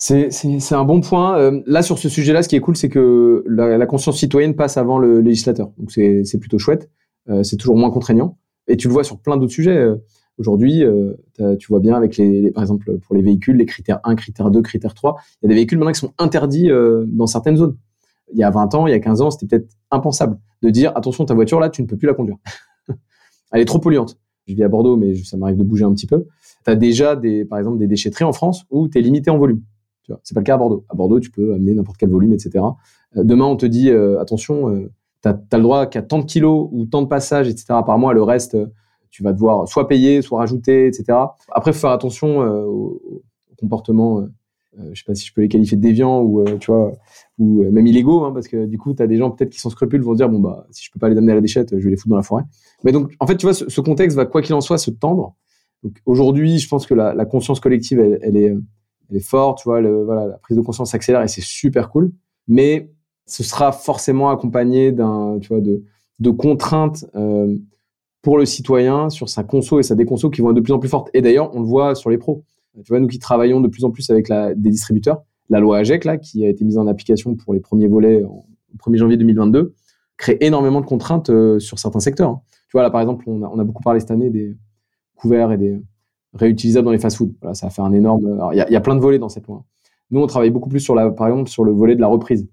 C'est, 0.00 0.72
un 0.72 0.84
bon 0.84 1.00
point. 1.00 1.38
Euh, 1.38 1.60
là, 1.66 1.82
sur 1.82 1.98
ce 1.98 2.08
sujet-là, 2.08 2.42
ce 2.42 2.48
qui 2.48 2.56
est 2.56 2.60
cool, 2.60 2.76
c'est 2.76 2.88
que 2.88 3.44
la, 3.46 3.76
la, 3.76 3.86
conscience 3.86 4.18
citoyenne 4.18 4.56
passe 4.56 4.76
avant 4.76 4.98
le 4.98 5.20
législateur. 5.20 5.70
Donc, 5.78 5.92
c'est, 5.92 6.38
plutôt 6.40 6.58
chouette. 6.58 6.90
Euh, 7.28 7.42
c'est 7.42 7.56
toujours 7.56 7.76
moins 7.76 7.90
contraignant. 7.90 8.38
Et 8.66 8.76
tu 8.76 8.88
le 8.88 8.94
vois 8.94 9.04
sur 9.04 9.20
plein 9.20 9.36
d'autres 9.36 9.52
sujets. 9.52 9.76
Euh, 9.76 9.96
aujourd'hui, 10.40 10.82
euh, 10.82 11.14
tu 11.58 11.68
vois 11.68 11.80
bien 11.80 11.94
avec 11.94 12.16
les, 12.16 12.50
par 12.50 12.62
exemple, 12.62 12.98
pour 12.98 13.14
les 13.14 13.22
véhicules, 13.22 13.56
les 13.56 13.66
critères 13.66 14.00
1, 14.04 14.16
critères 14.16 14.50
2, 14.50 14.62
critères 14.62 14.94
3, 14.94 15.16
il 15.42 15.44
y 15.44 15.46
a 15.46 15.48
des 15.50 15.54
véhicules 15.54 15.78
maintenant 15.78 15.92
qui 15.92 16.00
sont 16.00 16.14
interdits 16.18 16.70
euh, 16.70 17.04
dans 17.06 17.26
certaines 17.26 17.56
zones. 17.56 17.76
Il 18.32 18.38
y 18.38 18.42
a 18.42 18.50
20 18.50 18.74
ans, 18.74 18.86
il 18.86 18.90
y 18.90 18.94
a 18.94 19.00
15 19.00 19.20
ans, 19.20 19.30
c'était 19.30 19.46
peut-être 19.46 19.70
impensable 19.90 20.38
de 20.62 20.70
dire 20.70 20.96
attention, 20.96 21.24
ta 21.24 21.34
voiture 21.34 21.60
là, 21.60 21.68
tu 21.68 21.82
ne 21.82 21.86
peux 21.86 21.96
plus 21.96 22.06
la 22.06 22.14
conduire. 22.14 22.36
Elle 23.52 23.60
est 23.60 23.66
trop 23.66 23.78
polluante. 23.78 24.18
Je 24.46 24.54
vis 24.54 24.64
à 24.64 24.68
Bordeaux, 24.68 24.96
mais 24.96 25.14
ça 25.16 25.36
m'arrive 25.36 25.56
de 25.56 25.62
bouger 25.62 25.84
un 25.84 25.92
petit 25.92 26.06
peu. 26.06 26.26
Tu 26.64 26.70
as 26.70 26.74
déjà 26.74 27.16
des, 27.16 27.44
par 27.44 27.58
exemple, 27.58 27.78
des 27.78 27.86
déchetteries 27.86 28.24
en 28.24 28.32
France 28.32 28.64
où 28.70 28.88
tu 28.88 28.98
es 28.98 29.02
limité 29.02 29.30
en 29.30 29.38
volume. 29.38 29.62
Tu 30.02 30.12
vois, 30.12 30.20
c'est 30.22 30.34
pas 30.34 30.40
le 30.40 30.44
cas 30.44 30.54
à 30.54 30.58
Bordeaux. 30.58 30.84
À 30.88 30.94
Bordeaux, 30.94 31.20
tu 31.20 31.30
peux 31.30 31.54
amener 31.54 31.74
n'importe 31.74 31.98
quel 31.98 32.10
volume, 32.10 32.32
etc. 32.32 32.64
demain, 33.14 33.44
on 33.44 33.56
te 33.56 33.66
dit 33.66 33.90
attention, 33.90 34.88
tu 35.22 35.28
as, 35.28 35.38
le 35.52 35.62
droit 35.62 35.86
qu'à 35.86 36.02
tant 36.02 36.18
de 36.18 36.24
kilos 36.24 36.68
ou 36.72 36.86
tant 36.86 37.02
de 37.02 37.06
passages, 37.06 37.48
etc. 37.48 37.66
par 37.84 37.98
mois. 37.98 38.14
Le 38.14 38.22
reste, 38.22 38.56
tu 39.10 39.22
vas 39.22 39.32
devoir 39.32 39.68
soit 39.68 39.88
payer, 39.88 40.22
soit 40.22 40.38
rajouter, 40.38 40.86
etc. 40.86 41.18
Après, 41.52 41.72
faut 41.72 41.80
faire 41.80 41.90
attention 41.90 42.42
euh, 42.42 42.64
au, 42.64 43.22
comportement. 43.58 44.20
Euh, 44.20 44.32
euh, 44.78 44.90
je 44.92 45.00
sais 45.00 45.04
pas 45.04 45.14
si 45.14 45.26
je 45.26 45.34
peux 45.34 45.42
les 45.42 45.48
qualifier 45.48 45.76
de 45.76 45.82
déviants 45.82 46.22
ou 46.22 46.44
tu 46.60 46.70
vois 46.70 46.92
ou 47.38 47.64
même 47.72 47.88
illégaux 47.88 48.24
hein, 48.24 48.30
parce 48.32 48.46
que 48.46 48.66
du 48.66 48.78
coup 48.78 48.94
tu 48.94 49.02
as 49.02 49.08
des 49.08 49.16
gens 49.16 49.32
peut-être 49.32 49.50
qui 49.50 49.58
sont 49.58 49.68
scrupules 49.68 50.00
vont 50.00 50.12
se 50.12 50.18
dire 50.18 50.28
bon 50.28 50.38
bah 50.38 50.64
si 50.70 50.84
je 50.84 50.92
peux 50.92 51.00
pas 51.00 51.08
les 51.08 51.18
amener 51.18 51.32
à 51.32 51.34
la 51.34 51.40
déchette 51.40 51.76
je 51.76 51.82
vais 51.82 51.90
les 51.90 51.96
foutre 51.96 52.10
dans 52.10 52.16
la 52.16 52.22
forêt 52.22 52.44
mais 52.84 52.92
donc 52.92 53.12
en 53.18 53.26
fait 53.26 53.36
tu 53.36 53.46
vois 53.46 53.52
ce, 53.52 53.80
contexte 53.80 54.16
va 54.16 54.26
quoi 54.26 54.42
qu'il 54.42 54.54
en 54.54 54.60
soit 54.60 54.78
se 54.78 54.92
tendre 54.92 55.34
donc 55.82 55.94
aujourd'hui 56.06 56.60
je 56.60 56.68
pense 56.68 56.86
que 56.86 56.94
la, 56.94 57.24
conscience 57.24 57.58
collective 57.58 57.98
elle, 57.98 58.36
est 58.36 58.56
elle 59.10 59.16
est 59.16 59.20
forte 59.20 59.58
tu 59.58 59.64
vois 59.64 59.80
voilà 59.80 60.26
la 60.26 60.38
prise 60.38 60.56
de 60.56 60.62
conscience 60.62 60.90
s'accélère 60.90 61.22
et 61.22 61.28
c'est 61.28 61.42
super 61.42 61.90
cool 61.90 62.12
mais 62.48 62.90
ce 63.30 63.44
sera 63.44 63.72
forcément 63.72 64.30
accompagné 64.30 64.92
d'un, 64.92 65.38
de, 65.38 66.30
contraintes 66.30 67.06
euh, 67.14 67.56
pour 68.22 68.38
le 68.38 68.44
citoyen 68.44 69.08
sur 69.08 69.28
sa 69.28 69.44
conso 69.44 69.78
et 69.78 69.82
sa 69.84 69.94
déconso 69.94 70.30
qui 70.30 70.40
vont 70.40 70.50
être 70.50 70.56
de 70.56 70.60
plus 70.60 70.72
en 70.72 70.78
plus 70.78 70.88
fortes. 70.88 71.10
Et 71.14 71.22
d'ailleurs, 71.22 71.54
on 71.54 71.60
le 71.60 71.66
voit 71.66 71.94
sur 71.94 72.10
les 72.10 72.18
pros. 72.18 72.44
Tu 72.84 72.88
vois, 72.88 72.98
nous 72.98 73.06
qui 73.06 73.18
travaillons 73.18 73.60
de 73.60 73.68
plus 73.68 73.84
en 73.84 73.90
plus 73.90 74.10
avec 74.10 74.28
des 74.56 74.70
distributeurs, 74.70 75.22
la 75.48 75.60
loi 75.60 75.78
AGEC, 75.78 76.04
là, 76.04 76.18
qui 76.18 76.44
a 76.44 76.48
été 76.48 76.64
mise 76.64 76.76
en 76.76 76.86
application 76.86 77.34
pour 77.36 77.54
les 77.54 77.60
premiers 77.60 77.88
volets 77.88 78.22
au 78.22 78.44
1er 78.78 78.96
janvier 78.96 79.16
2022, 79.16 79.74
crée 80.16 80.36
énormément 80.40 80.80
de 80.80 80.86
contraintes 80.86 81.30
euh, 81.30 81.58
sur 81.58 81.78
certains 81.78 82.00
secteurs. 82.00 82.30
Hein. 82.30 82.42
Tu 82.68 82.72
vois, 82.72 82.82
là, 82.82 82.90
par 82.90 83.00
exemple, 83.00 83.24
on 83.28 83.42
a, 83.42 83.48
on 83.48 83.58
a, 83.58 83.64
beaucoup 83.64 83.82
parlé 83.82 84.00
cette 84.00 84.10
année 84.10 84.30
des 84.30 84.56
couverts 85.16 85.52
et 85.52 85.56
des 85.56 85.80
réutilisables 86.34 86.84
dans 86.84 86.92
les 86.92 86.98
fast-foods. 86.98 87.34
Voilà, 87.40 87.54
ça 87.54 87.66
a 87.66 87.70
fait 87.70 87.82
un 87.82 87.92
énorme. 87.92 88.38
Il 88.52 88.56
y, 88.56 88.76
a 88.76 88.80
plein 88.80 88.94
de 88.94 89.00
volets 89.00 89.18
dans 89.18 89.28
cette 89.28 89.46
loi. 89.46 89.64
Nous, 90.10 90.20
on 90.20 90.26
travaille 90.26 90.50
beaucoup 90.50 90.68
plus 90.68 90.80
sur 90.80 90.94
la, 90.94 91.10
par 91.10 91.28
exemple, 91.28 91.48
sur 91.48 91.64
le 91.64 91.72
volet 91.72 91.94
de 91.94 92.00
la 92.00 92.06
reprise. 92.06 92.48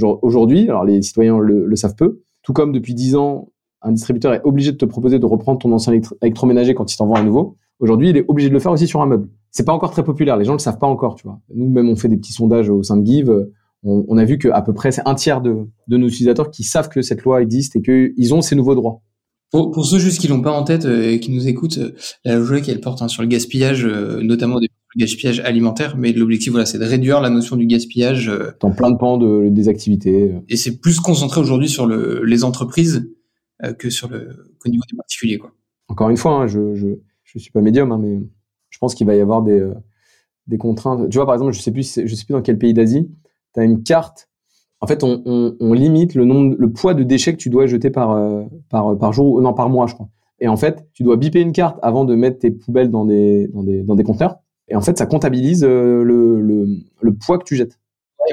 Aujourd'hui, 0.00 0.68
alors 0.68 0.84
les 0.84 1.02
citoyens 1.02 1.38
le, 1.38 1.76
savent 1.76 1.94
peu, 1.94 2.22
tout 2.42 2.52
comme 2.52 2.72
depuis 2.72 2.94
10 2.94 3.16
ans, 3.16 3.50
un 3.82 3.92
distributeur 3.92 4.32
est 4.32 4.40
obligé 4.44 4.72
de 4.72 4.76
te 4.76 4.84
proposer 4.84 5.18
de 5.18 5.26
reprendre 5.26 5.58
ton 5.58 5.72
ancien 5.72 5.92
électroménager 6.22 6.74
quand 6.74 6.92
il 6.92 6.96
t'envoie 6.96 7.18
un 7.18 7.24
nouveau. 7.24 7.56
Aujourd'hui, 7.78 8.10
il 8.10 8.16
est 8.16 8.24
obligé 8.28 8.48
de 8.48 8.54
le 8.54 8.60
faire 8.60 8.72
aussi 8.72 8.86
sur 8.86 9.02
un 9.02 9.06
meuble. 9.06 9.28
C'est 9.50 9.64
pas 9.64 9.72
encore 9.72 9.90
très 9.90 10.04
populaire, 10.04 10.36
les 10.36 10.44
gens 10.44 10.52
le 10.52 10.60
savent 10.60 10.78
pas 10.78 10.86
encore, 10.86 11.16
tu 11.16 11.26
vois. 11.26 11.40
Nous, 11.54 11.68
même, 11.68 11.88
on 11.88 11.96
fait 11.96 12.08
des 12.08 12.16
petits 12.16 12.32
sondages 12.32 12.70
au 12.70 12.82
sein 12.82 12.96
de 12.96 13.04
Give. 13.04 13.48
On, 13.82 14.04
on 14.08 14.16
a 14.16 14.24
vu 14.24 14.38
qu'à 14.38 14.62
peu 14.62 14.72
près, 14.72 14.92
c'est 14.92 15.02
un 15.04 15.14
tiers 15.14 15.42
de, 15.42 15.66
de, 15.88 15.96
nos 15.96 16.06
utilisateurs 16.06 16.50
qui 16.50 16.62
savent 16.62 16.88
que 16.88 17.02
cette 17.02 17.22
loi 17.22 17.42
existe 17.42 17.74
et 17.76 17.82
qu'ils 17.82 18.34
ont 18.34 18.40
ces 18.40 18.54
nouveaux 18.54 18.76
droits. 18.76 19.02
Pour, 19.52 19.70
pour 19.70 19.86
ceux 19.86 19.98
juste 19.98 20.20
qui 20.20 20.28
l'ont 20.28 20.40
pas 20.40 20.52
en 20.52 20.64
tête 20.64 20.86
euh, 20.86 21.10
et 21.10 21.20
qui 21.20 21.30
nous 21.30 21.46
écoutent, 21.46 21.78
euh, 21.78 21.92
la 22.24 22.36
loi 22.36 22.60
qu'elle 22.60 22.80
porte 22.80 23.02
hein, 23.02 23.08
sur 23.08 23.22
le 23.22 23.28
gaspillage, 23.28 23.84
euh, 23.84 24.20
notamment 24.22 24.58
des 24.58 24.68
gaspillage 24.96 25.40
alimentaire, 25.40 25.96
mais 25.96 26.12
l'objectif, 26.12 26.50
voilà, 26.50 26.66
c'est 26.66 26.78
de 26.78 26.84
réduire 26.84 27.20
la 27.22 27.30
notion 27.30 27.56
du 27.56 27.66
gaspillage. 27.66 28.30
Dans 28.60 28.72
plein 28.72 28.90
de 28.90 28.98
pans 28.98 29.16
de, 29.16 29.48
des 29.48 29.68
activités. 29.68 30.34
Et 30.50 30.56
c'est 30.56 30.80
plus 30.80 31.00
concentré 31.00 31.40
aujourd'hui 31.40 31.68
sur 31.68 31.86
le, 31.86 32.22
les 32.24 32.44
entreprises 32.44 33.08
euh, 33.64 33.72
que 33.72 33.90
sur 33.90 34.08
le 34.08 34.54
qu'au 34.58 34.68
niveau 34.68 34.82
des 34.90 34.96
particuliers 34.96 35.38
quoi. 35.38 35.52
Encore 35.88 36.10
une 36.10 36.16
fois, 36.16 36.32
hein, 36.32 36.46
je, 36.46 36.74
je 36.74 36.86
je 37.22 37.38
suis 37.38 37.52
pas 37.52 37.60
médium, 37.60 37.92
hein, 37.92 37.98
mais 38.02 38.20
je 38.70 38.78
pense 38.78 38.94
qu'il 38.94 39.06
va 39.06 39.14
y 39.14 39.20
avoir 39.20 39.42
des 39.42 39.60
euh, 39.60 39.74
des 40.46 40.58
contraintes. 40.58 41.08
Tu 41.08 41.16
vois, 41.16 41.26
par 41.26 41.34
exemple, 41.34 41.52
je 41.52 41.60
sais 41.60 41.70
plus 41.70 42.00
je 42.04 42.14
sais 42.14 42.24
plus 42.24 42.32
dans 42.32 42.42
quel 42.42 42.58
pays 42.58 42.74
d'Asie, 42.74 43.08
tu 43.54 43.60
as 43.60 43.64
une 43.64 43.82
carte. 43.82 44.28
En 44.82 44.86
fait, 44.86 45.02
on, 45.02 45.72
limite 45.72 46.14
le 46.14 46.66
poids 46.66 46.92
de 46.92 47.02
déchets 47.02 47.32
que 47.32 47.38
tu 47.38 47.48
dois 47.48 47.66
jeter 47.66 47.88
par 47.88 48.10
euh, 48.10 48.42
par 48.68 49.12
jour, 49.12 49.40
non 49.40 49.54
par 49.54 49.70
mois, 49.70 49.86
je 49.86 49.94
crois. 49.94 50.08
Et 50.40 50.48
en 50.48 50.56
fait, 50.56 50.86
tu 50.92 51.04
dois 51.04 51.16
biper 51.16 51.40
une 51.40 51.52
carte 51.52 51.78
avant 51.82 52.04
de 52.04 52.14
mettre 52.14 52.40
tes 52.40 52.50
poubelles 52.50 52.90
dans 52.90 53.06
des 53.06 53.48
dans 53.48 53.96
conteneurs. 54.04 54.36
Et 54.68 54.76
en 54.76 54.80
fait, 54.80 54.98
ça 54.98 55.06
comptabilise 55.06 55.64
le, 55.64 56.02
le, 56.02 57.14
poids 57.14 57.38
que 57.38 57.44
tu 57.44 57.56
jettes 57.56 57.78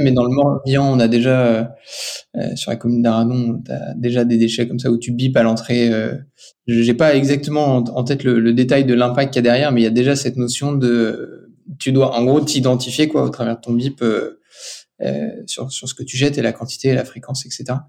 mais 0.02 0.12
dans 0.12 0.24
le 0.24 0.30
Morbihan, 0.30 0.86
on 0.86 1.00
a 1.00 1.08
déjà, 1.08 1.42
euh, 1.42 1.64
euh, 2.38 2.56
sur 2.56 2.72
la 2.72 2.78
commune 2.78 3.02
d'Aradon, 3.02 3.62
tu 3.66 3.72
déjà 3.98 4.26
des 4.26 4.38
déchets 4.38 4.68
comme 4.68 4.80
ça 4.80 4.92
où 4.92 4.98
tu 4.98 5.12
bipes 5.12 5.38
à 5.38 5.44
l'entrée. 5.44 5.92
Euh, 5.92 6.16
J'ai 6.68 6.94
pas 6.94 7.16
exactement 7.16 7.78
en, 7.78 8.04
tête 8.04 8.24
le, 8.24 8.54
détail 8.54 8.86
de 8.86 8.94
l'impact 8.94 9.34
qu'il 9.34 9.44
y 9.44 9.48
a 9.48 9.50
derrière, 9.50 9.72
mais 9.72 9.82
il 9.82 9.84
y 9.84 9.88
a 9.88 9.92
déjà 9.92 10.16
cette 10.16 10.38
notion 10.38 10.74
de. 10.74 11.52
Tu 11.78 11.92
dois 11.92 12.16
en 12.16 12.26
gros 12.26 12.42
t'identifier 12.42 13.08
quoi 13.08 13.24
au 13.24 13.30
travers 13.30 13.56
de 13.56 13.62
ton 13.62 13.74
bip 13.74 14.02
euh, 14.02 14.40
euh, 15.02 15.30
sur, 15.46 15.72
sur 15.72 15.88
ce 15.88 15.94
que 15.94 16.04
tu 16.04 16.18
jettes 16.18 16.38
et 16.38 16.42
la 16.42 16.52
quantité, 16.52 16.94
la 16.94 17.06
fréquence, 17.06 17.46
etc. 17.46 17.80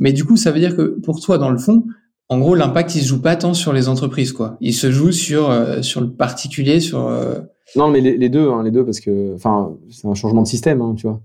Mais 0.00 0.12
du 0.12 0.24
coup, 0.24 0.36
ça 0.36 0.50
veut 0.50 0.60
dire 0.60 0.76
que 0.76 0.98
pour 1.00 1.20
toi, 1.20 1.38
dans 1.38 1.50
le 1.50 1.58
fond, 1.58 1.84
en 2.28 2.38
gros, 2.38 2.54
l'impact, 2.54 2.94
il 2.94 3.02
se 3.02 3.08
joue 3.08 3.20
pas 3.20 3.36
tant 3.36 3.52
sur 3.52 3.72
les 3.72 3.88
entreprises, 3.88 4.32
quoi. 4.32 4.56
Il 4.60 4.72
se 4.72 4.90
joue 4.90 5.12
sur 5.12 5.50
euh, 5.50 5.82
sur 5.82 6.00
le 6.00 6.10
particulier, 6.10 6.80
sur. 6.80 7.06
Euh... 7.06 7.40
Non, 7.76 7.88
mais 7.88 8.00
les, 8.00 8.28
deux, 8.28 8.50
hein, 8.50 8.62
les 8.62 8.70
deux, 8.70 8.84
parce 8.84 9.00
que, 9.00 9.34
enfin, 9.34 9.76
c'est 9.90 10.06
un 10.06 10.14
changement 10.14 10.42
de 10.42 10.46
système, 10.46 10.80
hein, 10.82 10.94
tu 10.96 11.06
vois. 11.06 11.20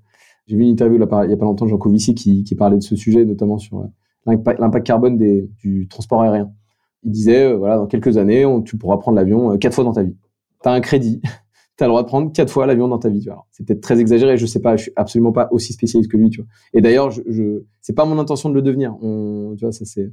J'ai 0.47 0.55
vu 0.55 0.63
une 0.63 0.69
interview 0.69 0.97
là, 0.97 1.07
il 1.25 1.29
y 1.29 1.33
a 1.33 1.37
pas 1.37 1.45
longtemps 1.45 1.65
de 1.65 1.69
Jean 1.69 1.77
Covici 1.77 2.15
qui, 2.15 2.43
qui 2.43 2.55
parlait 2.55 2.77
de 2.77 2.83
ce 2.83 2.95
sujet, 2.95 3.25
notamment 3.25 3.57
sur 3.57 3.79
euh, 3.79 4.35
l'impact 4.59 4.85
carbone 4.85 5.17
des, 5.17 5.49
du 5.59 5.87
transport 5.89 6.21
aérien. 6.21 6.51
Il 7.03 7.11
disait, 7.11 7.43
euh, 7.43 7.57
voilà, 7.57 7.77
dans 7.77 7.87
quelques 7.87 8.17
années, 8.17 8.45
on, 8.45 8.61
tu 8.61 8.77
pourras 8.77 8.97
prendre 8.97 9.15
l'avion 9.15 9.57
quatre 9.57 9.75
fois 9.75 9.83
dans 9.83 9.93
ta 9.93 10.03
vie. 10.03 10.15
Tu 10.61 10.69
as 10.69 10.71
un 10.71 10.81
crédit, 10.81 11.21
tu 11.77 11.83
as 11.83 11.87
le 11.87 11.91
droit 11.91 12.01
de 12.01 12.07
prendre 12.07 12.31
quatre 12.31 12.51
fois 12.51 12.65
l'avion 12.65 12.87
dans 12.87 12.97
ta 12.97 13.09
vie. 13.09 13.27
C'est 13.51 13.65
peut-être 13.65 13.81
très 13.81 13.99
exagéré, 13.99 14.37
je 14.37 14.45
sais 14.45 14.61
pas, 14.61 14.75
je 14.75 14.83
suis 14.83 14.91
absolument 14.95 15.31
pas 15.31 15.47
aussi 15.51 15.73
spécialiste 15.73 16.11
que 16.11 16.17
lui, 16.17 16.29
tu 16.29 16.41
vois. 16.41 16.49
Et 16.73 16.81
d'ailleurs, 16.81 17.11
je, 17.11 17.21
je 17.27 17.63
c'est 17.81 17.93
pas 17.93 18.05
mon 18.05 18.17
intention 18.19 18.49
de 18.49 18.55
le 18.55 18.61
devenir. 18.61 18.95
Tu 18.99 19.63
vois, 19.63 19.71
ça 19.71 19.85
c'est 19.85 20.11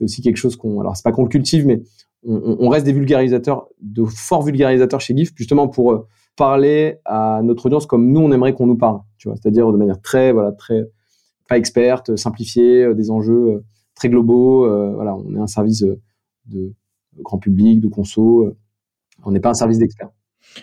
aussi 0.00 0.22
quelque 0.22 0.36
chose 0.36 0.56
qu'on, 0.56 0.80
alors 0.80 0.96
c'est 0.96 1.04
pas 1.04 1.12
qu'on 1.12 1.22
le 1.22 1.28
cultive, 1.28 1.66
mais 1.66 1.82
on, 2.24 2.68
reste 2.68 2.86
des 2.86 2.92
vulgarisateurs, 2.92 3.68
de 3.80 4.04
forts 4.04 4.42
vulgarisateurs 4.42 5.00
chez 5.00 5.16
GIF, 5.16 5.32
justement 5.34 5.68
pour 5.68 6.06
parler 6.36 6.98
à 7.04 7.40
notre 7.42 7.66
audience 7.66 7.84
comme 7.84 8.10
nous 8.10 8.20
on 8.20 8.32
aimerait 8.32 8.54
qu'on 8.54 8.66
nous 8.66 8.76
parle, 8.76 9.00
tu 9.18 9.28
vois, 9.28 9.36
c'est-à-dire 9.36 9.70
de 9.70 9.76
manière 9.76 10.00
très 10.00 10.32
voilà 10.32 10.52
très 10.52 10.88
pas 11.48 11.58
experte, 11.58 12.16
simplifiée, 12.16 12.84
euh, 12.84 12.94
des 12.94 13.10
enjeux 13.10 13.48
euh, 13.48 13.64
très 13.94 14.08
globaux. 14.08 14.64
Euh, 14.66 14.92
voilà, 14.94 15.14
on 15.14 15.34
est 15.34 15.40
un 15.40 15.46
service 15.46 15.84
de 16.46 16.72
grand 17.20 17.38
public, 17.38 17.80
de 17.80 17.88
conso. 17.88 18.54
on 19.24 19.30
n'est 19.32 19.40
pas 19.40 19.50
un 19.50 19.54
service 19.54 19.78
d'experts. 19.78 20.10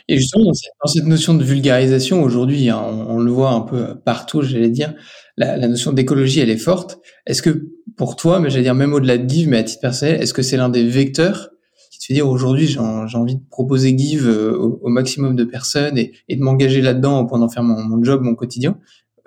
Et 0.07 0.17
justement, 0.17 0.45
dans 0.45 0.87
cette, 0.87 1.05
notion 1.05 1.33
de 1.33 1.43
vulgarisation, 1.43 2.21
aujourd'hui, 2.23 2.69
hein, 2.69 2.81
on, 2.81 3.17
le 3.17 3.31
voit 3.31 3.51
un 3.51 3.61
peu 3.61 3.95
partout, 3.95 4.41
j'allais 4.41 4.69
dire, 4.69 4.93
la, 5.37 5.67
notion 5.67 5.93
d'écologie, 5.93 6.39
elle 6.39 6.49
est 6.49 6.57
forte. 6.57 6.99
Est-ce 7.25 7.41
que 7.41 7.69
pour 7.97 8.15
toi, 8.15 8.39
mais 8.39 8.49
j'allais 8.49 8.63
dire 8.63 8.75
même 8.75 8.93
au-delà 8.93 9.17
de 9.17 9.29
Give, 9.29 9.47
mais 9.47 9.57
à 9.57 9.63
titre 9.63 9.81
personnel, 9.81 10.21
est-ce 10.21 10.33
que 10.33 10.41
c'est 10.41 10.57
l'un 10.57 10.69
des 10.69 10.87
vecteurs 10.87 11.49
qui 11.91 11.99
te 11.99 12.05
fait 12.05 12.13
dire 12.13 12.27
aujourd'hui 12.27 12.67
j'ai 12.67 12.79
envie 12.79 13.35
de 13.35 13.43
proposer 13.49 13.97
Give 13.97 14.27
euh, 14.27 14.55
au, 14.57 14.89
maximum 14.89 15.35
de 15.35 15.43
personnes 15.43 15.97
et, 15.97 16.13
de 16.29 16.41
m'engager 16.41 16.81
là-dedans 16.81 17.21
au 17.21 17.25
point 17.25 17.39
d'en 17.39 17.49
faire 17.49 17.63
mon, 17.63 17.81
mon, 17.81 18.03
job, 18.03 18.21
mon 18.21 18.35
quotidien? 18.35 18.77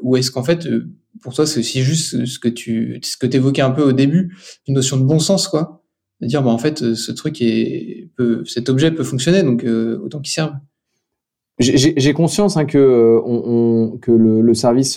Ou 0.02 0.16
est-ce 0.16 0.30
qu'en 0.30 0.42
fait, 0.42 0.66
euh, 0.66 0.90
pour 1.22 1.34
toi, 1.34 1.46
c'est 1.46 1.60
aussi 1.60 1.82
juste 1.82 2.24
ce 2.24 2.38
que 2.38 2.48
tu 2.48 2.98
ce 3.02 3.16
que 3.16 3.26
évoquais 3.26 3.62
un 3.62 3.70
peu 3.70 3.82
au 3.82 3.92
début, 3.92 4.36
une 4.66 4.74
notion 4.74 4.96
de 4.96 5.04
bon 5.04 5.18
sens, 5.18 5.48
quoi? 5.48 5.81
De 6.22 6.26
dire 6.26 6.42
bah 6.42 6.50
en 6.50 6.58
fait 6.58 6.82
euh, 6.82 6.94
ce 6.94 7.12
truc 7.12 7.42
est 7.42 8.08
peut, 8.16 8.44
cet 8.46 8.68
objet 8.68 8.90
peut 8.90 9.04
fonctionner 9.04 9.42
donc 9.42 9.64
euh, 9.64 9.98
autant 10.02 10.20
qu'il 10.20 10.32
serve 10.32 10.52
j'ai 11.58 12.12
conscience 12.14 12.56
hein, 12.56 12.64
que 12.64 13.20
on, 13.24 13.42
on, 13.92 13.98
que 13.98 14.10
le, 14.10 14.54
service 14.54 14.94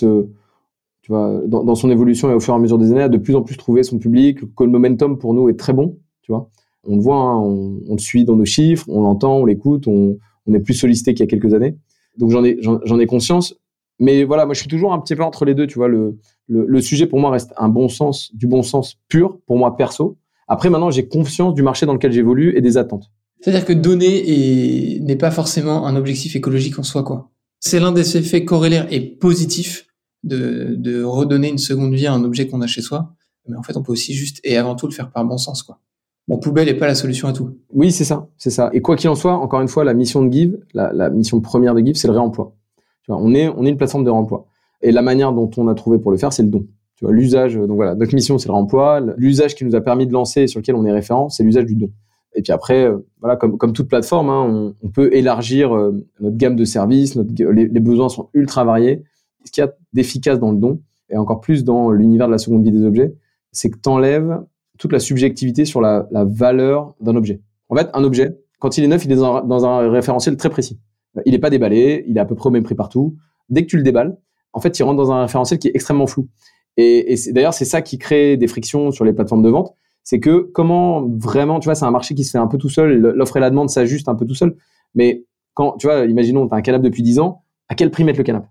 tu 1.02 1.12
vois 1.12 1.42
dans, 1.46 1.74
son 1.74 1.90
évolution 1.90 2.30
et 2.30 2.34
au 2.34 2.40
fur 2.40 2.54
et 2.54 2.56
à 2.56 2.58
mesure 2.58 2.78
des 2.78 2.90
années 2.90 3.02
a 3.02 3.08
de 3.08 3.18
plus 3.18 3.36
en 3.36 3.42
plus 3.42 3.56
trouvé 3.56 3.82
son 3.82 3.98
public 3.98 4.40
que 4.56 4.64
le 4.64 4.70
momentum 4.70 5.18
pour 5.18 5.34
nous 5.34 5.48
est 5.48 5.58
très 5.58 5.74
bon 5.74 5.98
tu 6.22 6.32
vois 6.32 6.50
on 6.86 6.96
le 6.96 7.02
voit, 7.02 7.16
hein, 7.16 7.38
on, 7.38 7.80
on, 7.88 7.92
le 7.92 7.98
suit 7.98 8.24
dans 8.24 8.36
nos 8.36 8.44
chiffres, 8.44 8.86
on 8.88 9.02
l'entend, 9.02 9.38
on 9.38 9.44
l'écoute, 9.44 9.86
on, 9.86 10.18
on, 10.46 10.54
est 10.54 10.60
plus 10.60 10.74
sollicité 10.74 11.14
qu'il 11.14 11.24
y 11.24 11.28
a 11.28 11.30
quelques 11.30 11.52
années. 11.54 11.76
Donc 12.16 12.30
j'en 12.30 12.44
ai, 12.44 12.58
j'en 12.60 12.98
ai 12.98 13.06
conscience. 13.06 13.54
Mais 13.98 14.24
voilà, 14.24 14.44
moi 14.44 14.54
je 14.54 14.60
suis 14.60 14.68
toujours 14.68 14.92
un 14.92 14.98
petit 15.00 15.16
peu 15.16 15.22
entre 15.22 15.44
les 15.44 15.54
deux, 15.54 15.66
tu 15.66 15.78
vois. 15.78 15.88
Le, 15.88 16.18
le, 16.48 16.64
le, 16.66 16.80
sujet 16.80 17.06
pour 17.06 17.18
moi 17.18 17.30
reste 17.30 17.52
un 17.56 17.68
bon 17.68 17.88
sens, 17.88 18.34
du 18.34 18.46
bon 18.46 18.62
sens 18.62 18.98
pur 19.08 19.38
pour 19.46 19.58
moi 19.58 19.76
perso. 19.76 20.16
Après 20.48 20.70
maintenant, 20.70 20.90
j'ai 20.90 21.08
confiance 21.08 21.54
du 21.54 21.62
marché 21.62 21.86
dans 21.86 21.92
lequel 21.92 22.12
j'évolue 22.12 22.56
et 22.56 22.60
des 22.60 22.76
attentes. 22.76 23.10
C'est-à-dire 23.40 23.64
que 23.64 23.72
donner 23.72 24.98
n'est 25.00 25.16
pas 25.16 25.30
forcément 25.30 25.86
un 25.86 25.96
objectif 25.96 26.36
écologique 26.36 26.78
en 26.78 26.82
soi, 26.82 27.02
quoi. 27.02 27.30
C'est 27.60 27.80
l'un 27.80 27.92
des 27.92 28.16
effets 28.16 28.44
corrélaires 28.44 28.86
et 28.90 29.00
positifs 29.00 29.86
de, 30.24 30.74
de 30.76 31.02
redonner 31.02 31.48
une 31.48 31.58
seconde 31.58 31.94
vie 31.94 32.06
à 32.06 32.12
un 32.12 32.24
objet 32.24 32.46
qu'on 32.46 32.60
a 32.60 32.66
chez 32.66 32.82
soi. 32.82 33.14
Mais 33.48 33.56
en 33.56 33.62
fait, 33.62 33.76
on 33.76 33.82
peut 33.82 33.92
aussi 33.92 34.14
juste 34.14 34.40
et 34.44 34.56
avant 34.56 34.74
tout 34.74 34.86
le 34.86 34.92
faire 34.92 35.10
par 35.10 35.24
bon 35.24 35.38
sens, 35.38 35.62
quoi. 35.62 35.80
Bon, 36.28 36.38
poubelle 36.38 36.66
n'est 36.66 36.74
pas 36.74 36.88
la 36.88 36.96
solution 36.96 37.28
à 37.28 37.32
tout. 37.32 37.56
Oui, 37.72 37.92
c'est 37.92 38.04
ça, 38.04 38.28
c'est 38.36 38.50
ça. 38.50 38.70
Et 38.72 38.80
quoi 38.80 38.96
qu'il 38.96 39.08
en 39.08 39.14
soit, 39.14 39.34
encore 39.34 39.60
une 39.60 39.68
fois, 39.68 39.84
la 39.84 39.94
mission 39.94 40.24
de 40.24 40.32
Give, 40.32 40.58
la, 40.74 40.92
la 40.92 41.08
mission 41.08 41.40
première 41.40 41.72
de 41.74 41.80
Give, 41.80 41.94
c'est 41.94 42.08
le 42.08 42.14
réemploi. 42.14 42.56
Tu 43.02 43.12
vois, 43.12 43.20
on 43.22 43.32
est, 43.32 43.48
on 43.48 43.64
est 43.64 43.68
une 43.68 43.76
plateforme 43.76 44.02
de 44.02 44.10
réemploi. 44.10 44.48
Et 44.82 44.90
la 44.90 45.02
manière 45.02 45.32
dont 45.32 45.48
on 45.56 45.68
a 45.68 45.74
trouvé 45.74 45.98
pour 45.98 46.10
le 46.10 46.16
faire, 46.16 46.32
c'est 46.32 46.42
le 46.42 46.48
don. 46.48 46.66
Tu 46.96 47.04
vois, 47.04 47.12
l'usage. 47.12 47.54
Donc 47.54 47.76
voilà, 47.76 47.94
notre 47.94 48.14
mission, 48.14 48.38
c'est 48.38 48.48
le 48.48 48.54
réemploi. 48.54 49.00
L'usage 49.16 49.54
qui 49.54 49.64
nous 49.64 49.74
a 49.74 49.80
permis 49.80 50.06
de 50.06 50.12
lancer, 50.12 50.42
et 50.42 50.46
sur 50.46 50.60
lequel 50.60 50.74
on 50.74 50.84
est 50.84 50.92
référent, 50.92 51.28
c'est 51.28 51.42
l'usage 51.42 51.66
du 51.66 51.76
don. 51.76 51.90
Et 52.34 52.42
puis 52.42 52.52
après, 52.52 52.84
euh, 52.84 52.98
voilà, 53.20 53.36
comme, 53.36 53.56
comme 53.56 53.72
toute 53.72 53.88
plateforme, 53.88 54.28
hein, 54.28 54.74
on, 54.82 54.88
peut 54.88 55.14
élargir 55.14 55.74
euh, 55.74 56.04
notre 56.20 56.36
gamme 56.36 56.56
de 56.56 56.64
services. 56.64 57.16
Les, 57.16 57.80
besoins 57.80 58.08
sont 58.08 58.28
ultra 58.34 58.64
variés. 58.64 59.02
Ce 59.44 59.50
qu'il 59.50 59.62
y 59.62 59.66
a 59.66 59.72
d'efficace 59.92 60.38
dans 60.38 60.52
le 60.52 60.58
don, 60.58 60.80
et 61.08 61.16
encore 61.16 61.40
plus 61.40 61.64
dans 61.64 61.90
l'univers 61.90 62.26
de 62.26 62.32
la 62.32 62.38
seconde 62.38 62.64
vie 62.64 62.72
des 62.72 62.84
objets, 62.84 63.14
c'est 63.52 63.70
que 63.70 63.78
t'enlèves 63.78 64.40
toute 64.78 64.92
la 64.92 64.98
subjectivité 64.98 65.64
sur 65.64 65.80
la, 65.80 66.06
la 66.10 66.24
valeur 66.24 66.94
d'un 67.00 67.16
objet. 67.16 67.40
En 67.68 67.76
fait, 67.76 67.88
un 67.94 68.04
objet, 68.04 68.36
quand 68.58 68.76
il 68.76 68.84
est 68.84 68.88
neuf, 68.88 69.04
il 69.04 69.12
est 69.12 69.16
dans 69.16 69.36
un, 69.36 69.44
dans 69.44 69.64
un 69.64 69.90
référentiel 69.90 70.36
très 70.36 70.50
précis. 70.50 70.78
Il 71.24 71.32
n'est 71.32 71.38
pas 71.38 71.50
déballé, 71.50 72.04
il 72.06 72.16
est 72.16 72.20
à 72.20 72.26
peu 72.26 72.34
près 72.34 72.48
au 72.48 72.52
même 72.52 72.62
prix 72.62 72.74
partout. 72.74 73.16
Dès 73.48 73.62
que 73.62 73.68
tu 73.68 73.76
le 73.76 73.82
déballes, 73.82 74.18
en 74.52 74.60
fait, 74.60 74.78
il 74.78 74.82
rentre 74.82 74.96
dans 74.96 75.12
un 75.12 75.22
référentiel 75.22 75.58
qui 75.58 75.68
est 75.68 75.72
extrêmement 75.74 76.06
flou. 76.06 76.28
Et, 76.76 77.16
d'ailleurs, 77.28 77.54
c'est 77.54 77.64
ça 77.64 77.82
qui 77.82 77.98
crée 77.98 78.36
des 78.36 78.46
frictions 78.46 78.90
sur 78.90 79.04
les 79.04 79.12
plateformes 79.12 79.42
de 79.42 79.48
vente. 79.48 79.74
C'est 80.02 80.20
que 80.20 80.50
comment 80.52 81.08
vraiment, 81.18 81.58
tu 81.58 81.64
vois, 81.64 81.74
c'est 81.74 81.84
un 81.84 81.90
marché 81.90 82.14
qui 82.14 82.24
se 82.24 82.30
fait 82.30 82.38
un 82.38 82.46
peu 82.46 82.58
tout 82.58 82.68
seul. 82.68 82.98
L'offre 82.98 83.38
et 83.38 83.40
la 83.40 83.50
demande 83.50 83.70
s'ajustent 83.70 84.08
un 84.08 84.14
peu 84.14 84.26
tout 84.26 84.34
seul. 84.34 84.56
Mais 84.94 85.24
quand, 85.54 85.72
tu 85.78 85.86
vois, 85.86 86.04
imaginons, 86.04 86.46
tu 86.46 86.54
as 86.54 86.58
un 86.58 86.62
canapé 86.62 86.84
depuis 86.84 87.02
10 87.02 87.18
ans, 87.18 87.42
à 87.68 87.74
quel 87.74 87.90
prix 87.90 88.04
mettre 88.04 88.18
le 88.18 88.24
canapé 88.24 88.46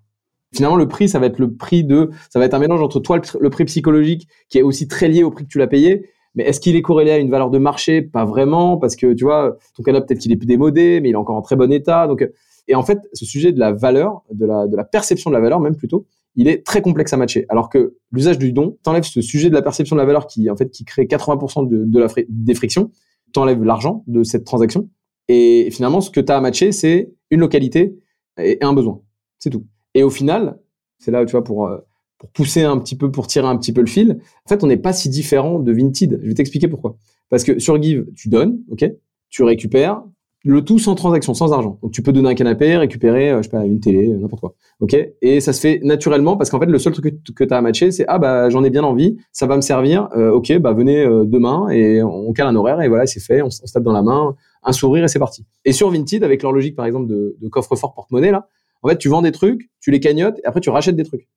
Finalement, 0.53 0.75
le 0.75 0.87
prix, 0.87 1.07
ça 1.07 1.19
va 1.19 1.27
être 1.27 1.39
le 1.39 1.53
prix 1.53 1.83
de, 1.83 2.09
ça 2.29 2.39
va 2.39 2.45
être 2.45 2.53
un 2.53 2.59
mélange 2.59 2.81
entre 2.81 2.99
toi, 2.99 3.19
le, 3.39 3.49
prix 3.49 3.65
psychologique, 3.65 4.27
qui 4.49 4.57
est 4.57 4.61
aussi 4.61 4.87
très 4.87 5.07
lié 5.07 5.23
au 5.23 5.31
prix 5.31 5.43
que 5.43 5.49
tu 5.49 5.57
l'as 5.57 5.67
payé, 5.67 6.09
mais 6.33 6.43
est-ce 6.43 6.59
qu'il 6.59 6.75
est 6.75 6.81
corrélé 6.81 7.11
à 7.11 7.17
une 7.17 7.29
valeur 7.29 7.49
de 7.49 7.57
marché? 7.57 8.01
Pas 8.01 8.25
vraiment, 8.25 8.77
parce 8.77 8.95
que 8.95 9.13
tu 9.13 9.23
vois, 9.23 9.57
ton 9.75 9.83
canapé 9.83 10.07
peut-être 10.07 10.19
qu'il 10.19 10.31
est 10.31 10.37
plus 10.37 10.45
démodé, 10.45 10.99
mais 11.01 11.09
il 11.09 11.13
est 11.13 11.17
encore 11.17 11.35
en 11.35 11.41
très 11.41 11.55
bon 11.55 11.71
état. 11.71 12.07
Donc, 12.07 12.27
et 12.67 12.75
en 12.75 12.83
fait, 12.83 12.99
ce 13.13 13.25
sujet 13.25 13.51
de 13.51 13.59
la 13.59 13.71
valeur, 13.71 14.23
de 14.31 14.45
la 14.45 14.83
perception 14.83 15.29
de 15.29 15.35
la 15.35 15.41
valeur 15.41 15.59
même 15.59 15.75
plutôt, 15.75 16.05
il 16.35 16.47
est 16.47 16.65
très 16.65 16.81
complexe 16.81 17.13
à 17.13 17.17
matcher. 17.17 17.45
Alors 17.49 17.69
que 17.69 17.97
l'usage 18.11 18.37
du 18.37 18.51
don 18.51 18.77
t'enlève 18.83 19.03
ce 19.03 19.21
sujet 19.21 19.49
de 19.49 19.53
la 19.53 19.61
perception 19.61 19.95
de 19.95 20.01
la 20.01 20.05
valeur 20.05 20.27
qui 20.27 20.49
en 20.49 20.55
fait 20.55 20.69
qui 20.69 20.85
crée 20.85 21.05
80% 21.05 21.67
de, 21.67 21.99
la 21.99 22.07
des 22.27 22.53
frictions, 22.53 22.91
t'enlève 23.33 23.63
l'argent 23.63 24.03
de 24.07 24.23
cette 24.23 24.45
transaction. 24.45 24.89
Et 25.27 25.69
finalement, 25.71 26.01
ce 26.01 26.11
que 26.11 26.19
tu 26.19 26.31
as 26.31 26.37
à 26.37 26.41
matcher, 26.41 26.71
c'est 26.71 27.11
une 27.31 27.39
localité 27.39 27.97
et 28.37 28.57
un 28.61 28.73
besoin. 28.73 29.01
C'est 29.39 29.49
tout. 29.49 29.65
Et 29.93 30.03
au 30.03 30.09
final, 30.09 30.59
c'est 30.99 31.11
là, 31.11 31.25
tu 31.25 31.31
vois, 31.31 31.43
pour 31.43 31.69
pour 32.17 32.29
pousser 32.29 32.63
un 32.63 32.77
petit 32.77 32.95
peu, 32.95 33.11
pour 33.11 33.27
tirer 33.27 33.47
un 33.47 33.57
petit 33.57 33.73
peu 33.73 33.81
le 33.81 33.87
fil, 33.87 34.19
en 34.45 34.49
fait, 34.49 34.63
on 34.63 34.67
n'est 34.67 34.77
pas 34.77 34.93
si 34.93 35.09
différent 35.09 35.59
de 35.59 35.71
Vinted. 35.71 36.19
Je 36.21 36.27
vais 36.27 36.33
t'expliquer 36.33 36.67
pourquoi. 36.67 36.97
Parce 37.29 37.43
que 37.43 37.59
sur 37.59 37.81
Give, 37.81 38.05
tu 38.15 38.29
donnes, 38.29 38.59
ok, 38.69 38.89
tu 39.29 39.43
récupères, 39.43 40.03
le 40.45 40.63
tout 40.63 40.79
sans 40.79 40.95
transaction, 40.95 41.33
sans 41.33 41.51
argent. 41.51 41.79
Donc 41.81 41.91
tu 41.91 42.01
peux 42.01 42.13
donner 42.13 42.29
un 42.29 42.35
canapé, 42.35 42.77
récupérer, 42.77 43.31
euh, 43.31 43.37
je 43.39 43.43
sais 43.43 43.49
pas, 43.49 43.65
une 43.65 43.79
télé, 43.79 44.09
euh, 44.09 44.17
n'importe 44.17 44.41
quoi. 44.41 44.55
Ok? 44.79 44.95
Et 45.21 45.41
ça 45.41 45.51
se 45.51 45.59
fait 45.59 45.79
naturellement 45.83 46.37
parce 46.37 46.49
qu'en 46.49 46.59
fait 46.59 46.67
le 46.67 46.79
seul 46.79 46.93
truc 46.93 47.21
que, 47.35 47.43
tu 47.43 47.53
as 47.53 47.57
à 47.57 47.61
matcher, 47.61 47.91
c'est 47.91 48.05
ah 48.07 48.19
bah 48.19 48.49
j'en 48.49 48.63
ai 48.63 48.69
bien 48.69 48.83
envie, 48.83 49.17
ça 49.31 49.47
va 49.47 49.55
me 49.55 49.61
servir. 49.61 50.07
Euh, 50.15 50.31
ok, 50.31 50.57
bah 50.59 50.73
venez 50.73 51.03
euh, 51.03 51.25
demain 51.25 51.67
et 51.69 52.01
on 52.01 52.31
cale 52.31 52.47
un 52.47 52.55
horaire 52.55 52.81
et 52.81 52.87
voilà 52.87 53.05
c'est 53.05 53.19
fait, 53.19 53.41
on, 53.41 53.47
on, 53.47 53.49
se 53.49 53.73
tape 53.73 53.83
dans 53.83 53.91
la 53.91 54.03
main, 54.03 54.35
un 54.63 54.71
sourire 54.71 55.03
et 55.03 55.07
c'est 55.07 55.19
parti. 55.19 55.45
Et 55.65 55.73
sur 55.73 55.89
Vinted 55.89 56.23
avec 56.23 56.43
leur 56.43 56.51
logique 56.51 56.75
par 56.75 56.85
exemple 56.85 57.07
de, 57.07 57.35
de 57.41 57.47
coffre-fort 57.49 57.93
porte-monnaie 57.93 58.31
là, 58.31 58.47
en 58.83 58.89
fait 58.89 58.97
tu 58.97 59.09
vends 59.09 59.21
des 59.21 59.31
trucs, 59.31 59.69
tu 59.81 59.91
les 59.91 59.99
cagnottes 59.99 60.39
et 60.39 60.45
après 60.45 60.61
tu 60.61 60.69
rachètes 60.69 60.95
des 60.95 61.05
trucs 61.05 61.27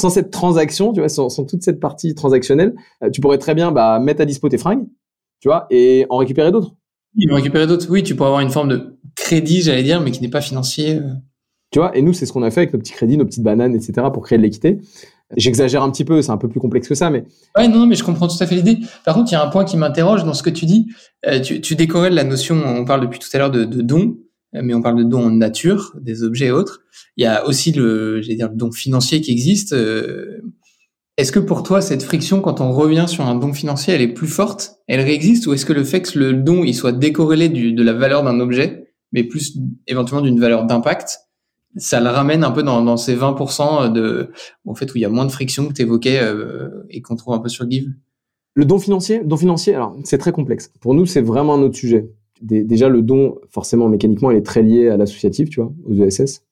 sans 0.00 0.10
cette 0.10 0.30
transaction, 0.30 0.92
tu 0.92 1.00
vois, 1.00 1.08
sans, 1.08 1.28
sans 1.28 1.44
toute 1.44 1.62
cette 1.62 1.78
partie 1.78 2.14
transactionnelle, 2.14 2.74
euh, 3.02 3.10
tu 3.10 3.20
pourrais 3.20 3.38
très 3.38 3.54
bien 3.54 3.70
bah, 3.70 4.00
mettre 4.00 4.22
à 4.22 4.24
dispo 4.24 4.48
tes 4.48 4.58
fringues, 4.58 4.86
tu 5.40 5.48
vois, 5.48 5.66
et 5.70 6.06
en 6.10 6.16
récupérer 6.16 6.50
d'autres. 6.50 6.74
En 7.30 7.34
récupérer 7.34 7.66
d'autres. 7.66 7.86
Oui, 7.90 8.02
tu 8.02 8.14
pourrais 8.14 8.28
avoir 8.28 8.40
une 8.40 8.50
forme 8.50 8.68
de 8.68 8.98
crédit, 9.14 9.62
j'allais 9.62 9.82
dire, 9.82 10.00
mais 10.00 10.10
qui 10.10 10.22
n'est 10.22 10.28
pas 10.28 10.40
financier. 10.40 10.96
Euh. 10.96 11.14
Tu 11.70 11.78
vois, 11.78 11.96
et 11.96 12.02
nous, 12.02 12.12
c'est 12.12 12.26
ce 12.26 12.32
qu'on 12.32 12.42
a 12.42 12.50
fait 12.50 12.60
avec 12.60 12.72
nos 12.72 12.78
petits 12.78 12.92
crédits, 12.92 13.16
nos 13.16 13.24
petites 13.24 13.42
bananes, 13.42 13.74
etc., 13.74 13.92
pour 14.12 14.22
créer 14.24 14.38
de 14.38 14.42
l'équité. 14.42 14.80
J'exagère 15.36 15.84
un 15.84 15.90
petit 15.90 16.04
peu, 16.04 16.22
c'est 16.22 16.32
un 16.32 16.36
peu 16.36 16.48
plus 16.48 16.58
complexe 16.58 16.88
que 16.88 16.96
ça, 16.96 17.10
mais. 17.10 17.24
Ouais, 17.56 17.68
non, 17.68 17.86
mais 17.86 17.94
je 17.94 18.02
comprends 18.02 18.26
tout 18.26 18.42
à 18.42 18.46
fait 18.46 18.56
l'idée. 18.56 18.78
Par 19.04 19.14
contre, 19.14 19.30
il 19.30 19.34
y 19.34 19.36
a 19.36 19.44
un 19.44 19.48
point 19.48 19.64
qui 19.64 19.76
m'interroge 19.76 20.24
dans 20.24 20.34
ce 20.34 20.42
que 20.42 20.50
tu 20.50 20.66
dis. 20.66 20.86
Euh, 21.26 21.40
tu, 21.40 21.60
tu 21.60 21.76
décorrèles 21.76 22.14
la 22.14 22.24
notion, 22.24 22.60
on 22.64 22.84
parle 22.84 23.02
depuis 23.02 23.20
tout 23.20 23.28
à 23.32 23.38
l'heure 23.38 23.50
de, 23.50 23.64
de 23.64 23.82
don, 23.82 24.16
mais 24.52 24.74
on 24.74 24.82
parle 24.82 24.98
de 24.98 25.04
don 25.04 25.26
en 25.26 25.30
nature, 25.30 25.94
des 26.00 26.24
objets 26.24 26.46
et 26.46 26.50
autres. 26.50 26.82
Il 27.16 27.22
y 27.22 27.26
a 27.26 27.46
aussi 27.46 27.70
le, 27.72 28.20
dire, 28.20 28.48
le 28.48 28.56
don 28.56 28.72
financier 28.72 29.20
qui 29.20 29.30
existe. 29.30 29.72
Euh, 29.72 30.40
est-ce 31.16 31.32
que 31.32 31.38
pour 31.38 31.62
toi, 31.62 31.80
cette 31.80 32.02
friction, 32.02 32.40
quand 32.40 32.60
on 32.60 32.72
revient 32.72 33.04
sur 33.06 33.26
un 33.26 33.34
don 33.34 33.52
financier, 33.52 33.94
elle 33.94 34.00
est 34.00 34.14
plus 34.14 34.28
forte? 34.28 34.76
Elle 34.86 35.00
réexiste? 35.00 35.46
Ou 35.46 35.52
est-ce 35.52 35.66
que 35.66 35.72
le 35.72 35.84
fait 35.84 36.00
que 36.00 36.18
le 36.18 36.32
don 36.32 36.64
il 36.64 36.74
soit 36.74 36.92
décorrélé 36.92 37.48
du, 37.48 37.72
de 37.72 37.82
la 37.82 37.92
valeur 37.92 38.22
d'un 38.22 38.40
objet, 38.40 38.94
mais 39.12 39.24
plus 39.24 39.58
éventuellement 39.86 40.24
d'une 40.24 40.40
valeur 40.40 40.64
d'impact, 40.64 41.18
ça 41.76 42.00
le 42.00 42.08
ramène 42.08 42.42
un 42.42 42.50
peu 42.50 42.62
dans, 42.62 42.82
dans 42.82 42.96
ces 42.96 43.14
20% 43.14 43.92
de, 43.92 44.30
en 44.66 44.74
fait, 44.74 44.92
où 44.92 44.96
il 44.96 45.02
y 45.02 45.04
a 45.04 45.08
moins 45.08 45.26
de 45.26 45.30
friction 45.30 45.68
que 45.68 45.72
tu 45.72 45.82
évoquais 45.82 46.20
euh, 46.20 46.84
et 46.90 47.00
qu'on 47.02 47.16
trouve 47.16 47.34
un 47.34 47.38
peu 47.38 47.48
sur 47.48 47.70
Give? 47.70 47.92
Le 48.54 48.64
don 48.64 48.78
financier, 48.78 49.22
don 49.24 49.36
financier, 49.36 49.74
alors 49.74 49.96
c'est 50.04 50.18
très 50.18 50.32
complexe. 50.32 50.72
Pour 50.80 50.94
nous, 50.94 51.06
c'est 51.06 51.20
vraiment 51.20 51.54
un 51.54 51.62
autre 51.62 51.76
sujet. 51.76 52.10
déjà, 52.40 52.88
le 52.88 53.02
don, 53.02 53.36
forcément, 53.48 53.88
mécaniquement, 53.88 54.30
il 54.30 54.38
est 54.38 54.46
très 54.46 54.62
lié 54.62 54.88
à 54.88 54.96
l'associatif, 54.96 55.50
tu 55.50 55.60
vois, 55.60 55.72
aux 55.84 55.94
ESS. 55.94 56.42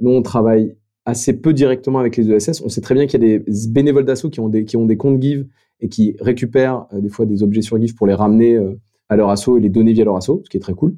Nous, 0.00 0.10
on 0.10 0.22
travaille 0.22 0.76
assez 1.04 1.34
peu 1.34 1.52
directement 1.52 1.98
avec 1.98 2.16
les 2.16 2.30
ESS. 2.30 2.62
On 2.62 2.68
sait 2.68 2.80
très 2.80 2.94
bien 2.94 3.06
qu'il 3.06 3.22
y 3.22 3.34
a 3.34 3.38
des 3.38 3.44
bénévoles 3.68 4.04
d'assaut 4.04 4.30
qui 4.30 4.40
ont 4.40 4.48
des, 4.48 4.64
qui 4.64 4.76
ont 4.76 4.86
des 4.86 4.96
comptes 4.96 5.20
Give 5.20 5.46
et 5.80 5.88
qui 5.88 6.16
récupèrent 6.20 6.86
euh, 6.92 7.00
des 7.00 7.08
fois 7.08 7.26
des 7.26 7.42
objets 7.42 7.62
sur 7.62 7.80
Give 7.80 7.94
pour 7.94 8.06
les 8.06 8.14
ramener 8.14 8.54
euh, 8.54 8.80
à 9.08 9.16
leur 9.16 9.30
assaut 9.30 9.58
et 9.58 9.60
les 9.60 9.68
donner 9.68 9.92
via 9.92 10.04
leur 10.04 10.16
assaut, 10.16 10.40
ce 10.44 10.50
qui 10.50 10.56
est 10.56 10.60
très 10.60 10.74
cool. 10.74 10.96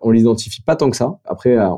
On 0.00 0.10
l'identifie 0.10 0.62
pas 0.62 0.74
tant 0.74 0.90
que 0.90 0.96
ça. 0.96 1.20
Après, 1.24 1.56
euh, 1.56 1.68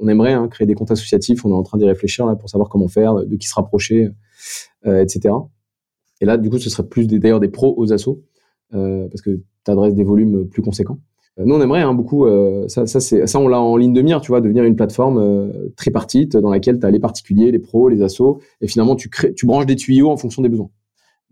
on, 0.00 0.08
aimerait 0.08 0.32
hein, 0.32 0.48
créer 0.48 0.66
des 0.66 0.74
comptes 0.74 0.90
associatifs. 0.90 1.44
On 1.44 1.50
est 1.50 1.54
en 1.54 1.62
train 1.62 1.78
d'y 1.78 1.84
réfléchir 1.84 2.26
là 2.26 2.34
pour 2.34 2.48
savoir 2.48 2.68
comment 2.68 2.88
faire, 2.88 3.14
de 3.14 3.36
qui 3.36 3.46
se 3.46 3.54
rapprocher, 3.54 4.08
etc. 4.84 5.32
Et 6.20 6.24
là, 6.24 6.36
du 6.38 6.50
coup, 6.50 6.58
ce 6.58 6.68
serait 6.70 6.88
plus 6.88 7.06
d'ailleurs 7.06 7.38
des 7.38 7.48
pros 7.48 7.72
aux 7.76 7.92
assos 7.92 8.24
parce 8.72 9.22
que 9.22 9.30
tu 9.64 9.70
adresses 9.70 9.94
des 9.94 10.02
volumes 10.02 10.48
plus 10.48 10.62
conséquents. 10.62 10.98
Euh, 11.38 11.44
nous, 11.46 11.54
on 11.54 11.60
aimerait 11.60 11.82
hein, 11.82 11.94
beaucoup, 11.94 12.26
euh, 12.26 12.68
ça, 12.68 12.86
ça, 12.86 13.00
c'est, 13.00 13.26
ça, 13.26 13.38
on 13.38 13.48
l'a 13.48 13.60
en 13.60 13.76
ligne 13.76 13.92
de 13.92 14.02
mire, 14.02 14.20
tu 14.20 14.28
vois, 14.28 14.40
devenir 14.40 14.64
une 14.64 14.76
plateforme 14.76 15.18
euh, 15.18 15.72
tripartite 15.76 16.36
dans 16.36 16.50
laquelle 16.50 16.78
tu 16.78 16.86
as 16.86 16.90
les 16.90 17.00
particuliers, 17.00 17.50
les 17.50 17.58
pros, 17.58 17.88
les 17.88 18.02
assos, 18.02 18.40
et 18.60 18.68
finalement, 18.68 18.96
tu, 18.96 19.08
crées, 19.08 19.32
tu 19.34 19.46
branches 19.46 19.66
des 19.66 19.76
tuyaux 19.76 20.10
en 20.10 20.16
fonction 20.16 20.42
des 20.42 20.48
besoins. 20.48 20.70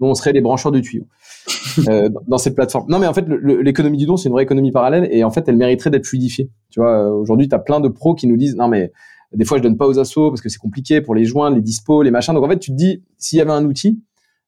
Nous, 0.00 0.06
on 0.06 0.14
serait 0.14 0.32
les 0.32 0.40
brancheurs 0.40 0.72
de 0.72 0.80
tuyaux 0.80 1.06
euh, 1.88 2.08
dans 2.26 2.38
cette 2.38 2.54
plateforme. 2.54 2.90
Non, 2.90 2.98
mais 2.98 3.06
en 3.06 3.12
fait, 3.12 3.26
l'économie 3.28 3.98
du 3.98 4.06
don, 4.06 4.16
c'est 4.16 4.30
une 4.30 4.32
vraie 4.32 4.44
économie 4.44 4.72
parallèle, 4.72 5.08
et 5.10 5.24
en 5.24 5.30
fait, 5.30 5.46
elle 5.48 5.56
mériterait 5.56 5.90
d'être 5.90 6.06
fluidifiée. 6.06 6.50
Tu 6.70 6.80
vois, 6.80 7.12
aujourd'hui, 7.12 7.48
tu 7.48 7.54
as 7.54 7.58
plein 7.58 7.80
de 7.80 7.88
pros 7.88 8.14
qui 8.14 8.26
nous 8.26 8.36
disent, 8.36 8.56
non, 8.56 8.68
mais 8.68 8.92
des 9.32 9.44
fois, 9.44 9.58
je 9.58 9.62
donne 9.62 9.76
pas 9.76 9.86
aux 9.86 9.98
assos 9.98 10.30
parce 10.30 10.40
que 10.40 10.48
c'est 10.48 10.58
compliqué 10.58 11.00
pour 11.00 11.14
les 11.14 11.24
joindre, 11.24 11.56
les 11.56 11.62
dispos, 11.62 12.02
les 12.02 12.10
machins. 12.10 12.34
Donc, 12.34 12.44
en 12.44 12.48
fait, 12.48 12.58
tu 12.58 12.70
te 12.70 12.76
dis, 12.76 13.02
s'il 13.18 13.38
y 13.38 13.42
avait 13.42 13.52
un 13.52 13.64
outil, 13.64 14.02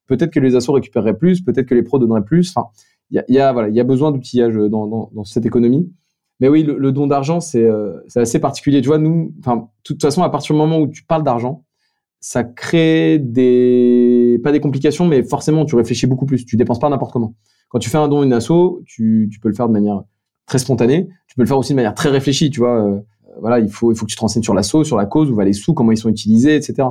peut-être 0.08 0.30
que 0.30 0.40
les 0.40 0.56
assos 0.56 0.72
récupéreraient 0.72 1.16
plus, 1.16 1.42
peut-être 1.42 1.66
que 1.66 1.74
les 1.74 1.82
pros 1.82 1.98
donneraient 1.98 2.24
plus. 2.24 2.52
Enfin, 2.54 2.68
il 3.12 3.34
y 3.34 3.38
a, 3.38 3.52
voilà, 3.52 3.68
il 3.68 3.74
y 3.74 3.80
a 3.80 3.84
besoin 3.84 4.10
d'outillage 4.10 4.54
dans, 4.54 4.86
dans, 4.86 5.10
dans, 5.12 5.24
cette 5.24 5.44
économie. 5.44 5.92
Mais 6.40 6.48
oui, 6.48 6.62
le, 6.64 6.92
don 6.92 7.06
d'argent, 7.06 7.40
c'est 7.40 7.62
euh, 7.62 8.00
assez 8.16 8.40
particulier. 8.40 8.80
Tu 8.80 8.88
vois, 8.88 8.98
nous, 8.98 9.34
de 9.44 9.60
toute 9.84 10.00
façon, 10.00 10.22
à 10.22 10.30
partir 10.30 10.54
du 10.54 10.58
moment 10.58 10.80
où 10.80 10.88
tu 10.88 11.04
parles 11.04 11.22
d'argent, 11.22 11.64
ça 12.20 12.42
crée 12.42 13.18
des, 13.18 14.40
pas 14.42 14.50
des 14.50 14.60
complications, 14.60 15.06
mais 15.06 15.22
forcément, 15.22 15.64
tu 15.64 15.76
réfléchis 15.76 16.06
beaucoup 16.06 16.26
plus. 16.26 16.44
Tu 16.46 16.56
dépenses 16.56 16.78
pas 16.78 16.88
n'importe 16.88 17.12
comment. 17.12 17.34
Quand 17.68 17.78
tu 17.78 17.90
fais 17.90 17.98
un 17.98 18.08
don, 18.08 18.22
une 18.22 18.32
asso, 18.32 18.82
tu, 18.86 19.28
tu 19.30 19.40
peux 19.40 19.48
le 19.48 19.54
faire 19.54 19.68
de 19.68 19.72
manière 19.72 20.02
très 20.46 20.58
spontanée. 20.58 21.08
Tu 21.28 21.34
peux 21.36 21.42
le 21.42 21.48
faire 21.48 21.58
aussi 21.58 21.72
de 21.72 21.76
manière 21.76 21.94
très 21.94 22.08
réfléchie. 22.08 22.50
Tu 22.50 22.60
vois, 22.60 22.82
euh, 22.82 23.00
voilà, 23.40 23.60
il 23.60 23.70
faut, 23.70 23.92
il 23.92 23.96
faut 23.96 24.06
que 24.06 24.10
tu 24.10 24.16
te 24.16 24.20
renseignes 24.20 24.42
sur 24.42 24.54
l'asso, 24.54 24.84
sur 24.84 24.96
la 24.96 25.06
cause, 25.06 25.30
où 25.30 25.34
va 25.34 25.44
les 25.44 25.52
sous, 25.52 25.74
comment 25.74 25.92
ils 25.92 25.98
sont 25.98 26.08
utilisés, 26.08 26.56
etc. 26.56 26.88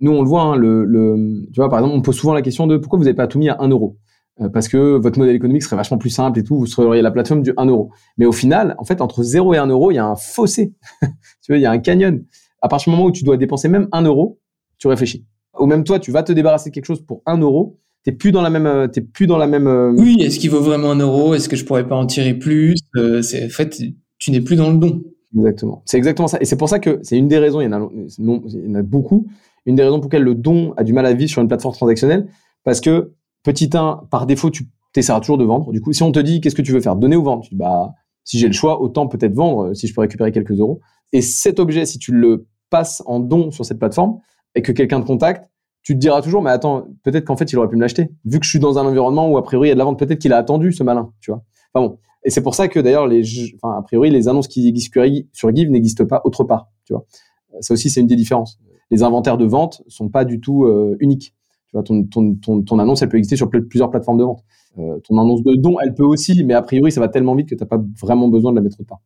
Nous, 0.00 0.12
on 0.12 0.22
le 0.22 0.28
voit, 0.28 0.42
hein, 0.42 0.56
le, 0.56 0.84
le, 0.84 1.46
tu 1.52 1.60
vois, 1.60 1.68
par 1.68 1.80
exemple, 1.80 1.96
on 1.96 2.02
pose 2.02 2.16
souvent 2.16 2.34
la 2.34 2.42
question 2.42 2.66
de 2.66 2.76
pourquoi 2.76 2.98
vous 2.98 3.04
n'avez 3.04 3.16
pas 3.16 3.26
tout 3.26 3.38
mis 3.38 3.48
à 3.48 3.56
1 3.60 3.68
euro? 3.68 3.96
Euh, 4.40 4.48
parce 4.48 4.68
que 4.68 4.96
votre 4.96 5.18
modèle 5.18 5.34
économique 5.34 5.62
serait 5.62 5.76
vachement 5.76 5.98
plus 5.98 6.10
simple 6.10 6.38
et 6.38 6.44
tout, 6.44 6.58
vous 6.58 6.66
seriez 6.66 7.02
la 7.02 7.10
plateforme 7.10 7.42
du 7.42 7.52
1 7.56 7.66
euro. 7.66 7.90
Mais 8.16 8.26
au 8.26 8.32
final, 8.32 8.74
en 8.78 8.84
fait, 8.84 9.00
entre 9.00 9.22
0 9.22 9.54
et 9.54 9.58
1 9.58 9.66
euro, 9.66 9.90
il 9.90 9.94
y 9.94 9.98
a 9.98 10.06
un 10.06 10.16
fossé. 10.16 10.72
tu 11.02 11.52
vois, 11.52 11.56
il 11.56 11.62
y 11.62 11.66
a 11.66 11.70
un 11.70 11.78
canyon. 11.78 12.24
À 12.62 12.68
partir 12.68 12.90
du 12.90 12.96
moment 12.96 13.08
où 13.08 13.12
tu 13.12 13.24
dois 13.24 13.36
dépenser 13.36 13.68
même 13.68 13.88
1 13.92 14.02
euro, 14.02 14.38
tu 14.78 14.86
réfléchis. 14.86 15.26
Ou 15.58 15.66
même 15.66 15.84
toi, 15.84 15.98
tu 15.98 16.12
vas 16.12 16.22
te 16.22 16.32
débarrasser 16.32 16.70
de 16.70 16.74
quelque 16.74 16.86
chose 16.86 17.04
pour 17.04 17.22
1 17.26 17.38
euro, 17.38 17.78
t'es 18.04 18.12
plus 18.12 18.32
dans 18.32 18.42
la 18.42 18.50
même, 18.50 18.66
euh, 18.66 18.86
t'es 18.86 19.00
plus 19.00 19.26
dans 19.26 19.38
la 19.38 19.46
même. 19.46 19.66
Euh, 19.66 19.92
oui, 19.96 20.18
est-ce 20.20 20.38
qu'il 20.38 20.50
vaut 20.50 20.60
vraiment 20.60 20.92
1 20.92 21.00
euro? 21.00 21.34
Est-ce 21.34 21.48
que 21.48 21.56
je 21.56 21.64
pourrais 21.64 21.88
pas 21.88 21.96
en 21.96 22.06
tirer 22.06 22.34
plus? 22.34 22.76
C'est 23.22 23.46
en 23.46 23.48
fait, 23.48 23.82
tu 24.18 24.30
n'es 24.30 24.40
plus 24.40 24.56
dans 24.56 24.70
le 24.70 24.78
don. 24.78 25.02
Exactement. 25.36 25.82
C'est 25.84 25.98
exactement 25.98 26.28
ça. 26.28 26.38
Et 26.40 26.44
c'est 26.44 26.56
pour 26.56 26.68
ça 26.68 26.78
que 26.78 27.00
c'est 27.02 27.18
une 27.18 27.28
des 27.28 27.38
raisons. 27.38 27.60
Il 27.60 27.64
y 27.64 27.68
en 27.68 27.72
a, 27.72 27.78
non, 28.18 28.42
il 28.46 28.66
y 28.66 28.70
en 28.70 28.74
a 28.76 28.82
beaucoup. 28.82 29.26
Une 29.66 29.74
des 29.74 29.82
raisons 29.82 30.00
pour 30.00 30.08
lesquelles 30.08 30.22
le 30.22 30.34
don 30.34 30.72
a 30.76 30.84
du 30.84 30.92
mal 30.92 31.04
à 31.04 31.12
vivre 31.12 31.30
sur 31.30 31.42
une 31.42 31.48
plateforme 31.48 31.74
transactionnelle, 31.74 32.28
parce 32.64 32.80
que 32.80 33.12
Petit 33.48 33.70
1, 33.72 34.08
par 34.10 34.26
défaut, 34.26 34.50
tu 34.50 34.66
essaieras 34.94 35.20
toujours 35.20 35.38
de 35.38 35.44
vendre. 35.44 35.72
Du 35.72 35.80
coup, 35.80 35.94
si 35.94 36.02
on 36.02 36.12
te 36.12 36.18
dit 36.18 36.42
qu'est-ce 36.42 36.54
que 36.54 36.60
tu 36.60 36.72
veux 36.72 36.82
faire, 36.82 36.96
donner 36.96 37.16
ou 37.16 37.22
vendre, 37.22 37.42
tu 37.42 37.54
dis 37.54 37.56
bah 37.56 37.94
si 38.22 38.38
j'ai 38.38 38.46
le 38.46 38.52
choix, 38.52 38.82
autant 38.82 39.06
peut-être 39.06 39.32
vendre 39.32 39.68
euh, 39.68 39.74
si 39.74 39.86
je 39.86 39.94
peux 39.94 40.02
récupérer 40.02 40.32
quelques 40.32 40.50
euros. 40.50 40.80
Et 41.14 41.22
cet 41.22 41.58
objet, 41.58 41.86
si 41.86 41.98
tu 41.98 42.12
le 42.12 42.46
passes 42.68 43.02
en 43.06 43.20
don 43.20 43.50
sur 43.50 43.64
cette 43.64 43.78
plateforme 43.78 44.18
et 44.54 44.60
que 44.60 44.70
quelqu'un 44.70 45.00
te 45.00 45.06
contacte, 45.06 45.48
tu 45.80 45.94
te 45.94 45.98
diras 45.98 46.20
toujours 46.20 46.42
mais 46.42 46.50
attends, 46.50 46.88
peut-être 47.04 47.24
qu'en 47.24 47.38
fait 47.38 47.50
il 47.50 47.56
aurait 47.56 47.70
pu 47.70 47.76
me 47.76 47.80
l'acheter. 47.80 48.10
Vu 48.26 48.38
que 48.38 48.44
je 48.44 48.50
suis 48.50 48.58
dans 48.58 48.78
un 48.78 48.84
environnement 48.84 49.30
où 49.30 49.38
a 49.38 49.42
priori 49.42 49.68
il 49.68 49.70
y 49.70 49.72
a 49.72 49.76
de 49.76 49.78
la 49.78 49.86
vente, 49.86 49.98
peut-être 49.98 50.18
qu'il 50.18 50.34
a 50.34 50.36
attendu 50.36 50.70
ce 50.72 50.82
malin, 50.82 51.10
tu 51.22 51.30
vois. 51.30 51.42
Bon. 51.74 51.96
Et 52.24 52.28
c'est 52.30 52.42
pour 52.42 52.54
ça 52.54 52.68
que 52.68 52.80
d'ailleurs 52.80 53.06
les, 53.06 53.22
a 53.62 53.80
priori 53.80 54.10
les 54.10 54.28
annonces 54.28 54.48
qui 54.48 54.68
existent 54.68 55.00
sur 55.32 55.56
Give 55.56 55.70
n'existent 55.70 56.04
pas 56.04 56.20
autre 56.24 56.44
part, 56.44 56.68
tu 56.84 56.92
vois. 56.92 57.06
Ça 57.60 57.72
aussi 57.72 57.88
c'est 57.88 58.02
une 58.02 58.08
des 58.08 58.16
différences. 58.16 58.58
Les 58.90 59.02
inventaires 59.02 59.38
de 59.38 59.46
vente 59.46 59.82
sont 59.88 60.10
pas 60.10 60.26
du 60.26 60.38
tout 60.38 60.66
euh, 60.66 60.98
uniques. 61.00 61.34
Tu 61.68 61.76
vois, 61.76 61.82
ton, 61.82 62.04
ton, 62.04 62.34
ton, 62.34 62.62
ton, 62.62 62.78
annonce, 62.78 63.02
elle 63.02 63.10
peut 63.10 63.18
exister 63.18 63.36
sur 63.36 63.50
plusieurs 63.50 63.90
plateformes 63.90 64.18
de 64.18 64.24
vente. 64.24 64.42
Euh, 64.78 64.98
ton 65.00 65.18
annonce 65.18 65.42
de 65.42 65.54
don, 65.54 65.76
elle 65.80 65.94
peut 65.94 66.04
aussi, 66.04 66.44
mais 66.44 66.54
a 66.54 66.62
priori, 66.62 66.90
ça 66.90 67.00
va 67.00 67.08
tellement 67.08 67.34
vite 67.34 67.48
que 67.48 67.54
tu 67.54 67.62
n'as 67.62 67.66
pas 67.66 67.82
vraiment 68.00 68.28
besoin 68.28 68.52
de 68.52 68.56
la 68.56 68.62
mettre 68.62 68.80
autre 68.80 68.88
part. 68.88 69.00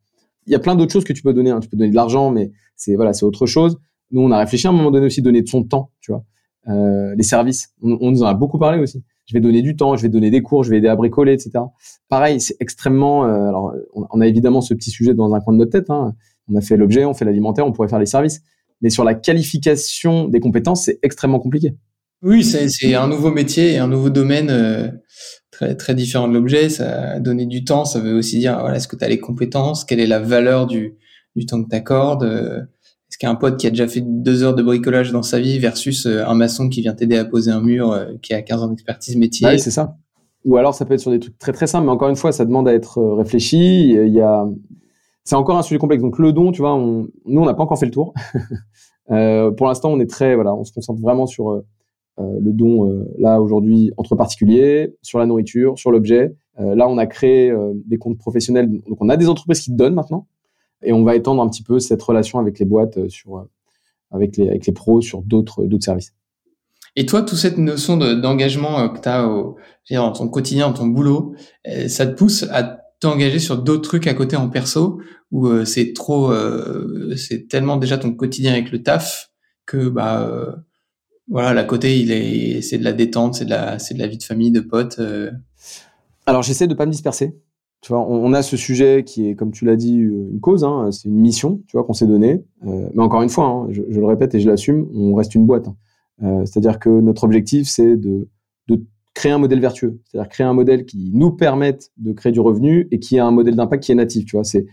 Il 0.46 0.52
y 0.52 0.54
a 0.54 0.58
plein 0.58 0.76
d'autres 0.76 0.92
choses 0.92 1.04
que 1.04 1.12
tu 1.12 1.22
peux 1.22 1.32
donner. 1.32 1.50
Hein. 1.50 1.60
Tu 1.60 1.68
peux 1.68 1.76
donner 1.76 1.90
de 1.90 1.96
l'argent, 1.96 2.30
mais 2.30 2.52
c'est 2.76 2.94
voilà, 2.94 3.12
c'est 3.12 3.24
autre 3.24 3.46
chose. 3.46 3.78
Nous, 4.10 4.20
on 4.20 4.30
a 4.30 4.38
réfléchi 4.38 4.66
à 4.66 4.70
un 4.70 4.72
moment 4.72 4.90
donné 4.90 5.06
aussi 5.06 5.22
donner 5.22 5.42
de 5.42 5.48
son 5.48 5.64
temps, 5.64 5.90
tu 6.00 6.12
vois. 6.12 6.24
Euh, 6.68 7.14
les 7.16 7.24
services, 7.24 7.74
on, 7.82 7.98
on, 8.00 8.10
nous 8.12 8.22
en 8.22 8.26
a 8.26 8.34
beaucoup 8.34 8.58
parlé 8.58 8.80
aussi. 8.80 9.02
Je 9.26 9.34
vais 9.34 9.40
donner 9.40 9.62
du 9.62 9.74
temps, 9.74 9.96
je 9.96 10.02
vais 10.02 10.08
donner 10.08 10.30
des 10.30 10.42
cours, 10.42 10.62
je 10.62 10.70
vais 10.70 10.78
aider 10.78 10.88
à 10.88 10.96
bricoler, 10.96 11.32
etc. 11.32 11.64
Pareil, 12.08 12.40
c'est 12.40 12.56
extrêmement. 12.60 13.24
Euh, 13.24 13.48
alors, 13.48 13.72
on, 13.94 14.20
a 14.20 14.26
évidemment 14.26 14.60
ce 14.60 14.74
petit 14.74 14.90
sujet 14.90 15.14
dans 15.14 15.34
un 15.34 15.40
coin 15.40 15.54
de 15.54 15.58
notre 15.58 15.72
tête. 15.72 15.90
Hein. 15.90 16.14
On 16.48 16.56
a 16.56 16.60
fait 16.60 16.76
l'objet, 16.76 17.04
on 17.04 17.14
fait 17.14 17.24
l'alimentaire, 17.24 17.66
on 17.66 17.72
pourrait 17.72 17.88
faire 17.88 17.98
les 17.98 18.06
services. 18.06 18.42
Mais 18.80 18.90
sur 18.90 19.04
la 19.04 19.14
qualification 19.14 20.28
des 20.28 20.40
compétences, 20.40 20.84
c'est 20.84 20.98
extrêmement 21.02 21.38
compliqué. 21.38 21.76
Oui, 22.22 22.44
c'est 22.44 22.94
un 22.94 23.08
nouveau 23.08 23.32
métier 23.32 23.72
et 23.72 23.78
un 23.78 23.88
nouveau 23.88 24.08
domaine 24.08 24.48
euh, 24.48 24.88
très, 25.50 25.74
très 25.74 25.94
différent 25.94 26.28
de 26.28 26.34
l'objet. 26.34 26.68
Ça 26.68 27.18
donner 27.18 27.46
du 27.46 27.64
temps, 27.64 27.84
ça 27.84 27.98
veut 27.98 28.14
aussi 28.14 28.38
dire, 28.38 28.60
voilà, 28.60 28.76
est-ce 28.76 28.86
que 28.86 28.94
tu 28.94 29.04
as 29.04 29.08
les 29.08 29.18
compétences? 29.18 29.84
Quelle 29.84 29.98
est 29.98 30.06
la 30.06 30.20
valeur 30.20 30.68
du, 30.68 30.94
du 31.34 31.46
temps 31.46 31.60
que 31.62 31.68
tu 31.68 31.74
accordes 31.74 32.22
euh, 32.22 32.60
Est-ce 32.60 33.18
qu'il 33.18 33.26
y 33.26 33.30
a 33.30 33.32
un 33.32 33.36
pote 33.36 33.58
qui 33.58 33.66
a 33.66 33.70
déjà 33.70 33.88
fait 33.88 34.02
deux 34.02 34.44
heures 34.44 34.54
de 34.54 34.62
bricolage 34.62 35.10
dans 35.10 35.24
sa 35.24 35.40
vie 35.40 35.58
versus 35.58 36.06
euh, 36.06 36.24
un 36.24 36.34
maçon 36.34 36.68
qui 36.68 36.80
vient 36.80 36.94
t'aider 36.94 37.16
à 37.16 37.24
poser 37.24 37.50
un 37.50 37.60
mur, 37.60 38.06
qui 38.22 38.34
a 38.34 38.42
15 38.42 38.62
ans 38.62 38.68
d'expertise 38.68 39.16
métier? 39.16 39.48
Oui, 39.48 39.58
c'est 39.58 39.72
ça. 39.72 39.96
Ou 40.44 40.56
alors 40.56 40.74
ça 40.74 40.84
peut 40.84 40.94
être 40.94 41.00
sur 41.00 41.10
des 41.10 41.20
trucs 41.20 41.38
très 41.38 41.52
très 41.52 41.66
simples, 41.66 41.86
mais 41.86 41.92
encore 41.92 42.08
une 42.08 42.16
fois, 42.16 42.30
ça 42.30 42.44
demande 42.44 42.68
à 42.68 42.72
être 42.72 43.02
réfléchi. 43.14 43.90
Il 43.90 44.14
y 44.14 44.20
a, 44.20 44.46
c'est 45.24 45.36
encore 45.36 45.58
un 45.58 45.62
sujet 45.62 45.78
complexe. 45.78 46.02
Donc 46.02 46.20
le 46.20 46.32
don, 46.32 46.52
tu 46.52 46.62
vois, 46.62 46.76
nous 46.76 47.10
on 47.26 47.44
n'a 47.44 47.54
pas 47.54 47.64
encore 47.64 47.80
fait 47.80 47.86
le 47.86 47.92
tour. 47.92 48.14
pour 49.06 49.66
l'instant, 49.66 49.90
on 49.90 49.98
est 49.98 50.10
très, 50.10 50.36
voilà, 50.36 50.54
on 50.54 50.62
se 50.62 50.72
concentre 50.72 51.00
vraiment 51.00 51.26
sur 51.26 51.62
le 52.18 52.52
don 52.52 52.88
euh, 52.88 53.04
là 53.18 53.40
aujourd'hui 53.40 53.92
entre 53.96 54.16
particuliers, 54.16 54.94
sur 55.02 55.18
la 55.18 55.26
nourriture, 55.26 55.78
sur 55.78 55.90
l'objet. 55.90 56.34
Euh, 56.60 56.74
là, 56.74 56.88
on 56.88 56.98
a 56.98 57.06
créé 57.06 57.52
des 57.86 57.98
comptes 57.98 58.18
professionnels, 58.18 58.70
donc 58.70 58.98
on 59.00 59.08
a 59.08 59.16
des 59.16 59.28
entreprises 59.28 59.60
qui 59.60 59.72
donnent 59.72 59.94
maintenant, 59.94 60.26
et 60.82 60.92
on 60.92 61.04
va 61.04 61.16
étendre 61.16 61.42
un 61.42 61.48
petit 61.48 61.62
peu 61.62 61.78
cette 61.78 62.02
relation 62.02 62.38
avec 62.38 62.58
les 62.58 62.64
boîtes 62.64 63.08
sur 63.08 63.46
avec 64.10 64.36
les 64.36 64.48
avec 64.48 64.66
les 64.66 64.72
pros 64.72 65.00
sur 65.00 65.22
d'autres 65.22 65.64
services. 65.80 66.12
Et 66.94 67.06
toi, 67.06 67.22
toute 67.22 67.38
cette 67.38 67.56
notion 67.56 67.96
d'engagement 67.96 68.90
que 68.90 69.00
tu 69.00 69.08
as 69.08 69.22
dans 69.96 70.12
ton 70.12 70.28
quotidien, 70.28 70.68
dans 70.68 70.74
ton 70.74 70.86
boulot, 70.86 71.34
ça 71.86 72.06
te 72.06 72.12
pousse 72.12 72.46
à 72.50 72.80
t'engager 73.00 73.38
sur 73.38 73.62
d'autres 73.62 73.88
trucs 73.88 74.06
à 74.06 74.12
côté 74.12 74.36
en 74.36 74.50
perso 74.50 75.00
ou 75.30 75.64
c'est 75.64 75.94
trop, 75.94 76.30
c'est 77.16 77.48
tellement 77.48 77.78
déjà 77.78 77.96
ton 77.96 78.12
quotidien 78.12 78.52
avec 78.52 78.70
le 78.72 78.82
taf 78.82 79.30
que 79.64 79.88
bah 79.88 80.62
voilà, 81.32 81.62
à 81.62 81.64
côté, 81.64 81.98
il 81.98 82.12
est, 82.12 82.60
c'est 82.60 82.76
de 82.76 82.84
la 82.84 82.92
détente, 82.92 83.34
c'est 83.34 83.46
de 83.46 83.50
la, 83.50 83.78
c'est 83.78 83.94
de 83.94 83.98
la 83.98 84.06
vie 84.06 84.18
de 84.18 84.22
famille, 84.22 84.50
de 84.50 84.60
potes. 84.60 84.98
Euh. 84.98 85.30
Alors, 86.26 86.42
j'essaie 86.42 86.66
de 86.66 86.74
pas 86.74 86.84
me 86.84 86.90
disperser. 86.90 87.34
Tu 87.80 87.90
vois, 87.90 88.06
on, 88.06 88.32
a 88.32 88.42
ce 88.42 88.56
sujet 88.56 89.02
qui 89.04 89.28
est, 89.28 89.34
comme 89.34 89.50
tu 89.50 89.64
l'as 89.64 89.76
dit, 89.76 90.02
euh, 90.02 90.28
une 90.30 90.40
cause. 90.40 90.62
Hein, 90.62 90.90
c'est 90.92 91.08
une 91.08 91.18
mission, 91.18 91.62
tu 91.66 91.76
vois, 91.76 91.84
qu'on 91.84 91.94
s'est 91.94 92.06
donnée. 92.06 92.44
Euh, 92.66 92.88
mais 92.94 93.02
encore 93.02 93.22
une 93.22 93.30
fois, 93.30 93.46
hein, 93.46 93.66
je, 93.70 93.80
le 93.82 94.04
répète 94.04 94.34
et 94.34 94.40
je 94.40 94.48
l'assume, 94.48 94.88
on 94.94 95.14
reste 95.14 95.34
une 95.34 95.46
boîte. 95.46 95.68
Hein. 96.22 96.44
c'est-à-dire 96.44 96.78
que 96.78 96.90
notre 96.90 97.24
objectif, 97.24 97.66
c'est 97.66 97.96
de, 97.96 98.28
de 98.68 98.84
créer 99.14 99.32
un 99.32 99.38
modèle 99.38 99.60
vertueux. 99.60 100.00
C'est-à-dire 100.04 100.28
créer 100.28 100.46
un 100.46 100.52
modèle 100.52 100.84
qui 100.84 101.10
nous 101.14 101.32
permette 101.32 101.90
de 101.96 102.12
créer 102.12 102.30
du 102.30 102.40
revenu 102.40 102.88
et 102.92 103.00
qui 103.00 103.18
a 103.18 103.26
un 103.26 103.32
modèle 103.32 103.56
d'impact 103.56 103.82
qui 103.82 103.92
est 103.92 103.96
natif. 103.96 104.26
Tu 104.26 104.36
vois, 104.36 104.44
c'est 104.44 104.66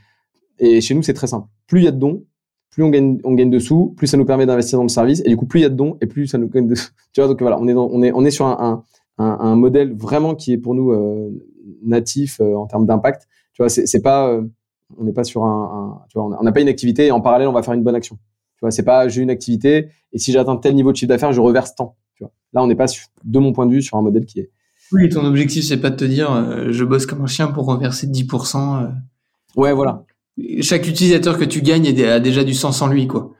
et 0.60 0.82
chez 0.82 0.94
nous, 0.94 1.04
c'est 1.04 1.14
très 1.14 1.28
simple. 1.28 1.48
Plus 1.68 1.80
il 1.80 1.86
y 1.86 1.88
a 1.88 1.92
de 1.92 1.98
dons, 1.98 2.26
plus 2.72 2.84
on 2.84 2.90
gagne, 2.90 3.20
on 3.24 3.34
gagne 3.34 3.50
de 3.50 3.60
sous, 3.60 3.94
plus 3.98 4.08
ça 4.08 4.18
nous 4.18 4.26
permet 4.26 4.46
d'investir 4.46 4.78
dans 4.78 4.84
le 4.84 4.90
service, 4.90 5.22
et 5.26 5.30
du 5.30 5.38
coup, 5.38 5.46
plus 5.46 5.60
il 5.60 5.64
y 5.64 5.66
a 5.66 5.70
de 5.70 5.76
dons, 5.76 5.98
et 6.02 6.06
plus 6.06 6.28
ça 6.28 6.38
nous 6.38 6.48
gagne 6.48 6.68
de 6.68 6.76
sous. 6.76 6.92
Tu 7.14 7.22
vois, 7.22 7.28
donc 7.28 7.42
voilà, 7.42 7.60
on 7.60 7.68
est, 7.68 7.74
on 7.74 8.04
est, 8.04 8.12
on 8.12 8.24
est 8.24 8.32
sur 8.32 8.46
un, 8.46 8.84
un, 9.18 9.38
un, 9.40 9.56
modèle 9.56 9.94
vraiment 9.94 10.36
qui 10.36 10.54
est 10.54 10.58
pour 10.58 10.76
nous 10.76 10.92
euh, 10.92 11.30
natif 11.84 12.40
euh, 12.40 12.56
en 12.56 12.68
termes 12.68 12.86
d'impact. 12.86 13.28
Tu 13.54 13.64
vois, 13.64 13.70
c'est 13.70 14.02
pas, 14.02 14.30
euh, 14.30 14.44
on 14.98 15.04
n'est 15.04 15.14
pas 15.14 15.24
sur 15.24 15.44
un, 15.44 16.02
tu 16.10 16.20
vois, 16.20 16.38
on 16.40 16.44
n'a 16.44 16.52
pas 16.52 16.62
une 16.62 16.68
activité 16.68 17.08
et 17.08 17.12
en 17.12 17.20
parallèle, 17.20 17.48
on 17.48 17.54
va 17.54 17.64
faire 17.64 17.74
une 17.74 17.84
bonne 17.84 17.96
action. 17.96 18.18
Tu 18.58 18.62
vois, 18.62 18.72
c'est 18.72 18.84
pas 18.84 19.08
j'ai 19.08 19.22
une 19.22 19.30
activité 19.30 19.88
et 20.14 20.20
si 20.20 20.32
j'atteins 20.32 20.58
tel 20.58 20.76
niveau 20.76 20.92
de 20.92 20.98
chiffre 20.98 21.10
d'affaires, 21.10 21.34
je 21.34 21.42
reverse 21.42 21.76
tant. 21.76 21.98
Tu 22.16 22.24
vois. 22.24 22.32
Là, 22.54 22.64
on 22.64 22.68
n'est 22.68 22.76
pas, 22.76 22.86
de 23.24 23.40
mon 23.40 23.54
point 23.54 23.66
de 23.66 23.72
vue, 23.72 23.82
sur 23.82 23.98
un 23.98 24.02
modèle 24.02 24.26
qui 24.26 24.42
est. 24.42 24.52
Oui, 24.92 25.10
ton 25.10 25.26
objectif, 25.26 25.66
c'est 25.66 25.82
pas 25.82 25.90
de 25.90 25.96
te 25.96 26.06
dire 26.06 26.72
je 26.72 26.84
bosse 26.84 27.06
comme 27.06 27.22
un 27.22 27.28
chien 27.28 27.48
pour 27.48 27.66
reverser 27.66 28.08
10%. 28.08 28.92
Ouais, 29.56 29.74
voilà 29.74 30.06
chaque 30.62 30.88
utilisateur 30.88 31.38
que 31.38 31.46
tu 31.46 31.62
gagnes 31.62 31.88
a 32.04 32.20
déjà 32.20 32.44
du 32.44 32.54
sens 32.54 32.82
en 32.82 32.88
lui, 32.88 33.08
quoi. 33.08 33.34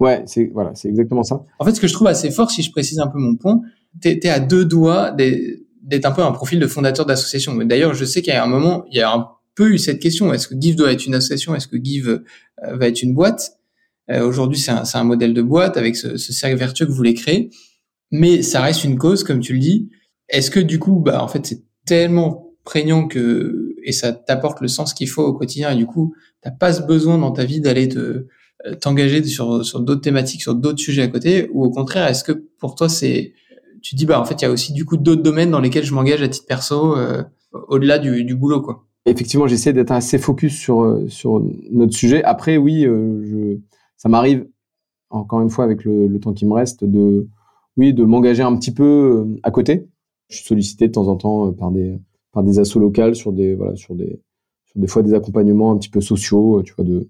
Ouais, 0.00 0.22
c'est 0.26 0.50
voilà, 0.52 0.72
c'est 0.74 0.88
exactement 0.88 1.22
ça. 1.22 1.42
En 1.58 1.64
fait, 1.64 1.74
ce 1.74 1.80
que 1.80 1.88
je 1.88 1.92
trouve 1.92 2.06
assez 2.06 2.30
fort, 2.30 2.50
si 2.50 2.62
je 2.62 2.70
précise 2.70 3.00
un 3.00 3.08
peu 3.08 3.18
mon 3.18 3.36
point, 3.36 3.60
t'es 4.00 4.20
es 4.22 4.28
à 4.28 4.38
deux 4.38 4.64
doigts 4.64 5.10
d'être 5.10 6.06
un 6.06 6.12
peu 6.12 6.22
un 6.22 6.30
profil 6.32 6.60
de 6.60 6.66
fondateur 6.66 7.04
d'association. 7.04 7.56
D'ailleurs, 7.56 7.94
je 7.94 8.04
sais 8.04 8.28
a 8.30 8.44
un 8.44 8.46
moment, 8.46 8.84
il 8.90 8.98
y 8.98 9.00
a 9.00 9.12
un 9.12 9.26
peu 9.54 9.72
eu 9.72 9.78
cette 9.78 9.98
question 10.00 10.32
est-ce 10.32 10.46
que 10.46 10.54
Give 10.58 10.76
doit 10.76 10.92
être 10.92 11.06
une 11.06 11.14
association? 11.14 11.54
Est-ce 11.54 11.66
que 11.66 11.82
Give 11.82 12.08
euh, 12.08 12.76
va 12.76 12.86
être 12.86 13.02
une 13.02 13.12
boîte? 13.12 13.58
Euh, 14.10 14.24
Aujourd'hui, 14.24 14.58
c'est 14.58 14.70
un, 14.70 14.84
un, 14.94 15.04
modèle 15.04 15.34
de 15.34 15.42
boîte 15.42 15.76
avec 15.76 15.96
ce, 15.96 16.16
ce, 16.16 16.32
cercle 16.32 16.56
vertueux 16.56 16.86
que 16.86 16.90
vous 16.90 16.96
voulez 16.96 17.14
créer, 17.14 17.50
mais 18.12 18.42
ça 18.42 18.60
reste 18.60 18.84
une 18.84 18.98
cause, 18.98 19.24
comme 19.24 19.40
tu 19.40 19.52
le 19.52 19.58
dis. 19.58 19.90
Est-ce 20.28 20.50
que 20.50 20.60
du 20.60 20.78
coup, 20.78 21.00
bah 21.00 21.22
en 21.22 21.28
fait, 21.28 21.44
c'est 21.44 21.62
tellement 21.86 22.47
prégnant 22.68 23.08
que 23.08 23.74
et 23.82 23.92
ça 23.92 24.12
t'apporte 24.12 24.60
le 24.60 24.68
sens 24.68 24.92
qu'il 24.92 25.08
faut 25.08 25.22
au 25.22 25.32
quotidien 25.32 25.70
et 25.70 25.74
du 25.74 25.86
coup 25.86 26.14
t'as 26.42 26.50
pas 26.50 26.70
ce 26.74 26.82
besoin 26.82 27.16
dans 27.16 27.30
ta 27.30 27.46
vie 27.46 27.62
d'aller 27.62 27.88
te 27.88 27.98
euh, 28.66 28.74
t'engager 28.78 29.24
sur 29.24 29.64
sur 29.64 29.80
d'autres 29.80 30.02
thématiques 30.02 30.42
sur 30.42 30.54
d'autres 30.54 30.78
sujets 30.78 31.00
à 31.00 31.08
côté 31.08 31.48
ou 31.54 31.64
au 31.64 31.70
contraire 31.70 32.06
est-ce 32.06 32.22
que 32.22 32.32
pour 32.58 32.74
toi 32.74 32.90
c'est 32.90 33.32
tu 33.80 33.94
dis 33.94 34.04
bah 34.04 34.20
en 34.20 34.26
fait 34.26 34.42
il 34.42 34.44
y 34.44 34.48
a 34.48 34.50
aussi 34.50 34.74
du 34.74 34.84
coup 34.84 34.98
d'autres 34.98 35.22
domaines 35.22 35.50
dans 35.50 35.60
lesquels 35.60 35.84
je 35.84 35.94
m'engage 35.94 36.20
à 36.20 36.28
titre 36.28 36.44
perso 36.46 36.94
euh, 36.94 37.22
au-delà 37.68 37.98
du, 37.98 38.22
du 38.24 38.34
boulot 38.34 38.60
quoi. 38.60 38.84
Effectivement 39.06 39.46
j'essaie 39.46 39.72
d'être 39.72 39.92
assez 39.92 40.18
focus 40.18 40.54
sur 40.54 40.82
euh, 40.82 41.08
sur 41.08 41.42
notre 41.70 41.94
sujet. 41.94 42.22
Après 42.24 42.58
oui 42.58 42.82
je 42.82 43.56
ça 43.96 44.10
m'arrive 44.10 44.46
encore 45.08 45.40
une 45.40 45.48
fois 45.48 45.64
avec 45.64 45.84
le, 45.84 46.06
le, 46.06 46.20
temps 46.20 46.34
qui 46.34 46.44
me 46.44 46.52
reste 46.52 46.84
de 46.84 47.28
oui 47.78 47.94
de 47.94 48.04
m'engager 48.04 48.42
un 48.42 48.54
petit 48.58 48.74
peu 48.74 49.26
à 49.42 49.50
côté. 49.50 49.88
Je 50.28 50.36
suis 50.36 50.44
sollicité 50.44 50.88
de 50.88 50.92
temps 50.92 51.08
en 51.08 51.16
temps 51.16 51.50
par 51.54 51.70
des 51.70 51.98
par 52.32 52.42
des 52.42 52.58
assos 52.58 52.80
locales 52.80 53.14
sur 53.14 53.32
des 53.32 53.54
voilà 53.54 53.76
sur 53.76 53.94
des 53.94 54.20
des 54.74 54.86
fois 54.86 55.02
des 55.02 55.14
accompagnements 55.14 55.72
un 55.72 55.78
petit 55.78 55.88
peu 55.88 56.00
sociaux, 56.00 56.62
tu 56.62 56.74
vois, 56.74 56.84
de 56.84 57.08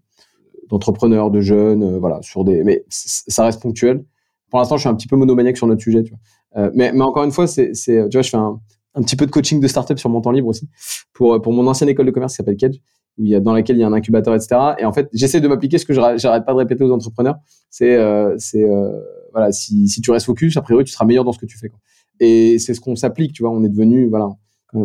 d'entrepreneurs, 0.70 1.30
de 1.30 1.40
jeunes, 1.40 1.82
euh, 1.82 1.98
voilà, 1.98 2.20
sur 2.22 2.44
des 2.44 2.62
mais 2.64 2.84
ça 2.88 3.44
reste 3.44 3.62
ponctuel. 3.62 4.04
Pour 4.50 4.58
l'instant, 4.58 4.76
je 4.76 4.82
suis 4.82 4.88
un 4.88 4.94
petit 4.94 5.08
peu 5.08 5.16
monomaniaque 5.16 5.56
sur 5.56 5.66
notre 5.66 5.82
sujet, 5.82 6.02
tu 6.02 6.10
vois. 6.10 6.62
Euh, 6.62 6.70
mais 6.74 6.92
mais 6.92 7.02
encore 7.02 7.24
une 7.24 7.32
fois, 7.32 7.46
c'est 7.46 7.74
c'est 7.74 8.08
tu 8.08 8.16
vois, 8.16 8.22
je 8.22 8.30
fais 8.30 8.36
un 8.36 8.60
un 8.98 9.02
petit 9.02 9.16
peu 9.16 9.26
de 9.26 9.30
coaching 9.30 9.60
de 9.60 9.68
startup 9.68 9.98
sur 9.98 10.10
mon 10.10 10.20
temps 10.20 10.32
libre 10.32 10.48
aussi 10.48 10.68
pour 11.12 11.40
pour 11.40 11.52
mon 11.52 11.66
ancienne 11.66 11.88
école 11.88 12.06
de 12.06 12.10
commerce 12.10 12.32
qui 12.32 12.36
s'appelle 12.36 12.56
Kedge 12.56 12.78
où 13.16 13.24
il 13.24 13.30
y 13.30 13.34
a 13.34 13.40
dans 13.40 13.52
laquelle 13.52 13.76
il 13.76 13.80
y 13.80 13.84
a 13.84 13.86
un 13.86 13.92
incubateur 13.92 14.34
etc 14.34 14.74
et 14.78 14.84
en 14.84 14.92
fait 14.92 15.08
j'essaie 15.12 15.40
de 15.40 15.48
m'appliquer 15.48 15.78
ce 15.78 15.86
que 15.86 15.92
j'arrête 15.92 16.44
pas 16.44 16.52
de 16.52 16.58
répéter 16.58 16.84
aux 16.84 16.90
entrepreneurs 16.90 17.36
c'est 17.70 17.96
euh, 17.96 18.34
c'est 18.38 18.64
euh, 18.64 18.90
voilà 19.32 19.52
si 19.52 19.88
si 19.88 20.00
tu 20.00 20.10
restes 20.10 20.26
focus 20.26 20.56
a 20.56 20.62
priori 20.62 20.84
tu 20.84 20.92
seras 20.92 21.04
meilleur 21.04 21.24
dans 21.24 21.32
ce 21.32 21.38
que 21.38 21.46
tu 21.46 21.58
fais 21.58 21.68
quoi. 21.68 21.78
et 22.20 22.58
c'est 22.58 22.74
ce 22.74 22.80
qu'on 22.80 22.96
s'applique 22.96 23.32
tu 23.32 23.42
vois 23.42 23.52
on 23.52 23.62
est 23.62 23.68
devenu 23.68 24.08
voilà 24.08 24.28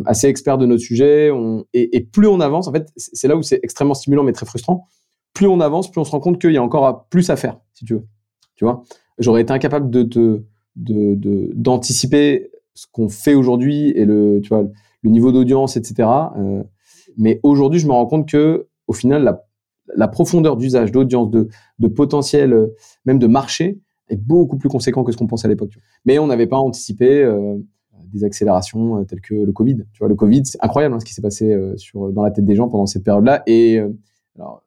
assez 0.06 0.28
expert 0.28 0.58
de 0.58 0.66
notre 0.66 0.82
sujet. 0.82 1.32
Et, 1.74 2.02
plus 2.02 2.28
on 2.28 2.40
avance, 2.40 2.68
en 2.68 2.72
fait, 2.72 2.92
c'est 2.96 3.28
là 3.28 3.36
où 3.36 3.44
c'est 3.44 3.60
extrêmement 3.64 3.94
stimulant 3.94 4.24
mais 4.24 4.32
très 4.32 4.46
frustrant. 4.46 4.88
Plus 5.34 5.48
on 5.48 5.60
avance, 5.60 5.90
plus 5.92 6.00
on 6.00 6.04
se 6.04 6.12
rend 6.12 6.20
compte 6.20 6.40
qu'il 6.40 6.52
y 6.52 6.58
a 6.58 6.64
encore 6.64 7.08
plus 7.10 7.30
à 7.30 7.36
faire, 7.36 7.60
si 7.74 7.86
tu 7.86 7.96
veux. 7.96 8.04
Tu 8.56 8.66
vois, 8.66 8.84
j'aurais 9.18 9.42
été 9.42 9.52
incapable 9.52 9.90
de 9.90 10.04
te 10.04 10.44
de 10.76 11.52
d'anticiper 11.54 12.52
ce 12.74 12.88
qu'on 12.92 13.10
fait 13.10 13.34
aujourd'hui 13.34 13.90
et 13.90 14.06
le 14.06 14.40
tu 14.42 14.50
vois 14.50 14.66
le 15.02 15.10
niveau 15.10 15.32
d'audience, 15.32 15.78
etc. 15.78 16.10
Euh, 16.38 16.64
mais 17.18 17.40
aujourd'hui, 17.44 17.80
je 17.80 17.88
me 17.88 17.92
rends 17.92 18.06
compte 18.06 18.28
que 18.28 18.68
au 18.88 18.94
final, 18.94 19.40
la, 19.96 20.08
profondeur 20.08 20.58
d'usage, 20.58 20.92
d'audience, 20.92 21.30
de, 21.30 21.50
de 21.80 21.88
potentiel, 21.88 22.54
euh, 22.54 22.76
même 23.06 23.20
de 23.20 23.28
marché, 23.28 23.80
est 24.10 24.18
beaucoup 24.18 24.58
plus 24.58 24.70
conséquent 24.70 25.04
que 25.04 25.12
ce 25.12 25.18
qu'on 25.18 25.28
pensait 25.28 25.48
à 25.48 25.50
l'époque. 25.50 25.74
Mais 26.06 26.20
on 26.20 26.28
n'avait 26.28 26.48
pas 26.48 26.58
anticipé. 26.58 27.24
Euh, 27.24 27.58
des 28.14 28.24
accélérations 28.24 29.00
euh, 29.00 29.04
telles 29.04 29.22
que 29.22 29.34
le 29.34 29.52
Covid. 29.52 29.78
Tu 29.94 30.00
vois, 30.00 30.08
le 30.08 30.16
Covid, 30.16 30.46
c'est 30.46 30.64
incroyable 30.64 30.96
hein, 30.96 31.00
ce 31.00 31.06
qui 31.06 31.14
s'est 31.14 31.22
passé 31.22 31.52
euh, 31.54 31.76
sur, 31.78 32.12
dans 32.12 32.24
la 32.24 32.32
tête 32.32 32.46
des 32.46 32.56
gens 32.56 32.70
pendant 32.70 32.86
cette 32.86 33.04
période-là. 33.04 33.44
Et 33.48 33.80
euh, 33.80 33.90
alors, 34.36 34.64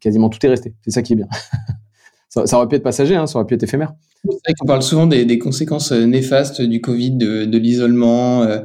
quasiment 0.00 0.28
tout 0.28 0.44
est 0.44 0.48
resté. 0.48 0.74
C'est 0.82 0.90
ça 0.90 1.02
qui 1.02 1.14
est 1.14 1.16
bien. 1.16 1.28
ça, 2.28 2.56
aurait 2.56 2.68
pu 2.68 2.76
être 2.76 2.82
passager, 2.82 3.16
hein, 3.16 3.26
ça 3.26 3.38
aurait 3.38 3.46
pu 3.46 3.54
être 3.54 3.62
éphémère. 3.62 3.94
C'est 4.24 4.30
vrai 4.30 4.54
qu'on 4.58 4.66
parle 4.66 4.82
souvent 4.82 5.06
des, 5.06 5.38
conséquences 5.38 5.92
néfastes 5.92 6.60
du 6.60 6.80
Covid, 6.80 7.12
de, 7.12 7.58
l'isolement, 7.58 8.42
euh, 8.42 8.60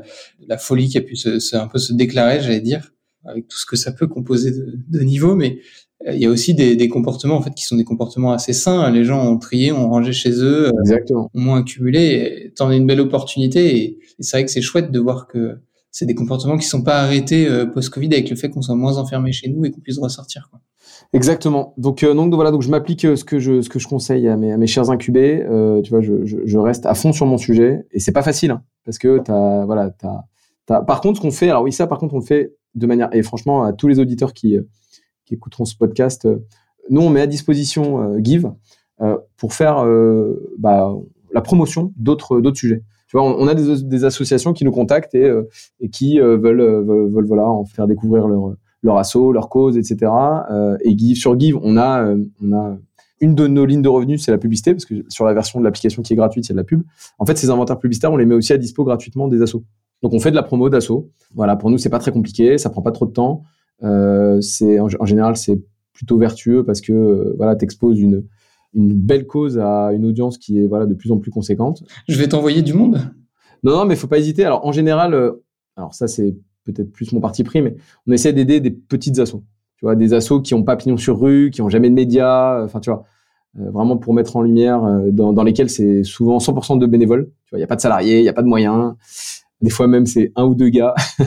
la 0.47 0.57
folie 0.57 0.89
qui 0.89 0.97
a 0.97 1.01
pu 1.01 1.15
se, 1.15 1.55
un 1.55 1.67
peu 1.67 1.77
se 1.77 1.93
déclarer, 1.93 2.41
j'allais 2.41 2.61
dire, 2.61 2.93
avec 3.25 3.47
tout 3.47 3.57
ce 3.57 3.65
que 3.65 3.75
ça 3.75 3.91
peut 3.91 4.07
composer 4.07 4.51
de, 4.51 4.79
de 4.89 4.99
niveau. 5.01 5.35
Mais 5.35 5.59
il 6.11 6.19
y 6.19 6.25
a 6.25 6.29
aussi 6.29 6.53
des, 6.53 6.75
des, 6.75 6.89
comportements 6.89 7.35
en 7.35 7.41
fait 7.41 7.53
qui 7.53 7.63
sont 7.63 7.75
des 7.75 7.83
comportements 7.83 8.31
assez 8.31 8.53
sains. 8.53 8.89
Les 8.91 9.05
gens 9.05 9.25
ont 9.25 9.37
trié, 9.37 9.71
ont 9.71 9.89
rangé 9.89 10.11
chez 10.11 10.31
eux, 10.31 10.71
Exactement. 10.81 11.29
ont 11.33 11.39
moins 11.39 11.59
accumulé. 11.61 12.51
T'en 12.55 12.69
as 12.69 12.75
une 12.75 12.85
belle 12.85 13.01
opportunité 13.01 13.77
et, 13.77 13.83
et 13.83 13.99
c'est 14.19 14.37
vrai 14.37 14.45
que 14.45 14.51
c'est 14.51 14.61
chouette 14.61 14.91
de 14.91 14.99
voir 14.99 15.27
que 15.27 15.59
c'est 15.91 16.05
des 16.05 16.15
comportements 16.15 16.57
qui 16.57 16.67
sont 16.67 16.81
pas 16.81 17.01
arrêtés 17.01 17.47
euh, 17.47 17.65
post-Covid 17.65 18.07
avec 18.13 18.29
le 18.29 18.35
fait 18.35 18.49
qu'on 18.49 18.61
soit 18.61 18.75
moins 18.75 18.97
enfermé 18.97 19.31
chez 19.31 19.49
nous 19.49 19.63
et 19.65 19.71
qu'on 19.71 19.81
puisse 19.81 19.99
ressortir. 19.99 20.49
Quoi. 20.49 20.59
Exactement. 21.13 21.73
Donc, 21.77 22.03
euh, 22.03 22.13
donc 22.13 22.33
voilà, 22.33 22.51
donc 22.51 22.63
je 22.63 22.69
m'applique 22.69 23.05
euh, 23.05 23.15
ce 23.15 23.23
que 23.23 23.39
je 23.39 23.61
ce 23.61 23.69
que 23.69 23.77
je 23.79 23.87
conseille 23.87 24.27
à 24.27 24.35
mes, 24.35 24.51
à 24.51 24.57
mes 24.57 24.67
chers 24.67 24.89
incubés. 24.89 25.43
Euh, 25.43 25.81
tu 25.81 25.91
vois, 25.91 26.01
je, 26.01 26.25
je, 26.25 26.37
je, 26.43 26.57
reste 26.57 26.85
à 26.85 26.95
fond 26.95 27.13
sur 27.13 27.25
mon 27.25 27.37
sujet 27.37 27.85
et 27.91 27.99
c'est 27.99 28.11
pas 28.11 28.23
facile 28.23 28.51
hein, 28.51 28.63
parce 28.85 28.97
que 28.97 29.19
t'as 29.19 29.65
voilà 29.65 29.91
t'as, 29.91 30.23
t'as 30.65 30.81
par 30.81 31.01
contre 31.01 31.17
ce 31.17 31.21
qu'on 31.21 31.31
fait 31.31 31.49
alors 31.49 31.63
oui 31.63 31.71
ça 31.71 31.85
par 31.85 31.99
contre 31.99 32.15
on 32.15 32.19
le 32.19 32.25
fait 32.25 32.55
de 32.73 32.87
manière 32.87 33.09
et 33.13 33.21
franchement 33.21 33.63
à 33.63 33.73
tous 33.73 33.87
les 33.87 33.99
auditeurs 33.99 34.33
qui 34.33 34.57
qui 35.25 35.33
écouteront 35.33 35.65
ce 35.65 35.75
podcast, 35.75 36.27
nous 36.89 37.01
on 37.01 37.09
met 37.09 37.21
à 37.21 37.27
disposition 37.27 38.17
Give 38.23 38.51
pour 39.37 39.53
faire 39.53 39.85
bah, 40.57 40.93
la 41.31 41.41
promotion 41.41 41.93
d'autres 41.97 42.41
d'autres 42.41 42.57
sujets. 42.57 42.83
Tu 43.07 43.17
vois, 43.17 43.25
on, 43.25 43.47
a 43.47 43.53
des, 43.53 44.05
associations 44.05 44.53
qui 44.53 44.65
nous 44.65 44.71
contactent 44.71 45.13
et, 45.13 45.31
qui 45.91 46.19
veulent, 46.19 47.25
voilà 47.25 47.47
en 47.47 47.63
faire 47.63 47.87
découvrir 47.87 48.27
leur 48.27 48.55
leur 48.83 48.97
assaut, 48.97 49.31
leur 49.31 49.49
cause, 49.49 49.77
etc. 49.77 50.11
Euh, 50.51 50.77
et 50.81 50.95
Give, 50.95 51.17
sur 51.17 51.39
Give, 51.39 51.57
on 51.63 51.77
a, 51.77 52.03
euh, 52.03 52.23
on 52.43 52.53
a 52.53 52.77
une 53.21 53.33
de 53.33 53.47
nos 53.47 53.65
lignes 53.65 53.81
de 53.81 53.89
revenus, 53.89 54.23
c'est 54.23 54.31
la 54.31 54.37
publicité, 54.37 54.73
parce 54.73 54.85
que 54.85 55.05
sur 55.07 55.25
la 55.25 55.33
version 55.33 55.59
de 55.59 55.63
l'application 55.63 56.01
qui 56.01 56.13
est 56.13 56.15
gratuite, 56.17 56.45
a 56.51 56.53
de 56.53 56.57
la 56.57 56.65
pub. 56.65 56.83
En 57.17 57.25
fait, 57.25 57.37
ces 57.37 57.49
inventaires 57.49 57.79
publicitaires, 57.79 58.11
on 58.11 58.17
les 58.17 58.25
met 58.25 58.35
aussi 58.35 58.51
à 58.51 58.57
dispo 58.57 58.83
gratuitement 58.83 59.29
des 59.29 59.41
assos. 59.41 59.63
Donc, 60.01 60.13
on 60.13 60.19
fait 60.19 60.31
de 60.31 60.35
la 60.35 60.43
promo 60.43 60.69
d'assos. 60.69 61.09
Voilà, 61.33 61.55
pour 61.55 61.71
nous, 61.71 61.77
c'est 61.77 61.89
pas 61.89 61.99
très 61.99 62.11
compliqué, 62.11 62.57
ça 62.57 62.69
prend 62.69 62.81
pas 62.81 62.91
trop 62.91 63.05
de 63.05 63.13
temps. 63.13 63.43
Euh, 63.83 64.39
c'est 64.41 64.79
en, 64.79 64.87
en, 64.99 65.05
général, 65.05 65.35
c'est 65.35 65.61
plutôt 65.93 66.17
vertueux 66.17 66.63
parce 66.63 66.81
que 66.81 66.93
euh, 66.93 67.33
voilà, 67.37 67.55
t'exposes 67.55 67.99
une 67.99 68.25
une 68.73 68.93
belle 68.93 69.27
cause 69.27 69.59
à 69.59 69.91
une 69.93 70.05
audience 70.05 70.37
qui 70.37 70.59
est 70.59 70.67
voilà 70.67 70.85
de 70.85 70.93
plus 70.93 71.11
en 71.11 71.17
plus 71.17 71.31
conséquente. 71.31 71.83
Je 72.07 72.17
vais 72.17 72.27
t'envoyer 72.27 72.61
du 72.61 72.73
monde? 72.73 72.99
Non, 73.63 73.77
non, 73.77 73.85
mais 73.85 73.95
faut 73.95 74.07
pas 74.07 74.19
hésiter. 74.19 74.43
Alors, 74.43 74.65
en 74.65 74.71
général, 74.71 75.13
euh, 75.13 75.43
alors 75.77 75.93
ça, 75.93 76.07
c'est 76.07 76.35
peut-être 76.65 76.91
plus 76.91 77.11
mon 77.13 77.21
parti 77.21 77.43
pris, 77.43 77.61
mais 77.61 77.75
on 78.07 78.11
essaie 78.11 78.33
d'aider 78.33 78.59
des 78.59 78.71
petites 78.71 79.19
assos. 79.19 79.43
Tu 79.77 79.85
vois, 79.85 79.95
des 79.95 80.13
assos 80.13 80.41
qui 80.41 80.53
ont 80.53 80.63
pas 80.63 80.75
pignon 80.75 80.97
sur 80.97 81.19
rue, 81.19 81.49
qui 81.51 81.61
ont 81.61 81.69
jamais 81.69 81.89
de 81.89 81.95
médias, 81.95 82.63
enfin, 82.63 82.79
tu 82.79 82.89
vois, 82.89 83.03
euh, 83.59 83.69
vraiment 83.69 83.97
pour 83.97 84.13
mettre 84.13 84.35
en 84.35 84.41
lumière, 84.41 84.83
euh, 84.83 85.11
dans, 85.11 85.33
dans, 85.33 85.43
lesquels 85.43 85.69
c'est 85.69 86.03
souvent 86.03 86.39
100% 86.39 86.77
de 86.77 86.85
bénévoles. 86.85 87.29
Tu 87.45 87.51
vois, 87.51 87.59
il 87.59 87.61
y 87.61 87.65
a 87.65 87.67
pas 87.67 87.75
de 87.75 87.81
salariés, 87.81 88.19
il 88.19 88.25
y 88.25 88.29
a 88.29 88.33
pas 88.33 88.41
de 88.41 88.47
moyens. 88.47 88.93
Des 89.61 89.69
fois 89.69 89.87
même, 89.87 90.05
c'est 90.05 90.31
un 90.35 90.45
ou 90.45 90.55
deux 90.55 90.69
gars. 90.69 90.93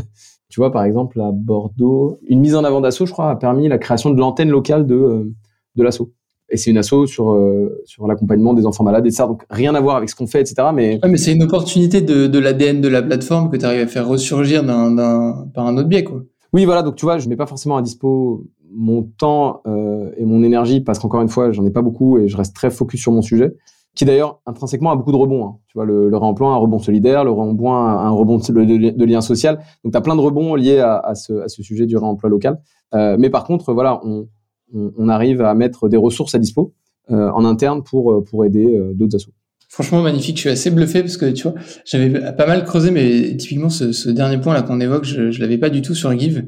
tu 0.48 0.60
vois, 0.60 0.70
par 0.70 0.84
exemple, 0.84 1.20
à 1.20 1.30
Bordeaux, 1.32 2.18
une 2.26 2.40
mise 2.40 2.54
en 2.54 2.64
avant 2.64 2.80
d'assaut, 2.80 3.06
je 3.06 3.12
crois, 3.12 3.30
a 3.30 3.36
permis 3.36 3.68
la 3.68 3.78
création 3.78 4.10
de 4.10 4.18
l'antenne 4.18 4.48
locale 4.48 4.86
de, 4.86 4.94
euh, 4.94 5.32
de 5.74 5.82
l'assaut. 5.82 6.12
Et 6.48 6.56
c'est 6.56 6.70
une 6.70 6.78
asso 6.78 7.06
sur 7.06 7.32
euh, 7.32 7.82
sur 7.86 8.06
l'accompagnement 8.06 8.54
des 8.54 8.66
enfants 8.66 8.84
malades 8.84 9.04
et 9.04 9.10
ça 9.10 9.26
donc 9.26 9.42
rien 9.50 9.74
à 9.74 9.80
voir 9.80 9.96
avec 9.96 10.08
ce 10.08 10.14
qu'on 10.14 10.28
fait 10.28 10.40
etc 10.40 10.68
mais 10.72 11.00
ouais, 11.02 11.10
mais 11.10 11.16
c'est 11.16 11.32
une 11.32 11.42
opportunité 11.42 12.02
de, 12.02 12.28
de 12.28 12.38
l'ADN 12.38 12.80
de 12.80 12.86
la 12.86 13.02
plateforme 13.02 13.50
que 13.50 13.56
tu 13.56 13.64
arrives 13.64 13.80
à 13.80 13.86
faire 13.88 14.06
ressurgir 14.06 14.62
d'un, 14.62 14.92
d'un 14.92 15.48
par 15.52 15.66
un 15.66 15.76
autre 15.76 15.88
biais 15.88 16.04
quoi. 16.04 16.22
Oui 16.52 16.64
voilà 16.64 16.84
donc 16.84 16.94
tu 16.94 17.04
vois 17.04 17.18
je 17.18 17.28
mets 17.28 17.34
pas 17.34 17.46
forcément 17.46 17.76
à 17.76 17.82
dispo 17.82 18.44
mon 18.72 19.02
temps 19.02 19.60
euh, 19.66 20.12
et 20.16 20.24
mon 20.24 20.44
énergie 20.44 20.80
parce 20.80 21.00
qu'encore 21.00 21.20
une 21.20 21.28
fois 21.28 21.50
j'en 21.50 21.66
ai 21.66 21.72
pas 21.72 21.82
beaucoup 21.82 22.16
et 22.18 22.28
je 22.28 22.36
reste 22.36 22.54
très 22.54 22.70
focus 22.70 23.00
sur 23.00 23.10
mon 23.10 23.22
sujet 23.22 23.56
qui 23.96 24.04
d'ailleurs 24.04 24.40
intrinsèquement 24.46 24.92
a 24.92 24.96
beaucoup 24.96 25.10
de 25.10 25.16
rebonds 25.16 25.44
hein. 25.46 25.56
tu 25.66 25.72
vois 25.76 25.84
le, 25.84 26.08
le 26.08 26.16
réemploi 26.16 26.52
un 26.52 26.56
rebond 26.56 26.78
solidaire 26.78 27.24
le 27.24 27.32
réemploi 27.32 27.74
un 27.76 28.10
rebond 28.10 28.36
de, 28.36 28.64
de, 28.64 28.90
de 28.90 29.04
lien 29.04 29.20
social 29.20 29.58
donc 29.82 29.92
tu 29.92 29.98
as 29.98 30.00
plein 30.00 30.14
de 30.14 30.20
rebonds 30.20 30.54
liés 30.54 30.78
à, 30.78 30.98
à, 30.98 31.14
ce, 31.14 31.32
à 31.40 31.48
ce 31.48 31.62
sujet 31.62 31.86
du 31.86 31.96
réemploi 31.96 32.30
local 32.30 32.60
euh, 32.94 33.16
mais 33.18 33.30
par 33.30 33.44
contre 33.44 33.72
voilà 33.72 34.00
on 34.04 34.28
on, 34.74 34.92
on, 34.96 35.08
arrive 35.08 35.42
à 35.42 35.54
mettre 35.54 35.88
des 35.88 35.96
ressources 35.96 36.34
à 36.34 36.38
dispo 36.38 36.74
euh, 37.10 37.30
en 37.30 37.44
interne 37.44 37.82
pour, 37.82 38.12
euh, 38.12 38.24
pour 38.24 38.44
aider 38.44 38.66
euh, 38.66 38.92
d'autres 38.94 39.16
assos. 39.16 39.32
Franchement 39.68 40.02
magnifique, 40.02 40.36
je 40.36 40.40
suis 40.42 40.50
assez 40.50 40.70
bluffé 40.70 41.02
parce 41.02 41.16
que 41.16 41.30
tu 41.30 41.44
vois, 41.44 41.54
j'avais 41.84 42.32
pas 42.32 42.46
mal 42.46 42.64
creusé, 42.64 42.90
mais 42.90 43.36
typiquement 43.36 43.68
ce, 43.68 43.92
ce 43.92 44.10
dernier 44.10 44.38
point 44.38 44.54
là 44.54 44.62
qu'on 44.62 44.80
évoque, 44.80 45.04
je, 45.04 45.30
je 45.30 45.40
l'avais 45.40 45.58
pas 45.58 45.70
du 45.70 45.82
tout 45.82 45.94
sur 45.94 46.16
Give 46.18 46.46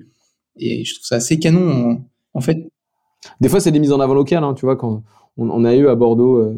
et 0.57 0.84
je 0.84 0.94
trouve 0.94 1.07
ça 1.07 1.16
assez 1.16 1.38
canon. 1.38 1.70
En, 1.70 2.05
en 2.34 2.40
fait, 2.40 2.68
Des 3.40 3.49
fois, 3.49 3.61
c'est 3.61 3.70
des 3.70 3.80
mises 3.80 3.92
en 3.92 4.01
avant 4.01 4.14
locales. 4.14 4.44
Hein, 4.44 4.55
tu 4.55 4.66
vois, 4.66 4.76
quand 4.76 5.03
on, 5.36 5.51
on, 5.51 5.64
a 5.64 5.74
eu 5.74 5.88
à 5.88 5.94
Bordeaux 5.94 6.55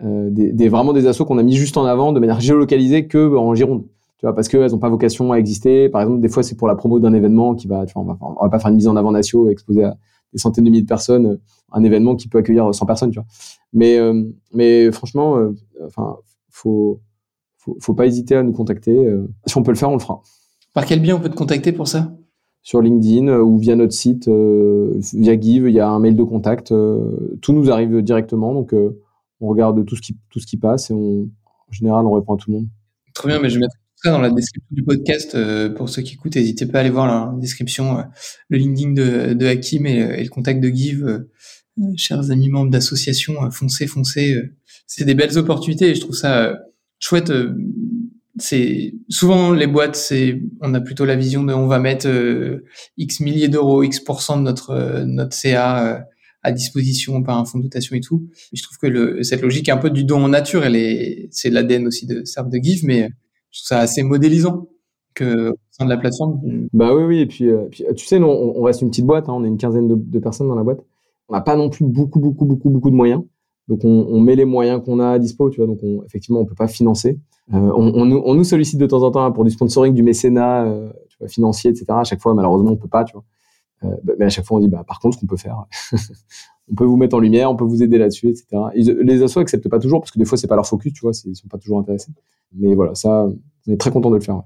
des, 0.00 0.52
des, 0.52 0.68
vraiment 0.68 0.92
des 0.92 1.06
assos 1.06 1.24
qu'on 1.24 1.38
a 1.38 1.42
mis 1.42 1.54
juste 1.54 1.76
en 1.76 1.84
avant 1.84 2.12
de 2.12 2.20
manière 2.20 2.40
géolocalisée 2.40 3.06
que 3.06 3.34
en 3.36 3.54
Gironde. 3.54 3.84
Tu 4.18 4.24
vois, 4.24 4.34
parce 4.34 4.48
qu'elles 4.48 4.70
n'ont 4.70 4.78
pas 4.78 4.88
vocation 4.88 5.32
à 5.32 5.36
exister. 5.36 5.88
Par 5.88 6.00
exemple, 6.00 6.20
des 6.20 6.28
fois, 6.28 6.42
c'est 6.42 6.54
pour 6.54 6.68
la 6.68 6.74
promo 6.74 6.98
d'un 6.98 7.12
événement 7.12 7.54
qui 7.54 7.66
va, 7.66 7.84
tu 7.84 7.92
vois, 7.94 8.02
on 8.02 8.06
va, 8.06 8.18
on 8.20 8.42
va 8.42 8.48
pas 8.48 8.58
faire 8.58 8.70
une 8.70 8.76
mise 8.76 8.88
en 8.88 8.96
avant 8.96 9.12
nationale 9.12 9.52
exposée 9.52 9.84
à 9.84 9.96
des 10.32 10.38
centaines 10.38 10.64
de 10.64 10.70
milliers 10.70 10.82
de 10.82 10.88
personnes, 10.88 11.38
un 11.72 11.84
événement 11.84 12.16
qui 12.16 12.28
peut 12.28 12.38
accueillir 12.38 12.74
100 12.74 12.86
personnes, 12.86 13.10
tu 13.10 13.18
vois. 13.18 13.26
Mais, 13.72 13.98
euh, 13.98 14.24
mais 14.52 14.90
franchement, 14.90 15.36
euh, 15.36 15.54
enfin, 15.86 16.16
faut, 16.50 17.00
faut, 17.58 17.76
faut 17.80 17.94
pas 17.94 18.06
hésiter 18.06 18.36
à 18.36 18.42
nous 18.42 18.52
contacter. 18.52 19.06
Euh, 19.06 19.28
si 19.46 19.56
on 19.56 19.62
peut 19.62 19.72
le 19.72 19.76
faire, 19.76 19.90
on 19.90 19.94
le 19.94 20.00
fera. 20.00 20.22
Par 20.72 20.86
quel 20.86 21.00
biais 21.00 21.12
on 21.12 21.20
peut 21.20 21.28
te 21.28 21.36
contacter 21.36 21.72
pour 21.72 21.88
ça? 21.88 22.12
Sur 22.62 22.82
LinkedIn 22.82 23.38
ou 23.40 23.58
via 23.58 23.76
notre 23.76 23.92
site, 23.92 24.28
via 24.28 25.40
Give, 25.40 25.68
il 25.68 25.74
y 25.74 25.78
a 25.78 25.88
un 25.88 26.00
mail 26.00 26.16
de 26.16 26.24
contact. 26.24 26.68
tout 26.68 27.52
nous 27.52 27.70
arrive 27.70 28.02
directement, 28.02 28.52
donc 28.52 28.74
on 29.40 29.48
regarde 29.48 29.84
tout 29.84 29.96
ce 29.96 30.46
qui, 30.46 30.56
passe 30.56 30.90
et 30.90 30.94
en 30.94 31.72
général, 31.72 32.06
on 32.06 32.12
répond 32.12 32.34
à 32.34 32.36
tout 32.36 32.50
le 32.50 32.58
monde. 32.58 32.68
Très 33.14 33.28
bien, 33.28 33.40
mais 33.40 33.50
je 33.50 33.58
mettre 33.58 33.74
tout 33.74 34.02
ça 34.04 34.10
dans 34.10 34.20
la 34.20 34.30
description 34.30 34.74
du 34.74 34.84
podcast. 34.84 35.34
Euh, 35.34 35.68
pour 35.68 35.88
ceux 35.88 36.02
qui 36.02 36.14
écoutent, 36.14 36.36
n'hésitez 36.36 36.66
pas 36.66 36.78
à 36.78 36.80
aller 36.82 36.90
voir 36.90 37.06
la 37.06 37.38
description, 37.40 37.98
euh, 37.98 38.02
le 38.48 38.58
LinkedIn 38.58 38.92
de, 39.34 39.46
Hakim 39.46 39.86
et, 39.86 39.98
et, 39.98 40.22
le 40.22 40.28
contact 40.28 40.60
de 40.60 40.68
Give. 40.68 41.04
Euh, 41.04 41.30
chers 41.96 42.30
amis 42.30 42.48
membres 42.48 42.70
d'associations, 42.70 43.50
foncez, 43.50 43.86
foncez. 43.86 44.34
c'est 44.86 45.04
des 45.04 45.14
belles 45.14 45.36
opportunités 45.36 45.90
et 45.90 45.94
je 45.94 46.00
trouve 46.00 46.14
ça 46.14 46.58
chouette. 46.98 47.30
c'est 48.38 48.94
souvent 49.10 49.52
les 49.52 49.66
boîtes, 49.66 49.94
c'est 49.94 50.40
on 50.62 50.72
a 50.72 50.80
plutôt 50.80 51.04
la 51.04 51.16
vision 51.16 51.44
de 51.44 51.52
on 51.52 51.66
va 51.66 51.78
mettre 51.78 52.08
x 52.96 53.20
milliers 53.20 53.48
d'euros, 53.48 53.82
x 53.82 54.02
de 54.02 54.40
notre 54.40 55.04
notre 55.04 55.34
CA 55.34 56.06
à 56.46 56.52
disposition 56.52 57.24
par 57.24 57.38
un 57.38 57.44
fonds 57.44 57.58
de 57.58 57.64
dotation 57.64 57.96
et 57.96 58.00
tout. 58.00 58.28
je 58.52 58.62
trouve 58.62 58.78
que 58.78 59.22
cette 59.24 59.42
logique 59.42 59.68
un 59.68 59.78
peu 59.78 59.90
du 59.90 60.04
don 60.04 60.22
en 60.22 60.28
nature, 60.28 60.64
elle 60.64 60.76
est, 60.76 61.26
c'est 61.32 61.50
l'ADN 61.50 61.88
aussi 61.88 62.06
de 62.06 62.24
Serve 62.24 62.50
de 62.50 62.58
Give, 62.58 62.84
mais 62.84 63.10
je 63.50 63.58
trouve 63.58 63.66
ça 63.66 63.80
assez 63.80 64.04
modélisant 64.04 64.68
que 65.12 65.50
au 65.50 65.56
sein 65.72 65.86
de 65.86 65.90
la 65.90 65.96
plateforme. 65.96 66.40
Bah 66.72 66.94
oui, 66.94 67.02
oui. 67.02 67.18
Et 67.18 67.26
puis, 67.26 67.48
euh, 67.48 67.64
puis 67.68 67.84
tu 67.96 68.06
sais, 68.06 68.20
nous, 68.20 68.28
on, 68.28 68.62
reste 68.62 68.80
une 68.82 68.90
petite 68.90 69.06
boîte. 69.06 69.28
Hein, 69.28 69.32
on 69.32 69.44
est 69.44 69.48
une 69.48 69.56
quinzaine 69.56 69.88
de, 69.88 70.18
personnes 70.20 70.46
dans 70.46 70.54
la 70.54 70.62
boîte. 70.62 70.78
On 71.28 71.34
n'a 71.34 71.40
pas 71.40 71.56
non 71.56 71.68
plus 71.68 71.84
beaucoup, 71.84 72.20
beaucoup, 72.20 72.44
beaucoup, 72.44 72.70
beaucoup 72.70 72.90
de 72.90 72.94
moyens. 72.94 73.22
Donc, 73.66 73.80
on, 73.82 74.20
met 74.20 74.36
les 74.36 74.44
moyens 74.44 74.80
qu'on 74.84 75.00
a 75.00 75.08
à 75.08 75.18
dispo, 75.18 75.50
tu 75.50 75.56
vois. 75.56 75.66
Donc, 75.66 75.80
on, 75.82 76.04
effectivement, 76.04 76.38
on 76.38 76.44
peut 76.44 76.54
pas 76.54 76.68
financer. 76.68 77.18
Euh, 77.52 77.72
on, 77.74 78.34
nous 78.36 78.44
sollicite 78.44 78.78
de 78.78 78.86
temps 78.86 79.02
en 79.02 79.10
temps 79.10 79.32
pour 79.32 79.44
du 79.44 79.50
sponsoring, 79.50 79.92
du 79.92 80.04
mécénat 80.04 80.66
euh, 80.66 80.92
tu 81.08 81.16
vois, 81.18 81.28
financier, 81.28 81.70
etc. 81.70 81.86
À 81.88 82.04
chaque 82.04 82.20
fois, 82.20 82.34
malheureusement, 82.34 82.70
on 82.70 82.76
peut 82.76 82.86
pas, 82.86 83.02
tu 83.02 83.14
vois. 83.14 83.24
Euh, 83.84 83.88
bah, 84.04 84.14
mais 84.18 84.26
à 84.26 84.28
chaque 84.28 84.44
fois, 84.44 84.58
on 84.58 84.60
dit, 84.60 84.68
bah, 84.68 84.84
par 84.86 85.00
contre, 85.00 85.16
ce 85.16 85.20
qu'on 85.20 85.26
peut 85.26 85.36
faire, 85.36 85.64
on 86.70 86.74
peut 86.74 86.84
vous 86.84 86.96
mettre 86.96 87.16
en 87.16 87.20
lumière, 87.20 87.50
on 87.50 87.56
peut 87.56 87.64
vous 87.64 87.82
aider 87.82 87.98
là-dessus, 87.98 88.28
etc. 88.28 88.46
les 88.74 89.22
assos 89.22 89.40
acceptent 89.40 89.68
pas 89.68 89.78
toujours 89.78 90.00
parce 90.00 90.10
que 90.10 90.18
des 90.18 90.24
fois, 90.24 90.38
c'est 90.38 90.46
pas 90.46 90.56
leur 90.56 90.66
focus, 90.66 90.92
tu 90.92 91.00
vois, 91.00 91.12
ils 91.24 91.36
sont 91.36 91.48
pas 91.48 91.58
toujours 91.58 91.78
intéressés. 91.78 92.12
Mais 92.52 92.74
voilà, 92.74 92.94
ça, 92.94 93.26
on 93.66 93.72
est 93.72 93.76
très 93.76 93.90
content 93.90 94.10
de 94.10 94.16
le 94.16 94.22
faire. 94.22 94.42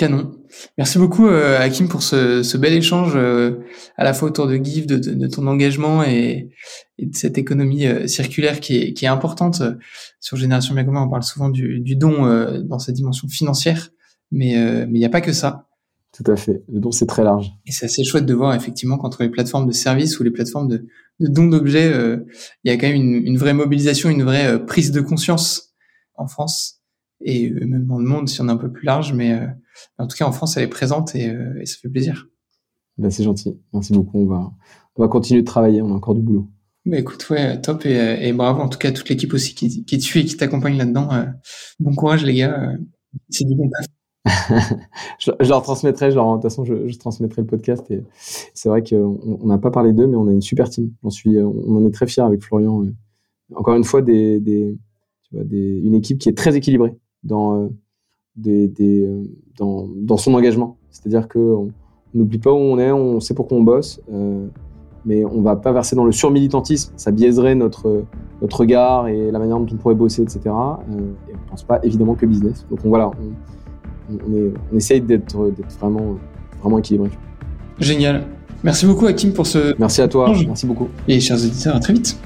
Canon. 0.00 0.32
Merci 0.78 0.96
beaucoup, 0.96 1.26
euh, 1.26 1.60
Hakim, 1.60 1.86
pour 1.86 2.02
ce, 2.02 2.56
bel 2.56 2.72
échange 2.72 3.12
euh, 3.16 3.58
à 3.98 4.04
la 4.04 4.14
fois 4.14 4.28
autour 4.28 4.46
de 4.46 4.56
GIF, 4.56 4.86
de, 4.86 5.26
ton 5.26 5.46
engagement 5.46 6.02
et, 6.02 6.48
de 6.98 7.14
cette 7.14 7.36
économie 7.36 7.86
euh, 7.86 8.06
circulaire 8.06 8.60
qui 8.60 8.94
est, 8.98 9.06
importante. 9.06 9.62
Sur 10.18 10.38
Génération 10.38 10.74
Bien 10.74 10.86
on 10.88 11.10
parle 11.10 11.22
souvent 11.22 11.50
du, 11.50 11.96
don 11.96 12.24
dans 12.64 12.78
sa 12.78 12.92
dimension 12.92 13.28
financière, 13.28 13.90
mais 14.30 14.52
il 14.52 14.92
n'y 14.92 15.04
a 15.04 15.10
pas 15.10 15.20
que 15.20 15.32
ça. 15.32 15.68
Tout 16.12 16.30
à 16.30 16.36
fait. 16.36 16.62
Le 16.68 16.80
don, 16.80 16.90
c'est 16.90 17.06
très 17.06 17.22
large. 17.22 17.52
Et 17.66 17.72
c'est 17.72 17.86
assez 17.86 18.04
chouette 18.04 18.26
de 18.26 18.34
voir, 18.34 18.54
effectivement, 18.54 18.98
qu'entre 18.98 19.22
les 19.22 19.28
plateformes 19.28 19.66
de 19.66 19.72
services 19.72 20.18
ou 20.18 20.24
les 20.24 20.30
plateformes 20.30 20.68
de, 20.68 20.86
de 21.20 21.28
dons 21.28 21.46
d'objets, 21.46 21.92
il 22.64 22.70
y 22.70 22.74
a 22.74 22.76
quand 22.76 22.88
même 22.88 22.96
une, 22.96 23.26
une, 23.26 23.38
vraie 23.38 23.54
mobilisation, 23.54 24.10
une 24.10 24.24
vraie 24.24 24.64
prise 24.66 24.90
de 24.90 25.00
conscience 25.00 25.74
en 26.16 26.26
France 26.26 26.80
et 27.22 27.50
euh, 27.50 27.66
même 27.66 27.86
dans 27.86 27.98
le 27.98 28.04
monde 28.04 28.28
si 28.28 28.40
on 28.40 28.48
est 28.48 28.52
un 28.52 28.56
peu 28.56 28.70
plus 28.70 28.84
large. 28.84 29.12
Mais 29.12 29.32
euh, 29.32 29.46
en 29.98 30.06
tout 30.06 30.16
cas, 30.16 30.26
en 30.26 30.32
France, 30.32 30.56
elle 30.56 30.64
est 30.64 30.68
présente 30.68 31.14
et, 31.14 31.28
euh, 31.28 31.60
et 31.60 31.66
ça 31.66 31.76
fait 31.80 31.88
plaisir. 31.88 32.28
Ben, 32.98 33.10
c'est 33.10 33.24
gentil. 33.24 33.58
Merci 33.72 33.92
beaucoup. 33.92 34.18
On 34.18 34.26
va, 34.26 34.52
on 34.96 35.02
va 35.02 35.08
continuer 35.08 35.42
de 35.42 35.46
travailler. 35.46 35.82
On 35.82 35.90
a 35.90 35.94
encore 35.94 36.14
du 36.14 36.22
boulot. 36.22 36.48
Bah 36.86 36.98
écoute, 36.98 37.28
ouais, 37.28 37.60
top 37.60 37.84
et, 37.84 38.26
et, 38.26 38.32
bravo 38.32 38.62
en 38.62 38.68
tout 38.68 38.78
cas 38.78 38.88
à 38.88 38.92
toute 38.92 39.06
l'équipe 39.10 39.34
aussi 39.34 39.54
qui, 39.54 39.84
qui 39.84 39.98
te 39.98 40.02
suit 40.02 40.20
et 40.20 40.24
qui 40.24 40.38
t'accompagne 40.38 40.78
là-dedans. 40.78 41.10
bon 41.78 41.94
courage 41.94 42.24
les 42.24 42.32
gars, 42.32 42.72
c'est 43.28 43.44
du 43.44 43.54
bon 43.54 43.68
taf. 43.68 43.86
Je, 45.18 45.30
je, 45.40 45.48
leur 45.48 45.62
transmettrai, 45.62 46.10
genre, 46.10 46.36
de 46.36 46.42
toute 46.42 46.50
façon, 46.50 46.64
je, 46.64 46.86
je 46.86 46.98
transmettrai 46.98 47.42
le 47.42 47.46
podcast 47.46 47.90
et 47.90 48.04
c'est 48.52 48.68
vrai 48.68 48.82
qu'on 48.82 49.38
n'a 49.44 49.58
pas 49.58 49.70
parlé 49.70 49.92
d'eux, 49.92 50.06
mais 50.06 50.16
on 50.16 50.28
a 50.28 50.32
une 50.32 50.42
super 50.42 50.68
team. 50.68 50.92
J'en 51.02 51.10
suis, 51.10 51.38
on 51.38 51.76
en 51.76 51.86
est 51.86 51.90
très 51.90 52.06
fiers 52.06 52.22
avec 52.22 52.42
Florian. 52.42 52.84
Encore 53.54 53.74
une 53.74 53.84
fois, 53.84 54.02
une 54.06 55.94
équipe 55.94 56.18
qui 56.18 56.28
est 56.28 56.36
très 56.36 56.54
équilibrée 56.54 56.94
dans, 57.22 57.62
euh, 57.62 57.68
euh, 58.46 59.24
son 59.60 60.34
engagement. 60.34 60.76
C'est-à-dire 60.90 61.28
qu'on 61.28 61.68
n'oublie 62.14 62.38
pas 62.38 62.52
où 62.52 62.56
on 62.56 62.78
est, 62.78 62.92
on 62.92 63.20
sait 63.20 63.34
pourquoi 63.34 63.58
on 63.58 63.62
bosse, 63.62 64.00
euh, 64.12 64.46
mais 65.04 65.24
on 65.24 65.40
va 65.42 65.56
pas 65.56 65.72
verser 65.72 65.96
dans 65.96 66.04
le 66.04 66.12
surmilitantisme. 66.12 66.92
Ça 66.96 67.10
biaiserait 67.10 67.54
notre, 67.54 68.04
regard 68.42 69.08
et 69.08 69.30
la 69.30 69.38
manière 69.38 69.58
dont 69.58 69.66
on 69.72 69.76
pourrait 69.76 69.94
bosser, 69.94 70.22
etc. 70.22 70.40
Euh, 70.46 71.12
et 71.28 71.34
on 71.34 71.50
pense 71.50 71.62
pas 71.62 71.80
évidemment 71.82 72.14
que 72.14 72.26
business. 72.26 72.66
Donc 72.70 72.80
on, 72.84 72.88
voilà, 72.88 73.10
on, 74.28 74.36
est, 74.36 74.52
on 74.72 74.76
essaye 74.76 75.00
d'être 75.00 75.36
vraiment, 75.80 76.18
vraiment 76.62 76.78
équilibré. 76.78 77.10
Génial. 77.78 78.26
Merci 78.62 78.86
beaucoup 78.86 79.06
Hakim 79.06 79.32
pour 79.32 79.46
ce. 79.46 79.74
Merci 79.78 80.02
à 80.02 80.08
toi. 80.08 80.34
Merci 80.46 80.66
beaucoup. 80.66 80.88
Et 81.08 81.18
chers 81.20 81.38
auditeurs, 81.38 81.76
à 81.76 81.80
très 81.80 81.92
vite. 81.92 82.18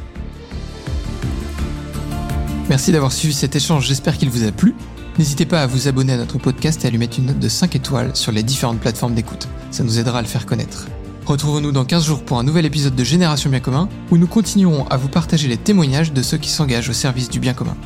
Merci 2.68 2.92
d'avoir 2.92 3.12
suivi 3.12 3.34
cet 3.34 3.54
échange, 3.54 3.86
j'espère 3.86 4.16
qu'il 4.16 4.30
vous 4.30 4.42
a 4.42 4.50
plu. 4.50 4.74
N'hésitez 5.18 5.44
pas 5.44 5.60
à 5.60 5.66
vous 5.66 5.86
abonner 5.86 6.14
à 6.14 6.16
notre 6.16 6.38
podcast 6.38 6.84
et 6.84 6.88
à 6.88 6.90
lui 6.90 6.98
mettre 6.98 7.18
une 7.18 7.26
note 7.26 7.38
de 7.38 7.48
5 7.48 7.76
étoiles 7.76 8.10
sur 8.14 8.32
les 8.32 8.42
différentes 8.42 8.80
plateformes 8.80 9.14
d'écoute. 9.14 9.46
Ça 9.70 9.84
nous 9.84 9.98
aidera 9.98 10.18
à 10.18 10.22
le 10.22 10.26
faire 10.26 10.46
connaître. 10.46 10.88
Retrouvons-nous 11.26 11.72
dans 11.72 11.84
15 11.84 12.04
jours 12.04 12.22
pour 12.22 12.38
un 12.38 12.42
nouvel 12.42 12.66
épisode 12.66 12.94
de 12.96 13.04
Génération 13.04 13.48
Bien 13.48 13.60
Commun, 13.60 13.88
où 14.10 14.18
nous 14.18 14.26
continuerons 14.26 14.86
à 14.88 14.96
vous 14.96 15.08
partager 15.08 15.46
les 15.46 15.56
témoignages 15.56 16.12
de 16.12 16.22
ceux 16.22 16.36
qui 16.36 16.50
s'engagent 16.50 16.88
au 16.88 16.94
service 16.94 17.30
du 17.30 17.38
bien 17.38 17.54
commun. 17.54 17.76